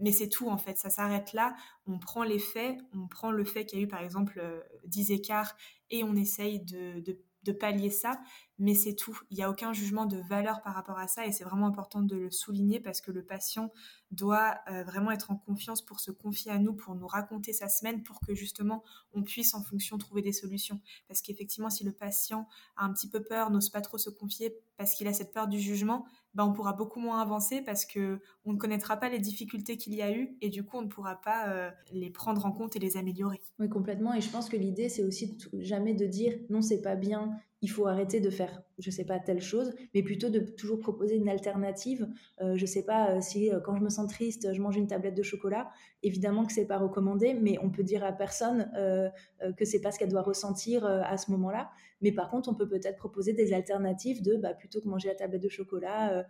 mais 0.00 0.12
c'est 0.12 0.30
tout, 0.30 0.48
en 0.48 0.56
fait. 0.56 0.78
Ça 0.78 0.88
s'arrête 0.88 1.34
là. 1.34 1.54
On 1.86 1.98
prend 1.98 2.22
les 2.22 2.38
faits, 2.38 2.78
on 2.94 3.06
prend 3.06 3.30
le 3.30 3.44
fait 3.44 3.66
qu'il 3.66 3.78
y 3.78 3.82
a 3.82 3.84
eu, 3.84 3.88
par 3.88 4.00
exemple, 4.00 4.42
10 4.86 5.10
écarts 5.10 5.56
et 5.90 6.04
on 6.04 6.16
essaye 6.16 6.60
de 6.60 7.20
de 7.44 7.52
pallier 7.52 7.90
ça, 7.90 8.20
mais 8.58 8.74
c'est 8.74 8.94
tout. 8.94 9.18
Il 9.30 9.36
n'y 9.36 9.42
a 9.42 9.50
aucun 9.50 9.72
jugement 9.72 10.06
de 10.06 10.18
valeur 10.18 10.60
par 10.62 10.74
rapport 10.74 10.98
à 10.98 11.06
ça 11.06 11.26
et 11.26 11.32
c'est 11.32 11.44
vraiment 11.44 11.66
important 11.66 12.02
de 12.02 12.16
le 12.16 12.30
souligner 12.30 12.80
parce 12.80 13.00
que 13.00 13.10
le 13.10 13.24
patient 13.24 13.70
doit 14.10 14.58
euh, 14.70 14.82
vraiment 14.82 15.10
être 15.10 15.30
en 15.30 15.36
confiance 15.36 15.82
pour 15.82 16.00
se 16.00 16.10
confier 16.10 16.50
à 16.50 16.58
nous, 16.58 16.74
pour 16.74 16.94
nous 16.94 17.06
raconter 17.06 17.52
sa 17.52 17.68
semaine, 17.68 18.02
pour 18.02 18.20
que 18.20 18.34
justement 18.34 18.82
on 19.12 19.22
puisse 19.22 19.54
en 19.54 19.62
fonction 19.62 19.98
trouver 19.98 20.22
des 20.22 20.32
solutions. 20.32 20.80
Parce 21.06 21.22
qu'effectivement, 21.22 21.70
si 21.70 21.84
le 21.84 21.92
patient 21.92 22.48
a 22.76 22.84
un 22.84 22.92
petit 22.92 23.08
peu 23.08 23.22
peur, 23.22 23.50
n'ose 23.50 23.70
pas 23.70 23.80
trop 23.80 23.98
se 23.98 24.10
confier 24.10 24.56
parce 24.76 24.94
qu'il 24.94 25.06
a 25.08 25.12
cette 25.12 25.32
peur 25.32 25.48
du 25.48 25.60
jugement, 25.60 26.04
ben 26.38 26.44
on 26.44 26.52
pourra 26.52 26.72
beaucoup 26.72 27.00
moins 27.00 27.20
avancer 27.20 27.62
parce 27.62 27.84
que 27.84 28.20
on 28.44 28.52
ne 28.52 28.58
connaîtra 28.58 28.96
pas 28.96 29.08
les 29.08 29.18
difficultés 29.18 29.76
qu'il 29.76 29.92
y 29.96 30.02
a 30.02 30.12
eu 30.12 30.36
et 30.40 30.50
du 30.50 30.64
coup 30.64 30.76
on 30.78 30.82
ne 30.82 30.86
pourra 30.86 31.20
pas 31.20 31.48
euh, 31.48 31.68
les 31.92 32.10
prendre 32.10 32.46
en 32.46 32.52
compte 32.52 32.76
et 32.76 32.78
les 32.78 32.96
améliorer. 32.96 33.42
Oui, 33.58 33.68
complètement. 33.68 34.14
Et 34.14 34.20
je 34.20 34.30
pense 34.30 34.48
que 34.48 34.56
l'idée 34.56 34.88
c'est 34.88 35.02
aussi 35.02 35.36
jamais 35.54 35.94
de 35.94 36.06
dire 36.06 36.38
non 36.48 36.62
c'est 36.62 36.80
pas 36.80 36.94
bien, 36.94 37.32
il 37.60 37.68
faut 37.68 37.88
arrêter 37.88 38.20
de 38.20 38.30
faire, 38.30 38.62
je 38.78 38.90
sais 38.90 39.04
pas, 39.04 39.18
telle 39.18 39.40
chose, 39.40 39.72
mais 39.94 40.02
plutôt 40.02 40.30
de 40.30 40.40
toujours 40.40 40.78
proposer 40.78 41.16
une 41.16 41.28
alternative. 41.28 42.08
Euh, 42.40 42.56
je 42.56 42.66
sais 42.66 42.84
pas 42.84 43.10
euh, 43.10 43.20
si 43.20 43.50
euh, 43.50 43.60
quand 43.60 43.76
je 43.76 43.82
me 43.82 43.88
sens 43.88 44.08
triste, 44.08 44.52
je 44.52 44.60
mange 44.60 44.76
une 44.76 44.86
tablette 44.86 45.14
de 45.14 45.22
chocolat. 45.22 45.68
Évidemment 46.02 46.46
que 46.46 46.52
c'est 46.52 46.66
pas 46.66 46.78
recommandé, 46.78 47.34
mais 47.34 47.58
on 47.62 47.70
peut 47.70 47.82
dire 47.82 48.04
à 48.04 48.12
personne 48.12 48.70
euh, 48.76 49.08
que 49.56 49.64
c'est 49.64 49.80
pas 49.80 49.90
ce 49.90 49.98
qu'elle 49.98 50.10
doit 50.10 50.22
ressentir 50.22 50.84
à 50.84 51.16
ce 51.16 51.30
moment-là. 51.32 51.70
Mais 52.00 52.12
par 52.12 52.30
contre, 52.30 52.48
on 52.48 52.54
peut 52.54 52.68
peut-être 52.68 52.96
proposer 52.96 53.32
des 53.32 53.52
alternatives 53.52 54.22
de, 54.22 54.36
bah, 54.36 54.54
plutôt 54.54 54.80
que 54.80 54.88
manger 54.88 55.08
la 55.08 55.16
tablette 55.16 55.42
de 55.42 55.48
chocolat, 55.48 56.24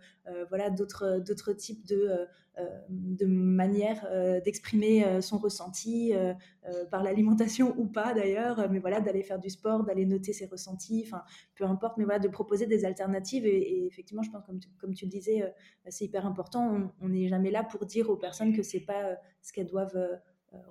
voilà, 0.49 0.69
d'autres 0.69 1.19
d'autres 1.19 1.53
types 1.53 1.85
de 1.85 2.25
de 2.89 3.25
manières 3.25 4.07
d'exprimer 4.43 5.21
son 5.21 5.37
ressenti 5.37 6.13
par 6.91 7.03
l'alimentation 7.03 7.73
ou 7.77 7.85
pas 7.85 8.13
d'ailleurs, 8.13 8.69
mais 8.69 8.79
voilà, 8.79 9.01
d'aller 9.01 9.23
faire 9.23 9.39
du 9.39 9.49
sport, 9.49 9.83
d'aller 9.83 10.05
noter 10.05 10.33
ses 10.33 10.45
ressentis, 10.45 11.03
enfin, 11.05 11.23
peu 11.55 11.65
importe, 11.65 11.97
mais 11.97 12.03
voilà, 12.03 12.19
de 12.19 12.27
proposer 12.39 12.67
des 12.67 12.85
alternatives. 12.85 13.45
Et, 13.45 13.85
effectivement, 13.85 14.23
je 14.23 14.31
pense, 14.31 14.45
comme 14.45 14.59
tu, 14.59 14.69
comme 14.79 14.93
tu 14.93 15.05
le 15.05 15.11
disais, 15.11 15.41
euh, 15.43 15.49
c'est 15.89 16.05
hyper 16.05 16.25
important. 16.25 16.93
On 17.01 17.09
n'est 17.09 17.27
jamais 17.27 17.51
là 17.51 17.63
pour 17.63 17.85
dire 17.85 18.09
aux 18.09 18.15
personnes 18.15 18.55
que 18.55 18.63
c'est 18.63 18.85
pas 18.91 19.03
euh, 19.03 19.15
ce 19.41 19.51
qu'elles 19.51 19.67
doivent 19.67 19.97
euh, 19.97 20.15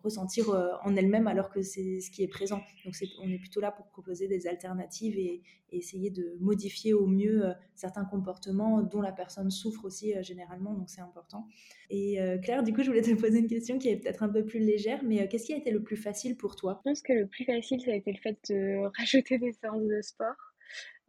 ressentir 0.02 0.48
en 0.82 0.96
elles-mêmes 0.96 1.28
alors 1.28 1.50
que 1.50 1.62
c'est 1.62 2.00
ce 2.00 2.10
qui 2.10 2.24
est 2.24 2.28
présent. 2.38 2.60
Donc 2.84 2.94
on 3.22 3.28
est 3.30 3.38
plutôt 3.38 3.60
là 3.60 3.70
pour 3.70 3.86
proposer 3.86 4.26
des 4.26 4.48
alternatives 4.48 5.16
et, 5.16 5.42
essayer 5.70 6.10
de 6.10 6.34
modifier 6.40 6.94
au 6.94 7.06
mieux 7.06 7.44
certains 7.74 8.06
comportements 8.06 8.80
dont 8.80 9.02
la 9.02 9.12
personne 9.12 9.50
souffre 9.50 9.84
aussi 9.84 10.14
généralement, 10.22 10.72
donc 10.72 10.88
c'est 10.88 11.02
important. 11.02 11.46
Et 11.90 12.18
Claire, 12.42 12.62
du 12.62 12.72
coup, 12.72 12.82
je 12.82 12.88
voulais 12.88 13.02
te 13.02 13.14
poser 13.14 13.38
une 13.38 13.46
question 13.46 13.78
qui 13.78 13.90
est 13.90 13.98
peut-être 13.98 14.22
un 14.22 14.30
peu 14.30 14.44
plus 14.46 14.60
légère, 14.60 15.04
mais 15.04 15.28
qu'est-ce 15.28 15.44
qui 15.44 15.52
a 15.52 15.58
été 15.58 15.70
le 15.70 15.82
plus 15.82 15.98
facile 15.98 16.38
pour 16.38 16.56
toi? 16.56 16.80
Je 16.84 16.90
pense 16.90 17.02
que 17.02 17.12
le 17.12 17.26
plus 17.26 17.44
facile, 17.44 17.82
ça 17.82 17.90
a 17.90 17.94
été 17.94 18.10
le 18.10 18.18
fait 18.18 18.38
de 18.48 18.88
rajouter 18.98 19.36
des 19.38 19.52
séances 19.52 19.86
de 19.86 20.00
sport. 20.00 20.48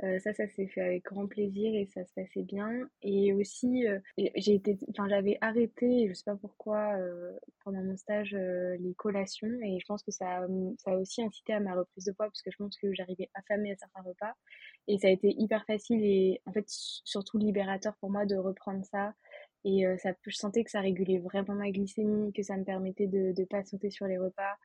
Euh, 0.04 0.18
ça, 0.20 0.34
ça 0.34 0.48
s'est 0.48 0.68
fait 0.68 0.82
avec 0.82 1.04
grand 1.04 1.28
plaisir 1.28 1.74
et 1.76 1.86
ça 1.88 2.06
se 2.06 2.14
passait 2.14 2.44
bien. 2.44 2.88
Et 3.02 3.34
aussi, 3.34 3.86
euh, 3.86 4.00
j'ai 4.36 4.54
été, 4.56 4.78
enfin, 4.92 5.10
j'avais 5.10 5.38
arrêté, 5.42 6.08
je 6.08 6.14
sais 6.14 6.24
pas 6.24 6.38
pourquoi, 6.38 6.96
euh, 6.98 7.38
pendant 7.66 7.84
mon 7.84 7.98
stage, 7.98 8.34
les 8.34 8.94
collations. 8.96 9.50
Et 9.62 9.78
je 9.80 9.86
pense 9.86 10.02
que 10.04 10.12
ça, 10.12 10.48
ça 10.78 10.92
a 10.92 10.96
aussi 10.96 11.22
incité 11.22 11.54
à 11.54 11.60
ma 11.60 11.74
reprise 11.76 12.06
de 12.06 12.14
poids 12.14 12.28
parce 12.28 12.42
que 12.42 12.52
je 12.52 12.58
pense 12.58 12.78
que 12.78 12.94
j'arrivais 12.94 13.30
affamée 13.34 13.72
à 13.74 13.76
certains 13.76 14.02
repas. 14.02 14.34
Et 14.88 14.98
ça 14.98 15.08
a 15.08 15.12
été 15.12 15.36
hyper 15.38 15.66
facile 15.66 16.04
et 16.04 16.42
en 16.46 16.54
fait, 16.54 16.66
surtout 16.68 17.38
libérateur 17.38 17.96
pour 18.00 18.10
moi 18.10 18.26
de 18.26 18.36
reprendre 18.36 18.86
ça. 18.86 19.14
Et 19.66 19.84
ça, 19.98 20.12
je 20.26 20.36
sentais 20.36 20.64
que 20.64 20.72
ça 20.72 20.80
régulait 20.80 21.20
vraiment 21.20 21.54
ma 21.54 21.70
glycémie, 21.70 22.32
que 22.32 22.42
ça 22.44 22.56
me 22.56 22.64
permettait 22.64 23.08
de 23.08 23.34
ne 23.38 23.46
pas 23.46 23.64
sauter 23.66 23.90
sur 23.90 24.06
les 24.08 24.18
repas. 24.18 24.56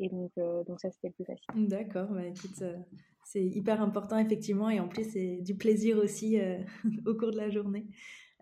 Et 0.00 0.08
donc, 0.08 0.32
donc 0.66 0.80
ça, 0.80 0.90
c'était 0.90 1.10
plus 1.10 1.24
facile. 1.24 1.68
D'accord, 1.68 2.08
bah 2.10 2.26
écoute, 2.26 2.62
c'est 3.24 3.44
hyper 3.44 3.82
important 3.82 4.18
effectivement 4.18 4.70
et 4.70 4.80
en 4.80 4.88
plus 4.88 5.04
c'est 5.04 5.38
du 5.38 5.54
plaisir 5.54 5.98
aussi 5.98 6.38
euh, 6.40 6.58
au 7.06 7.14
cours 7.14 7.32
de 7.32 7.36
la 7.36 7.50
journée. 7.50 7.86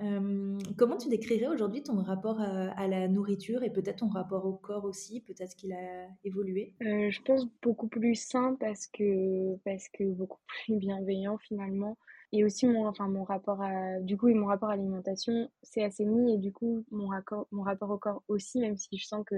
Euh, 0.00 0.58
comment 0.76 0.96
tu 0.96 1.08
décrirais 1.08 1.46
aujourd'hui 1.46 1.82
ton 1.82 2.02
rapport 2.02 2.40
à, 2.40 2.88
la 2.88 3.06
nourriture 3.08 3.62
et 3.62 3.70
peut-être 3.70 3.98
ton 3.98 4.08
rapport 4.08 4.46
au 4.46 4.54
corps 4.54 4.84
aussi 4.84 5.20
Peut-être 5.20 5.54
qu'il 5.54 5.72
a 5.72 6.08
évolué? 6.24 6.74
Euh, 6.82 7.10
Je 7.10 7.22
pense 7.22 7.46
beaucoup 7.62 7.88
plus 7.88 8.16
sain 8.16 8.56
parce 8.58 8.86
que, 8.86 9.54
parce 9.64 9.88
que 9.90 10.02
beaucoup 10.04 10.40
plus 10.64 10.76
bienveillant 10.76 11.38
finalement. 11.38 11.96
Et 12.32 12.42
aussi 12.44 12.66
mon, 12.66 12.86
enfin, 12.86 13.06
mon 13.08 13.24
rapport 13.24 13.60
à, 13.60 14.00
du 14.00 14.16
coup, 14.16 14.28
et 14.28 14.34
mon 14.34 14.46
rapport 14.46 14.70
à 14.70 14.76
l'alimentation, 14.76 15.50
c'est 15.62 15.84
assez 15.84 16.06
mis 16.06 16.34
et 16.34 16.38
du 16.38 16.50
coup, 16.50 16.84
mon, 16.90 17.08
raccord, 17.08 17.46
mon 17.52 17.62
rapport 17.62 17.90
au 17.90 17.98
corps 17.98 18.22
aussi, 18.26 18.58
même 18.58 18.78
si 18.78 18.96
je 18.96 19.06
sens 19.06 19.22
que 19.26 19.36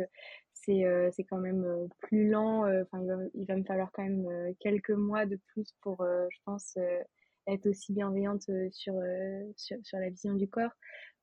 c'est 0.65 0.85
euh, 0.85 1.11
quand 1.29 1.39
même 1.39 1.65
euh, 1.65 1.87
plus 2.01 2.29
lent. 2.29 2.67
Euh, 2.67 2.83
enfin, 2.85 3.03
il, 3.35 3.47
va, 3.47 3.57
me 3.57 3.65
falloir 3.65 3.91
quand 3.93 4.03
même 4.03 4.55
quelques 4.61 4.91
mois 4.91 5.27
de 5.27 5.37
plus 5.47 5.75
pour, 5.81 6.05
je 6.05 6.39
pense, 6.45 6.77
être 7.47 7.67
aussi 7.67 7.93
bienveillante 7.93 8.43
sur, 8.71 8.95
sur, 9.57 9.77
sur, 9.83 9.99
la 9.99 10.09
vision 10.11 10.35
du 10.35 10.49
corps. 10.49 10.73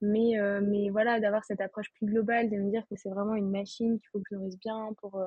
Mais, 0.01 0.33
mais 0.61 0.89
voilà, 0.89 1.19
d'avoir 1.19 1.43
cette 1.45 1.61
approche 1.61 1.91
plus 1.93 2.07
globale, 2.07 2.49
de 2.49 2.57
me 2.57 2.69
dire 2.71 2.85
que 2.89 2.95
c'est 2.95 3.09
vraiment 3.09 3.35
une 3.35 3.51
machine 3.51 3.99
qu'il 3.99 4.09
faut 4.11 4.19
que 4.19 4.25
je 4.31 4.35
nourrisse 4.35 4.59
bien 4.59 4.93
pour 4.99 5.21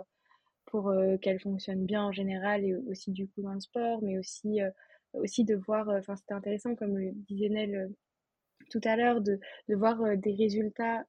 pour 0.67 0.93
qu'elle 1.21 1.39
fonctionne 1.39 1.85
bien 1.85 2.03
en 2.03 2.11
général 2.11 2.65
et 2.65 2.75
aussi 2.75 3.13
du 3.13 3.29
coup 3.29 3.43
dans 3.43 3.53
le 3.53 3.61
sport, 3.61 4.03
mais 4.03 4.19
aussi, 4.19 4.61
aussi 5.13 5.45
de 5.45 5.55
voir, 5.55 5.89
enfin 5.89 6.17
c'était 6.17 6.35
intéressant 6.35 6.75
comme 6.75 6.97
le 6.97 7.13
disait 7.13 7.49
Nel 7.49 7.93
tout 8.71 8.81
à 8.85 8.97
l'heure, 8.97 9.21
de, 9.21 9.39
de 9.69 9.75
voir 9.77 10.17
des 10.17 10.35
résultats 10.35 11.05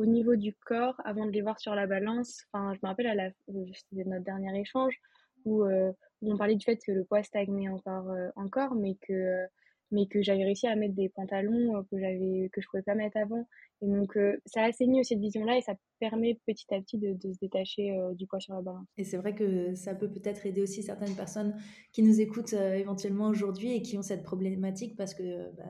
au 0.00 0.06
niveau 0.06 0.36
du 0.36 0.54
corps 0.54 1.00
avant 1.04 1.26
de 1.26 1.30
les 1.30 1.42
voir 1.42 1.60
sur 1.60 1.74
la 1.74 1.86
balance. 1.86 2.44
Enfin, 2.52 2.72
je 2.74 2.78
me 2.82 2.88
rappelle 2.88 3.06
à 3.06 3.14
la, 3.14 3.30
c'était 3.74 4.04
notre 4.04 4.24
dernier 4.24 4.58
échange 4.58 4.94
où, 5.44 5.64
où, 5.64 5.94
on 6.22 6.36
parlait 6.36 6.56
du 6.56 6.64
fait 6.64 6.78
que 6.84 6.92
le 6.92 7.04
poids 7.04 7.22
stagnait 7.22 7.68
encore, 7.68 8.14
encore 8.36 8.74
mais 8.74 8.96
que 9.06 9.46
mais 9.90 10.06
que 10.06 10.22
j'avais 10.22 10.44
réussi 10.44 10.66
à 10.66 10.76
mettre 10.76 10.94
des 10.94 11.08
pantalons 11.08 11.76
euh, 11.76 11.82
que 11.90 11.98
j'avais 11.98 12.48
que 12.52 12.60
je 12.60 12.66
pouvais 12.68 12.82
pas 12.82 12.94
mettre 12.94 13.16
avant 13.16 13.46
et 13.82 13.86
donc 13.86 14.16
euh, 14.16 14.36
ça 14.46 14.64
a 14.64 14.72
saigné 14.72 15.02
cette 15.04 15.18
vision 15.18 15.44
là 15.44 15.56
et 15.56 15.62
ça 15.62 15.74
permet 15.98 16.38
petit 16.46 16.66
à 16.72 16.80
petit 16.80 16.98
de, 16.98 17.16
se 17.20 17.38
détacher 17.40 17.92
euh, 17.92 18.14
du 18.14 18.26
poids 18.26 18.40
sur 18.40 18.54
la 18.54 18.62
balance 18.62 18.86
et 18.96 19.04
c'est 19.04 19.16
vrai 19.16 19.34
que 19.34 19.74
ça 19.74 19.94
peut 19.94 20.08
peut-être 20.08 20.46
aider 20.46 20.62
aussi 20.62 20.82
certaines 20.82 21.16
personnes 21.16 21.54
qui 21.92 22.02
nous 22.02 22.20
écoutent 22.20 22.52
éventuellement 22.52 23.28
aujourd'hui 23.28 23.74
et 23.74 23.82
qui 23.82 23.98
ont 23.98 24.02
cette 24.02 24.22
problématique 24.22 24.96
parce 24.96 25.14
que 25.14 25.50
bah, 25.56 25.64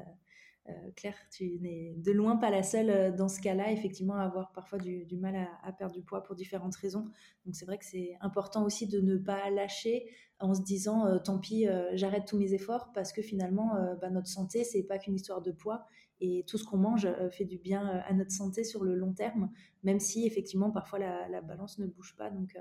Claire, 0.94 1.16
tu 1.32 1.58
n'es 1.60 1.94
de 1.96 2.12
loin 2.12 2.36
pas 2.36 2.50
la 2.50 2.62
seule 2.62 3.16
dans 3.16 3.28
ce 3.28 3.40
cas-là, 3.40 3.72
effectivement, 3.72 4.14
à 4.14 4.22
avoir 4.22 4.52
parfois 4.52 4.78
du, 4.78 5.06
mal 5.16 5.48
à, 5.62 5.72
perdre 5.72 5.94
du 5.94 6.02
poids 6.02 6.22
pour 6.22 6.36
différentes 6.36 6.76
raisons. 6.76 7.08
Donc 7.44 7.54
c'est 7.54 7.64
vrai 7.64 7.78
que 7.78 7.84
c'est 7.84 8.16
important 8.20 8.64
aussi 8.64 8.86
de 8.86 9.00
ne 9.00 9.16
pas 9.16 9.50
lâcher, 9.50 10.06
en 10.40 10.54
se 10.54 10.62
disant 10.62 11.06
euh, 11.06 11.18
tant 11.18 11.38
pis, 11.38 11.68
euh, 11.68 11.90
j'arrête 11.94 12.24
tous 12.26 12.38
mes 12.38 12.54
efforts 12.54 12.90
parce 12.92 13.12
que 13.12 13.22
finalement, 13.22 13.76
euh, 13.76 13.94
bah, 13.96 14.10
notre 14.10 14.28
santé, 14.28 14.64
c'est 14.64 14.82
pas 14.82 14.98
qu'une 14.98 15.14
histoire 15.14 15.42
de 15.42 15.52
poids 15.52 15.86
et 16.22 16.44
tout 16.46 16.58
ce 16.58 16.64
qu'on 16.64 16.76
mange 16.76 17.08
fait 17.30 17.46
du 17.46 17.56
bien 17.56 17.86
à 18.06 18.12
notre 18.12 18.30
santé 18.30 18.62
sur 18.62 18.84
le 18.84 18.94
long 18.94 19.14
terme, 19.14 19.50
même 19.84 20.00
si 20.00 20.26
effectivement 20.26 20.70
parfois 20.70 20.98
la, 20.98 21.40
balance 21.40 21.78
ne 21.78 21.86
bouge 21.86 22.14
pas. 22.14 22.28
Donc 22.28 22.54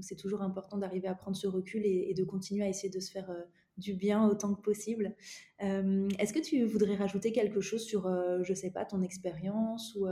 c'est 0.00 0.16
toujours 0.16 0.42
important 0.42 0.76
d'arriver 0.76 1.08
à 1.08 1.14
prendre 1.14 1.34
ce 1.34 1.46
recul 1.46 1.86
et, 1.86 2.12
de 2.12 2.24
continuer 2.24 2.62
à 2.62 2.68
essayer 2.68 2.90
de 2.90 3.00
se 3.00 3.10
faire 3.10 3.34
du 3.80 3.94
bien 3.94 4.26
autant 4.26 4.54
que 4.54 4.60
possible. 4.60 5.14
Est-ce 5.58 6.32
que 6.32 6.38
tu 6.38 6.64
voudrais 6.64 6.96
rajouter 6.96 7.32
quelque 7.32 7.60
chose 7.60 7.84
sur, 7.84 8.08
je 8.42 8.54
sais 8.54 8.70
pas, 8.70 8.84
ton 8.84 9.02
expérience 9.02 9.94
ou 9.96 10.06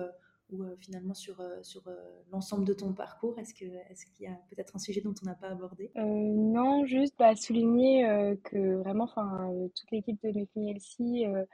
ou 0.50 0.62
euh, 0.62 0.74
finalement 0.80 1.14
sur, 1.14 1.40
euh, 1.40 1.62
sur 1.62 1.86
euh, 1.88 1.94
l'ensemble 2.30 2.64
de 2.64 2.72
ton 2.72 2.92
parcours? 2.92 3.38
Est-ce 3.38 3.54
qu'il 3.54 3.68
est 3.74 4.20
y 4.20 4.26
a 4.26 4.38
peut-être 4.50 4.76
un 4.76 4.78
sujet 4.78 5.00
dont 5.00 5.14
on 5.22 5.26
n'a 5.26 5.34
pas 5.34 5.48
abordé? 5.48 5.90
Non, 5.94 6.86
juste 6.86 7.14
bah, 7.18 7.34
souligner 7.36 8.04
que 8.44 8.76
vraiment 8.76 9.06
toute 9.06 9.90
l'équipe 9.90 10.20
de 10.22 10.28
Make 10.28 10.50
Me 10.56 11.46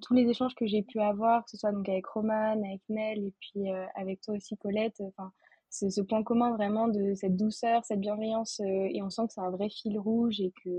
tous 0.00 0.14
les 0.14 0.28
échanges 0.28 0.54
que 0.54 0.66
j'ai 0.66 0.82
pu 0.82 1.00
avoir, 1.00 1.44
que 1.44 1.50
ce 1.50 1.58
soit 1.58 1.72
donc 1.72 1.88
avec 1.88 2.06
Roman, 2.06 2.52
avec 2.52 2.80
Nel 2.88 3.18
et 3.18 3.34
puis 3.40 3.70
avec 3.94 4.20
toi 4.22 4.34
aussi 4.34 4.56
Colette, 4.56 5.00
enfin 5.00 5.32
ce, 5.68 6.00
point 6.00 6.22
commun 6.22 6.52
vraiment 6.56 6.88
de 6.88 7.14
cette 7.14 7.36
douceur, 7.36 7.84
cette 7.84 8.00
bienveillance 8.00 8.60
et 8.60 9.02
on 9.02 9.10
sent 9.10 9.26
que 9.26 9.34
c'est 9.34 9.42
un 9.42 9.50
vrai 9.50 9.68
fil 9.68 9.98
rouge 9.98 10.40
et 10.40 10.52
que 10.64 10.70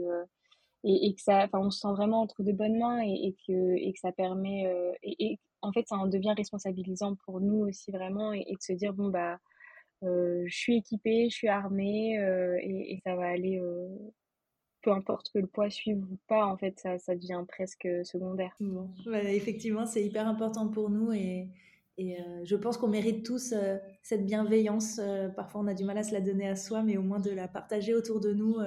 et, 0.87 1.07
et, 1.07 1.13
que 1.13 1.21
ça, 1.21 1.45
enfin 1.45 1.59
on 1.59 1.69
se 1.69 1.79
sent 1.79 1.91
vraiment 1.91 2.21
entre 2.21 2.43
de 2.43 2.51
bonnes 2.51 2.77
mains 2.77 3.01
et, 3.01 3.35
que 3.45 3.75
et 3.75 3.93
que 3.93 3.99
ça 3.99 4.11
permet 4.11 4.65
et, 5.03 5.39
en 5.61 5.71
fait, 5.71 5.87
ça 5.87 5.95
en 5.95 6.07
devient 6.07 6.33
responsabilisant 6.37 7.15
pour 7.25 7.41
nous 7.41 7.67
aussi 7.67 7.91
vraiment 7.91 8.33
et, 8.33 8.43
de 8.43 8.61
se 8.61 8.73
dire 8.73 8.93
bon 8.93 9.09
bah 9.09 9.39
euh, 10.03 10.43
je 10.45 10.55
suis 10.55 10.77
équipée, 10.77 11.27
je 11.29 11.35
suis 11.35 11.47
armée 11.47 12.19
euh, 12.19 12.57
et, 12.61 12.99
ça 13.03 13.15
va 13.15 13.27
aller. 13.27 13.59
Euh, 13.59 13.87
peu 14.83 14.91
importe 14.91 15.31
que 15.33 15.39
le 15.39 15.47
poids 15.47 15.69
suive 15.69 15.97
ou 15.97 16.17
pas, 16.27 16.45
en 16.45 16.55
fait, 16.55 16.79
ça, 16.79 16.97
ça 16.99 17.15
devient 17.15 17.43
presque 17.47 17.87
secondaire. 18.03 18.55
effectivement, 19.33 19.85
c'est 19.85 20.05
hyper 20.05 20.27
important 20.27 20.69
pour 20.69 20.89
nous 20.89 21.11
et, 21.11 21.49
et 21.97 22.17
je 22.43 22.55
pense 22.55 22.77
qu'on 22.77 22.87
mérite 22.87 23.25
tous 23.25 23.53
cette 24.01 24.25
bienveillance. 24.25 25.01
parfois, 25.35 25.61
on 25.61 25.67
a 25.67 25.73
du 25.73 25.83
mal 25.83 25.97
à 25.97 26.03
se 26.03 26.13
la 26.13 26.21
donner 26.21 26.47
à 26.47 26.55
soi, 26.55 26.83
mais 26.83 26.95
au 26.95 27.01
moins 27.01 27.19
de 27.19 27.31
la 27.31 27.49
partager 27.49 27.95
autour 27.95 28.21
de 28.21 28.31
nous. 28.31 28.59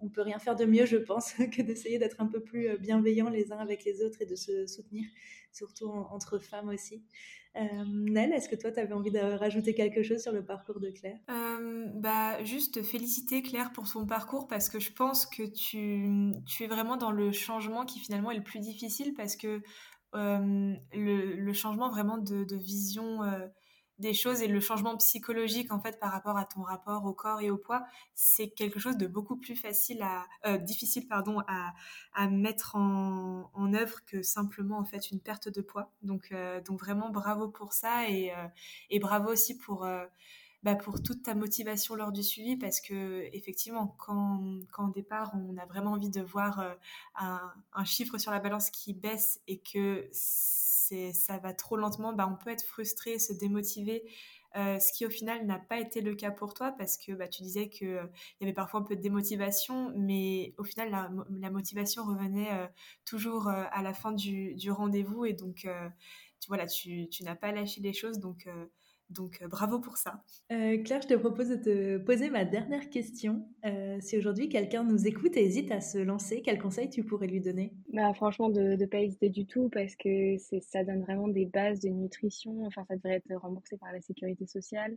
On 0.00 0.08
peut 0.08 0.22
rien 0.22 0.38
faire 0.38 0.56
de 0.56 0.64
mieux, 0.64 0.86
je 0.86 0.96
pense, 0.96 1.32
que 1.52 1.62
d'essayer 1.62 1.98
d'être 1.98 2.20
un 2.20 2.26
peu 2.26 2.40
plus 2.40 2.78
bienveillants 2.78 3.28
les 3.28 3.52
uns 3.52 3.58
avec 3.58 3.84
les 3.84 4.02
autres 4.02 4.22
et 4.22 4.26
de 4.26 4.34
se 4.34 4.66
soutenir 4.66 5.04
surtout 5.52 5.90
entre 6.10 6.38
femmes 6.38 6.68
aussi. 6.68 7.02
Euh, 7.56 7.84
Nel, 7.86 8.32
est-ce 8.32 8.48
que 8.48 8.56
toi, 8.56 8.70
tu 8.70 8.78
avais 8.78 8.92
envie 8.92 9.10
de 9.10 9.18
rajouter 9.18 9.74
quelque 9.74 10.02
chose 10.02 10.22
sur 10.22 10.32
le 10.32 10.44
parcours 10.44 10.80
de 10.80 10.90
Claire? 10.90 11.18
Euh, 11.30 11.86
bah, 11.94 12.42
Juste 12.44 12.82
féliciter 12.82 13.42
Claire 13.42 13.72
pour 13.72 13.88
son 13.88 14.06
parcours 14.06 14.46
parce 14.46 14.68
que 14.68 14.78
je 14.78 14.92
pense 14.92 15.26
que 15.26 15.42
tu, 15.42 16.32
tu, 16.46 16.64
es 16.64 16.66
vraiment 16.66 16.96
dans 16.96 17.10
le 17.10 17.32
changement 17.32 17.84
qui 17.84 17.98
finalement 17.98 18.30
est 18.30 18.36
le 18.36 18.44
plus 18.44 18.60
difficile 18.60 19.14
parce 19.14 19.36
que 19.36 19.60
euh, 20.14 20.74
le, 20.92 21.34
le, 21.34 21.52
changement 21.52 21.90
vraiment 21.90 22.18
de, 22.18 22.44
de 22.44 22.56
vision 22.56 23.20
des 23.98 24.14
choses 24.14 24.42
et 24.42 24.48
le 24.48 24.60
changement 24.60 24.96
psychologique 24.96 25.72
en 25.72 25.80
fait 25.80 25.98
par 25.98 26.12
rapport 26.12 26.36
à 26.36 26.44
ton 26.44 26.62
rapport 26.62 27.04
au 27.04 27.12
corps 27.12 27.40
et 27.40 27.50
au 27.50 27.56
poids, 27.56 27.84
c'est 28.14 28.48
quelque 28.48 28.78
chose 28.78 28.96
de 28.96 29.06
beaucoup 29.06 29.36
plus 29.36 29.56
facile 29.56 30.02
à 30.02 30.26
euh, 30.46 30.58
difficile 30.58 31.06
pardon 31.08 31.40
à, 31.48 31.74
à 32.14 32.28
mettre 32.28 32.76
en, 32.76 33.74
œuvre 33.74 34.04
que 34.06 34.22
simplement 34.22 34.78
en 34.78 34.84
fait 34.84 35.10
une 35.10 35.20
perte 35.20 35.48
de 35.48 35.60
poids. 35.60 35.92
Donc 36.02 36.28
euh, 36.32 36.60
donc 36.62 36.80
vraiment 36.80 37.10
bravo 37.10 37.48
pour 37.48 37.72
ça 37.72 38.08
et, 38.08 38.32
euh, 38.32 38.46
et 38.90 38.98
bravo 38.98 39.30
aussi 39.30 39.58
pour 39.58 39.86
bah 40.62 40.74
pour 40.74 41.02
toute 41.02 41.22
ta 41.22 41.34
motivation 41.34 41.94
lors 41.94 42.10
du 42.12 42.22
suivi 42.22 42.56
parce 42.56 42.80
que 42.80 43.28
effectivement 43.32 43.94
quand, 43.98 44.60
quand 44.72 44.88
au 44.88 44.92
départ 44.92 45.32
on 45.34 45.56
a 45.56 45.66
vraiment 45.66 45.92
envie 45.92 46.10
de 46.10 46.20
voir 46.20 46.76
un 47.14 47.84
chiffre 47.84 48.18
sur 48.18 48.32
la 48.32 48.40
balance 48.40 48.70
qui 48.70 48.92
baisse 48.94 49.40
et 49.46 49.60
que 49.60 50.08
ça 51.12 51.38
va 51.38 51.54
trop 51.54 51.76
lentement, 51.76 52.12
bah, 52.12 52.28
on 52.30 52.42
peut 52.42 52.50
être 52.50 52.64
frustré, 52.64 53.18
se 53.18 53.32
démotiver. 53.32 54.04
Euh, 54.56 54.78
ce 54.78 54.92
qui 54.92 55.04
au 55.04 55.10
final 55.10 55.44
n'a 55.46 55.58
pas 55.58 55.78
été 55.78 56.00
le 56.00 56.14
cas 56.14 56.30
pour 56.30 56.54
toi 56.54 56.72
parce 56.72 56.96
que 56.96 57.12
bah, 57.12 57.28
tu 57.28 57.42
disais 57.42 57.68
qu'il 57.68 57.88
euh, 57.88 58.06
y 58.40 58.44
avait 58.44 58.54
parfois 58.54 58.80
un 58.80 58.82
peu 58.82 58.96
de 58.96 59.02
démotivation, 59.02 59.92
mais 59.94 60.54
au 60.56 60.64
final 60.64 60.90
la, 60.90 61.50
motivation 61.50 62.04
revenait 62.04 62.50
euh, 62.52 62.66
toujours 63.04 63.48
à 63.48 63.82
la 63.82 63.92
fin 63.92 64.12
du, 64.12 64.56
rendez-vous 64.70 65.26
et 65.26 65.34
donc 65.34 65.68
tu, 66.40 66.48
voilà, 66.48 66.66
tu, 66.66 67.08
tu 67.10 67.24
n'as 67.24 67.36
pas 67.36 67.52
lâché 67.52 67.80
les 67.80 67.92
choses 67.92 68.18
donc 68.20 68.48
donc 69.10 69.40
euh, 69.42 69.48
bravo 69.48 69.78
pour 69.78 69.96
ça. 69.96 70.22
Euh, 70.52 70.82
Claire, 70.82 71.02
je 71.02 71.08
te 71.08 71.14
propose 71.14 71.48
de 71.48 71.56
te 71.56 71.98
poser 71.98 72.30
ma 72.30 72.44
dernière 72.44 72.90
question. 72.90 73.48
Euh, 73.64 73.96
si 74.00 74.18
aujourd'hui 74.18 74.48
quelqu'un 74.48 74.84
nous 74.84 75.06
écoute 75.06 75.36
et 75.36 75.44
hésite 75.44 75.72
à 75.72 75.80
se 75.80 75.98
lancer, 75.98 76.42
quel 76.42 76.58
conseil 76.58 76.90
tu 76.90 77.04
pourrais 77.04 77.26
lui 77.26 77.40
donner? 77.40 77.72
Bah, 77.92 78.12
Franchement, 78.14 78.50
de 78.50 78.76
ne 78.76 78.86
pas 78.86 79.00
hésiter 79.00 79.30
du 79.30 79.46
tout 79.46 79.68
parce 79.70 79.96
que 79.96 80.36
ça 80.60 80.84
donne 80.84 81.02
vraiment 81.02 81.28
des 81.28 81.46
bases 81.46 81.80
de 81.80 81.88
nutrition. 81.88 82.64
Enfin, 82.66 82.84
ça 82.86 82.96
devrait 82.96 83.14
être 83.14 83.34
remboursé 83.36 83.76
par 83.78 83.92
la 83.92 84.00
sécurité 84.00 84.46
sociale. 84.46 84.96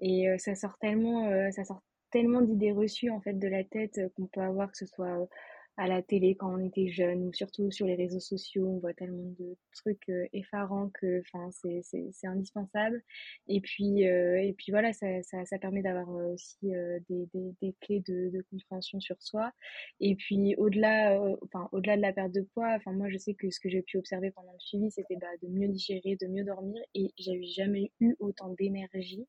Et 0.00 0.26
ça 0.38 0.56
sort 0.56 0.76
tellement, 0.80 1.30
ça 1.52 1.64
sort 1.64 1.80
tellement 2.10 2.40
d'idées 2.40 2.72
reçues 2.72 3.10
en 3.10 3.20
fait 3.20 3.34
de 3.34 3.46
la 3.46 3.62
tête 3.62 4.00
qu'on 4.16 4.26
peut 4.26 4.40
avoir, 4.40 4.72
que 4.72 4.76
ce 4.76 4.86
soit 4.86 5.28
à 5.76 5.88
la 5.88 6.02
télé 6.02 6.34
quand 6.34 6.52
on 6.54 6.64
était 6.64 6.88
jeune 6.88 7.26
ou 7.26 7.32
surtout 7.32 7.70
sur 7.70 7.86
les 7.86 7.94
réseaux 7.94 8.20
sociaux, 8.20 8.66
on 8.66 8.78
voit 8.78 8.92
tellement 8.92 9.32
de 9.38 9.56
trucs 9.74 10.08
euh, 10.10 10.26
effarants 10.32 10.90
que 10.90 11.20
enfin 11.20 11.50
c'est 11.50 12.26
indispensable. 12.26 13.02
Et 13.48 13.60
puis 13.60 14.06
euh, 14.06 14.40
et 14.42 14.52
puis 14.52 14.70
voilà 14.70 14.92
ça 14.92 15.22
ça, 15.22 15.44
ça 15.46 15.58
permet 15.58 15.82
d'avoir 15.82 16.10
euh, 16.10 16.34
aussi 16.34 16.72
des, 17.08 17.26
des, 17.32 17.54
des 17.62 17.74
clés 17.80 18.00
de, 18.00 18.30
de 18.30 18.42
compréhension 18.50 19.00
sur 19.00 19.16
soi. 19.22 19.52
Et 20.00 20.14
puis 20.14 20.54
au-delà 20.56 21.18
enfin 21.42 21.68
au-delà 21.72 21.96
de 21.96 22.02
la 22.02 22.12
perte 22.12 22.32
de 22.32 22.42
poids 22.42 22.74
enfin 22.76 22.92
moi 22.92 23.08
je 23.08 23.16
sais 23.16 23.34
que 23.34 23.50
ce 23.50 23.60
que 23.60 23.68
j'ai 23.70 23.82
pu 23.82 23.98
observer 23.98 24.30
pendant 24.30 24.52
le 24.52 24.60
suivi 24.60 24.90
c'était 24.90 25.16
bah, 25.16 25.26
de 25.42 25.48
mieux 25.48 25.68
digérer 25.68 26.16
de 26.20 26.26
mieux 26.26 26.44
dormir. 26.44 26.82
Et 26.94 27.12
j'avais 27.18 27.44
jamais 27.44 27.92
eu 28.00 28.14
autant 28.20 28.50
d'énergie 28.58 29.26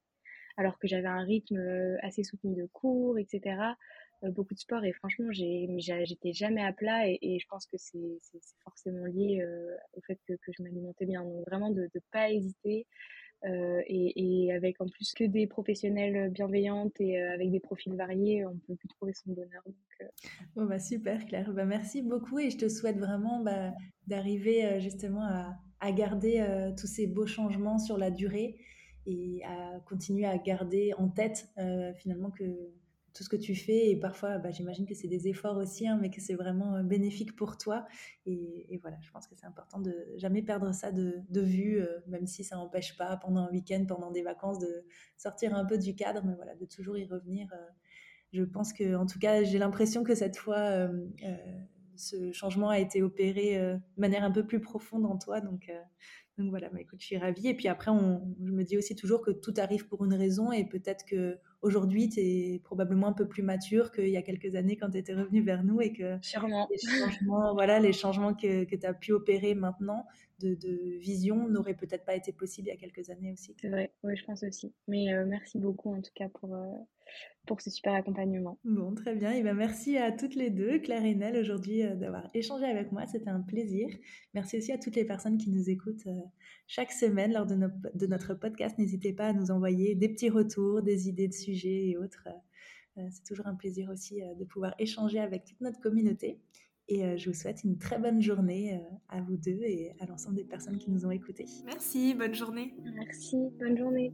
alors 0.58 0.78
que 0.78 0.88
j'avais 0.88 1.08
un 1.08 1.24
rythme 1.24 1.98
assez 2.02 2.24
soutenu 2.24 2.56
de 2.56 2.68
cours 2.74 3.18
etc 3.18 3.56
euh, 3.62 4.03
beaucoup 4.32 4.54
de 4.54 4.60
sport 4.60 4.84
et 4.84 4.94
franchement, 4.94 5.28
j'étais 5.32 6.34
jamais 6.34 6.64
à 6.64 6.74
plat 6.74 7.08
et, 7.08 7.40
je 7.40 7.48
pense 7.48 7.66
que 7.66 7.78
c'est 7.78 8.20
forcément 8.64 9.06
lié 9.06 9.42
euh, 9.42 9.76
au 9.94 10.02
fait 10.02 10.20
que, 10.28 10.34
que 10.34 10.52
je 10.52 10.64
m'alimentais 10.64 11.06
bien. 11.06 11.24
Donc 11.24 11.46
vraiment 11.48 11.70
de 11.70 11.90
ne 11.94 12.00
pas 12.12 12.30
hésiter 12.32 12.88
euh, 13.46 13.82
et, 13.88 14.46
et, 14.46 14.54
avec 14.54 14.80
en 14.80 14.88
plus 14.88 15.14
que 15.14 15.26
des 15.26 15.48
professionnels 15.48 16.30
bienveillantes 16.30 17.00
et 17.00 17.22
avec 17.22 17.52
des 17.52 17.60
profils 17.60 17.96
variés, 17.96 18.46
on 18.46 18.58
peut 18.68 18.76
plus 18.76 18.88
trouver 18.88 19.14
son 19.14 19.32
bonheur. 19.32 19.62
Donc, 19.66 19.76
bon, 20.56 20.66
bah, 20.66 20.80
super 20.80 21.26
Claire, 21.26 21.52
bah, 21.52 21.66
merci 21.66 22.02
beaucoup 22.02 22.40
et 22.40 22.50
je 22.50 22.58
te 22.58 22.70
souhaite 22.70 22.98
vraiment 22.98 23.42
bah, 23.42 23.74
d'arriver 24.08 24.80
justement 24.80 25.24
à, 25.24 25.58
à 25.82 25.92
garder 25.92 26.46
tous 26.80 26.88
ces 26.88 27.08
beaux 27.08 27.28
changements 27.28 27.80
sur 27.80 27.98
la 27.98 28.12
durée 28.12 28.56
et 29.06 29.42
à 29.44 29.82
continuer 29.82 30.26
à 30.26 30.38
garder 30.38 30.94
en 30.98 31.10
tête 31.10 31.50
finalement 31.98 32.32
que 32.32 32.46
tout 33.14 33.24
ce 33.24 33.30
que 33.30 33.36
tu 33.36 33.56
fais. 33.56 33.90
Et 33.90 33.96
parfois, 33.96 34.38
bah, 34.38 34.52
j'imagine 34.52 34.86
que 34.86 34.94
c'est 34.94 35.08
des 35.08 35.28
efforts 35.28 35.58
aussi, 35.58 35.88
hein, 35.88 35.98
mais 36.02 36.10
que 36.10 36.22
c'est 36.22 36.34
vraiment 36.34 36.76
euh, 36.76 36.84
bénéfique 36.84 37.36
pour 37.36 37.58
toi. 37.58 37.86
Et, 38.26 38.80
voilà, 38.82 38.98
je 39.02 39.12
pense 39.12 39.28
que 39.28 39.36
c'est 39.36 39.46
important 39.46 39.80
de 39.80 39.96
jamais 40.18 40.42
perdre 40.42 40.74
ça 40.74 40.92
de, 40.92 41.24
vue, 41.30 41.80
euh, 41.80 42.00
même 42.08 42.26
si 42.26 42.44
ça 42.44 42.56
n'empêche 42.56 42.98
pas 42.98 43.18
pendant 43.18 43.42
un 43.42 43.52
week-end, 43.52 43.86
pendant 43.88 44.12
des 44.12 44.24
vacances, 44.24 44.60
de 44.60 44.86
sortir 45.18 45.56
un 45.56 45.66
peu 45.66 45.78
du 45.78 45.96
cadre, 45.96 46.24
mais 46.26 46.36
voilà, 46.36 46.56
de 46.56 46.66
toujours 46.66 46.98
y 46.98 47.06
revenir. 47.06 47.48
Euh. 47.54 47.72
je 48.32 48.44
pense 48.44 48.74
que, 48.74 48.96
en 48.96 49.06
tout 49.06 49.20
cas, 49.20 49.44
j'ai 49.44 49.60
l'impression 49.60 50.04
que 50.04 50.16
cette 50.16 50.38
fois, 50.38 50.90
ce 51.96 52.32
changement 52.32 52.70
a 52.70 52.80
été 52.80 53.04
opéré 53.04 53.60
de 53.60 54.02
manière 54.02 54.24
un 54.24 54.32
peu 54.32 54.46
plus 54.46 54.60
profonde 54.60 55.06
en 55.06 55.18
toi. 55.18 55.40
Donc, 55.40 55.72
donc 56.38 56.50
voilà, 56.50 56.70
bah, 56.70 56.82
écoute, 56.82 57.00
je 57.00 57.06
suis 57.06 57.18
ravie. 57.18 57.48
Et 57.48 57.54
puis 57.54 57.68
après, 57.68 57.92
on, 57.92 58.36
je 58.44 58.52
me 58.52 58.64
dis 58.64 58.78
aussi 58.78 58.96
toujours 58.96 59.22
que 59.22 59.32
tout 59.32 59.54
arrive 59.58 59.88
pour 59.88 60.04
une 60.04 60.16
raison 60.16 60.52
et 60.52 60.66
peut-être 60.66 61.06
que 61.06 61.38
aujourd'hui, 61.64 62.10
tu 62.10 62.20
es 62.20 62.60
probablement 62.64 63.08
un 63.08 63.14
peu 63.14 63.28
plus 63.28 63.42
mature 63.42 63.92
qu'il 63.92 64.10
y 64.10 64.18
a 64.18 64.22
quelques 64.22 64.56
années 64.56 64.78
quand 64.78 64.92
tu 64.92 64.98
étais 64.98 65.14
revenue 65.14 65.42
vers 65.42 65.64
nous 65.64 65.82
et 65.82 65.92
que 65.94 66.18
Sûrement. 66.22 66.68
les 66.70 66.78
changements, 66.78 67.54
voilà, 67.54 67.80
les 67.80 67.94
changements 67.94 68.34
que, 68.36 68.66
que 68.66 68.76
tu 68.76 68.86
as 68.86 68.94
pu 68.94 69.14
opérer 69.14 69.56
maintenant 69.56 70.06
de, 70.40 70.56
de 70.56 70.98
vision 71.00 71.48
n'auraient 71.48 71.74
peut-être 71.74 72.06
pas 72.06 72.16
été 72.16 72.34
possibles 72.34 72.68
il 72.68 72.72
y 72.72 72.74
a 72.74 72.78
quelques 72.78 73.10
années 73.10 73.32
aussi. 73.32 73.56
C'est 73.60 73.70
vrai, 73.70 73.94
oui, 74.04 74.16
je 74.16 74.26
pense 74.26 74.44
aussi. 74.44 74.74
Mais 74.88 75.14
euh, 75.14 75.26
merci 75.26 75.58
beaucoup 75.58 75.96
en 75.96 76.02
tout 76.02 76.12
cas 76.14 76.28
pour, 76.30 76.54
euh, 76.54 76.68
pour 77.46 77.62
ce 77.62 77.70
super 77.70 77.94
accompagnement. 77.94 78.58
Bon, 78.64 78.94
très 78.96 79.16
bien. 79.16 79.32
Et 79.32 79.44
ben, 79.44 79.54
merci 79.54 79.98
à 79.98 80.12
toutes 80.12 80.36
les 80.36 80.50
deux, 80.50 80.80
Claire 80.80 81.04
et 81.04 81.14
Nel, 81.14 81.38
aujourd'hui 81.38 81.84
euh, 81.84 81.96
d'avoir 81.96 82.30
échangé 82.34 82.66
avec 82.66 82.92
moi. 82.92 83.06
C'était 83.06 83.30
un 83.30 83.42
plaisir. 83.42 83.90
Merci 84.34 84.58
aussi 84.58 84.72
à 84.72 84.78
toutes 84.78 84.96
les 84.96 85.06
personnes 85.06 85.38
qui 85.38 85.50
nous 85.50 85.70
écoutent 85.70 86.08
chaque 86.68 86.92
semaine 86.92 87.34
lors 87.34 87.46
de, 87.46 87.56
de 87.94 88.08
notre 88.08 88.34
podcast. 88.34 88.78
N'hésitez 88.78 89.14
pas 89.14 89.28
à 89.28 89.34
nous 89.34 89.52
envoyer 89.52 89.96
des 89.96 90.10
petits 90.10 90.30
retours, 90.30 90.82
des 90.82 91.10
idées 91.10 91.28
de 91.28 91.34
sujets 91.34 91.90
et 91.90 91.98
autres. 91.98 92.28
C'est 92.96 93.24
toujours 93.26 93.48
un 93.48 93.56
plaisir 93.56 93.90
aussi 93.90 94.22
de 94.40 94.46
pouvoir 94.46 94.76
échanger 94.78 95.20
avec 95.20 95.46
toute 95.46 95.60
notre 95.62 95.80
communauté. 95.80 96.40
Et 96.88 97.18
je 97.18 97.28
vous 97.28 97.36
souhaite 97.36 97.64
une 97.64 97.80
très 97.80 97.98
bonne 97.98 98.22
journée 98.22 98.80
à 99.10 99.20
vous 99.22 99.36
deux 99.36 99.64
et 99.64 99.96
à 100.00 100.06
l'ensemble 100.06 100.36
des 100.36 100.44
personnes 100.44 100.78
qui 100.78 100.92
nous 100.92 101.04
ont 101.04 101.12
écoutés. 101.12 101.46
Merci, 101.66 102.14
bonne 102.14 102.36
journée. 102.36 102.76
Merci, 102.84 103.38
bonne 103.60 103.78
journée. 103.78 104.14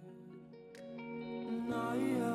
night. 1.71 2.30